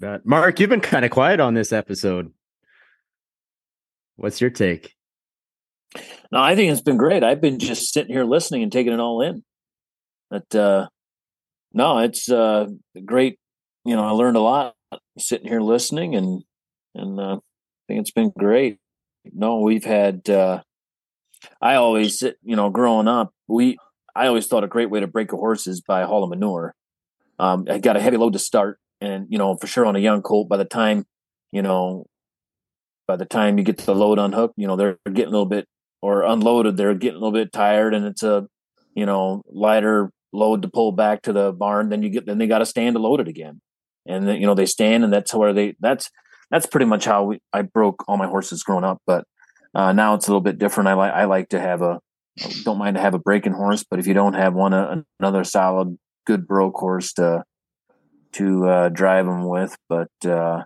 [0.00, 2.32] Mark, you've been kind of quiet on this episode.
[4.16, 4.94] What's your take?
[6.30, 7.24] No, I think it's been great.
[7.24, 9.42] I've been just sitting here listening and taking it all in.
[10.30, 10.88] But uh
[11.72, 12.66] no, it's uh
[13.04, 13.38] great.
[13.84, 14.74] You know, I learned a lot
[15.18, 16.42] sitting here listening and
[16.94, 17.40] and uh, I
[17.88, 18.78] think it's been great.
[19.32, 20.62] No, we've had uh
[21.60, 23.78] I always you know, growing up, we
[24.14, 26.74] I always thought a great way to break a horse is by hauling manure.
[27.38, 30.00] Um I got a heavy load to start and you know, for sure on a
[30.00, 31.06] young colt by the time,
[31.52, 32.06] you know,
[33.06, 35.66] by the time you get the load unhooked, you know, they're getting a little bit
[36.02, 38.46] or unloaded, they're getting a little bit tired and it's a,
[38.94, 41.88] you know, lighter load to pull back to the barn.
[41.88, 43.60] Then you get, then they got to stand to load it again.
[44.06, 46.10] And then, you know, they stand and that's where they, that's,
[46.50, 48.98] that's pretty much how we, I broke all my horses growing up.
[49.06, 49.24] But
[49.74, 50.88] uh, now it's a little bit different.
[50.88, 52.00] I like, I like to have a,
[52.62, 55.44] don't mind to have a breaking horse, but if you don't have one, uh, another
[55.44, 55.96] solid,
[56.26, 57.42] good broke horse to,
[58.38, 59.76] to uh, drive them with.
[59.88, 60.64] But uh,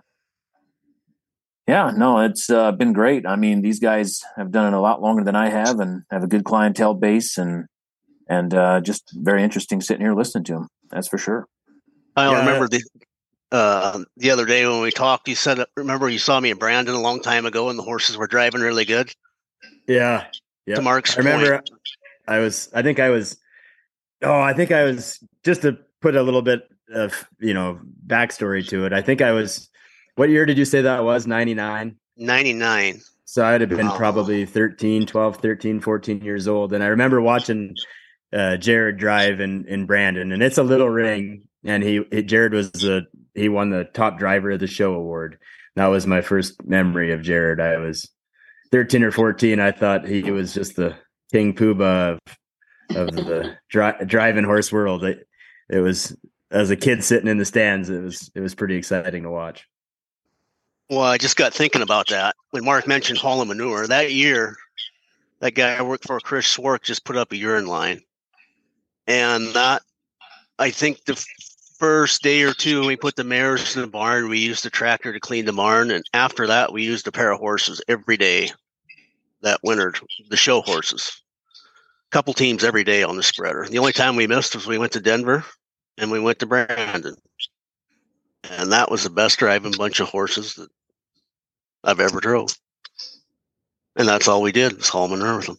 [1.67, 3.25] yeah, no, it's uh, been great.
[3.25, 6.23] I mean, these guys have done it a lot longer than I have, and have
[6.23, 7.65] a good clientele base, and
[8.27, 10.67] and uh, just very interesting sitting here listening to them.
[10.89, 11.45] That's for sure.
[12.15, 12.39] I Yeah.
[12.39, 12.83] remember the
[13.51, 15.27] uh, the other day when we talked.
[15.27, 18.17] You said, "Remember, you saw me in Brandon a long time ago, and the horses
[18.17, 19.11] were driving really good."
[19.87, 20.25] Yeah.
[20.65, 20.75] Yeah.
[20.75, 21.69] To Mark's I remember point,
[22.27, 23.37] I was I think I was
[24.21, 26.61] oh, I think I was just to put a little bit
[26.93, 28.93] of, you know, backstory to it.
[28.93, 29.69] I think I was
[30.15, 31.25] what year did you say that was?
[31.25, 31.95] 99.
[32.17, 33.01] ninety nine.
[33.25, 33.97] So I'd have been Wow.
[33.97, 36.71] probably 13, 12, 13, 14 years old.
[36.73, 37.73] And I remember watching
[38.31, 41.43] uh, Jared drive in, in Brandon and it's a little ring.
[41.63, 45.39] And he, Jared was the, he won the top driver of the show award.
[45.75, 47.59] That was my first memory of Jared.
[47.59, 48.07] I was,
[48.71, 50.95] 13 or 14, I thought he was just the
[51.31, 52.17] king poobah
[52.89, 55.03] of, of the dri- driving horse world.
[55.03, 55.27] It,
[55.69, 56.15] it was
[56.53, 59.67] as a kid sitting in the stands, it was it was pretty exciting to watch.
[60.89, 64.55] Well, I just got thinking about that when Mark mentioned haul of Manure that year.
[65.39, 68.01] That guy I worked for, Chris Swark, just put up a urine line,
[69.07, 69.81] and that
[70.57, 71.21] I think the
[71.77, 74.69] first day or two when we put the mares in the barn, we used the
[74.69, 78.15] tractor to clean the barn, and after that, we used a pair of horses every
[78.15, 78.51] day
[79.41, 79.93] that winter,
[80.29, 81.21] the show horses.
[82.11, 83.67] Couple teams every day on the spreader.
[83.67, 85.43] The only time we missed was we went to Denver
[85.97, 87.15] and we went to Brandon.
[88.49, 90.69] And that was the best driving bunch of horses that
[91.83, 92.55] I've ever drove.
[93.95, 95.57] And that's all we did was haul manure with them.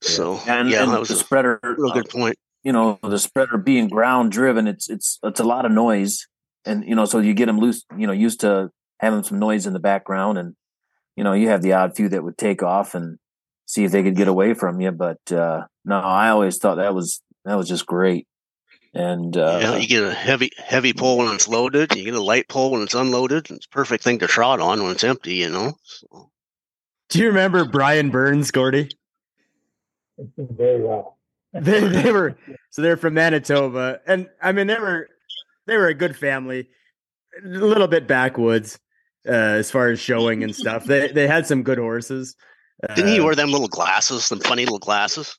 [0.00, 1.58] So and, yeah, and that was the a spreader.
[1.62, 2.36] real good point.
[2.62, 6.26] You know, the spreader being ground driven, it's it's it's a lot of noise,
[6.64, 7.84] and you know, so you get them loose.
[7.96, 10.54] You know, used to having some noise in the background, and
[11.16, 13.18] you know, you have the odd few that would take off and
[13.66, 14.90] see if they could get away from you.
[14.92, 18.26] But uh no, I always thought that was that was just great.
[18.94, 21.94] And uh, yeah, you get a heavy heavy pole when it's loaded.
[21.96, 23.50] You get a light pole when it's unloaded.
[23.50, 25.34] It's a perfect thing to trot on when it's empty.
[25.34, 25.72] You know.
[25.82, 26.30] So,
[27.08, 28.90] Do you remember Brian Burns, Gordy?
[30.38, 31.18] Very well.
[31.52, 32.36] they they were
[32.70, 35.08] so they're from Manitoba, and I mean they were
[35.66, 36.68] they were a good family,
[37.44, 38.78] a little bit backwoods
[39.26, 40.84] uh, as far as showing and stuff.
[40.84, 42.36] They they had some good horses.
[42.94, 45.38] Didn't he Uh, wear them little glasses, them funny little glasses,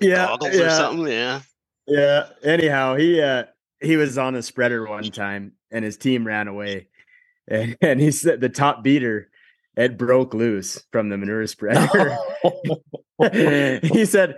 [0.00, 1.06] yeah, goggles or yeah, something?
[1.06, 1.40] Yeah.
[1.86, 2.28] Yeah.
[2.42, 3.44] Anyhow, he uh
[3.80, 6.88] he was on a spreader one time, and his team ran away,
[7.46, 9.30] and, and he said the top beater
[9.76, 12.16] it broke loose from the manure spreader.
[13.82, 14.36] he said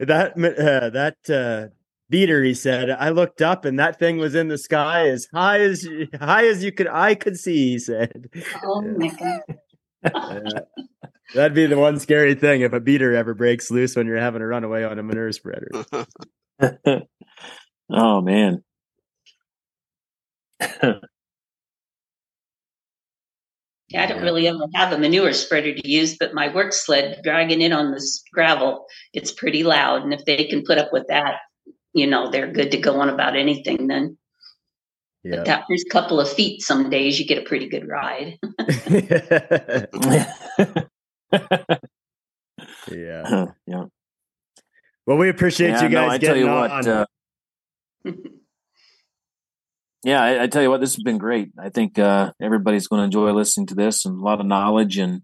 [0.00, 1.72] that uh, that uh,
[2.08, 2.42] beater.
[2.42, 5.86] He said I looked up and that thing was in the sky as high as
[6.20, 7.70] high as you could I could see.
[7.70, 8.30] He said,
[8.64, 9.40] Oh my
[10.02, 10.64] god.
[11.34, 14.42] "That'd be the one scary thing if a beater ever breaks loose when you're having
[14.42, 15.70] a runaway on a manure spreader."
[17.90, 18.62] oh man,
[23.90, 27.20] Yeah, I don't really ever have a manure spreader to use, but my work sled
[27.24, 30.04] dragging it on this gravel, it's pretty loud.
[30.04, 31.38] And if they can put up with that,
[31.92, 34.16] you know, they're good to go on about anything then.
[35.24, 35.38] Yeah.
[35.38, 38.38] But that first couple of feet, some days you get a pretty good ride.
[41.32, 41.62] yeah.
[43.66, 43.84] yeah.
[45.06, 46.88] Well, we appreciate Yeah, you no, guys I tell getting you what, on.
[46.88, 47.04] uh,
[50.02, 51.50] Yeah, I, I tell you what, this has been great.
[51.58, 54.96] I think uh, everybody's going to enjoy listening to this, and a lot of knowledge
[54.96, 55.22] and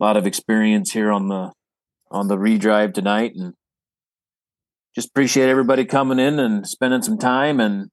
[0.00, 1.52] a lot of experience here on the
[2.10, 3.32] on the redrive tonight.
[3.36, 3.54] And
[4.94, 7.88] just appreciate everybody coming in and spending some time and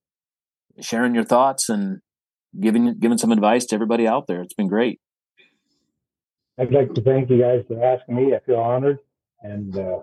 [0.79, 1.99] sharing your thoughts and
[2.59, 4.41] giving giving some advice to everybody out there.
[4.41, 4.99] It's been great.
[6.59, 8.35] I'd like to thank you guys for asking me.
[8.35, 8.99] I feel honored,
[9.41, 9.99] and uh,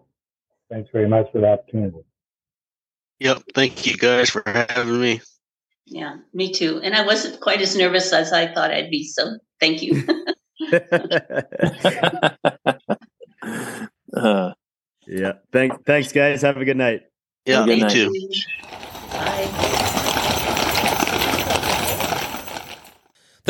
[0.69, 2.05] thanks very much for the opportunity.
[3.21, 3.43] Yep.
[3.55, 5.21] Thank you guys for having me.
[5.87, 6.81] yeah, me too.
[6.83, 9.05] And I wasn't quite as nervous as I thought I'd be.
[9.07, 10.03] So thank you.
[14.17, 14.53] uh,
[15.07, 15.33] yeah.
[15.53, 16.43] Thank, thanks, guys.
[16.43, 17.03] Have a good night.
[17.45, 17.91] Yeah, good me night.
[17.91, 18.11] too.
[19.13, 19.87] Bye.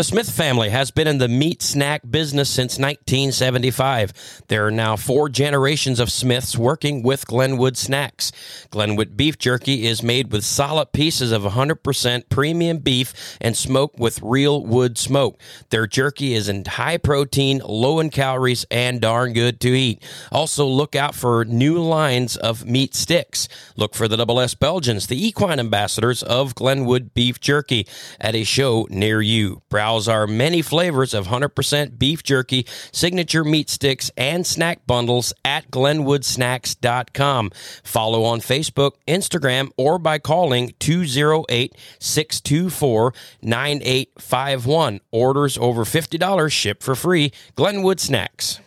[0.01, 4.45] The Smith family has been in the meat snack business since 1975.
[4.49, 8.33] There are now four generations of Smiths working with Glenwood Snacks.
[8.71, 14.23] Glenwood beef jerky is made with solid pieces of 100% premium beef and smoked with
[14.23, 15.39] real wood smoke.
[15.69, 20.03] Their jerky is in high protein, low in calories, and darn good to eat.
[20.33, 23.49] Also, look out for new lines of meat sticks.
[23.77, 27.87] Look for the Double S Belgians, the equine ambassadors of Glenwood beef jerky,
[28.19, 29.61] at a show near you.
[29.69, 35.71] Browse our many flavors of 100% beef jerky, signature meat sticks, and snack bundles at
[35.71, 37.51] glenwoodsnacks.com.
[37.83, 45.01] Follow on Facebook, Instagram, or by calling 208 624 9851.
[45.11, 47.33] Orders over $50 ship for free.
[47.57, 48.61] Glenwood Snacks.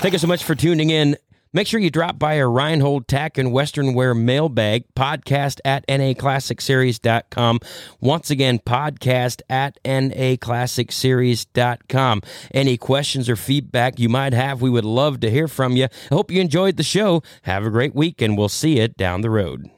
[0.00, 1.16] Thank you so much for tuning in.
[1.52, 7.58] Make sure you drop by our Rinehold Tack and Western Wear mailbag, podcast at naclassicseries.com.
[8.00, 12.22] Once again, podcast at naclassicseries.com.
[12.54, 15.86] Any questions or feedback you might have, we would love to hear from you.
[15.86, 17.24] I hope you enjoyed the show.
[17.42, 19.68] Have a great week, and we'll see you down the road.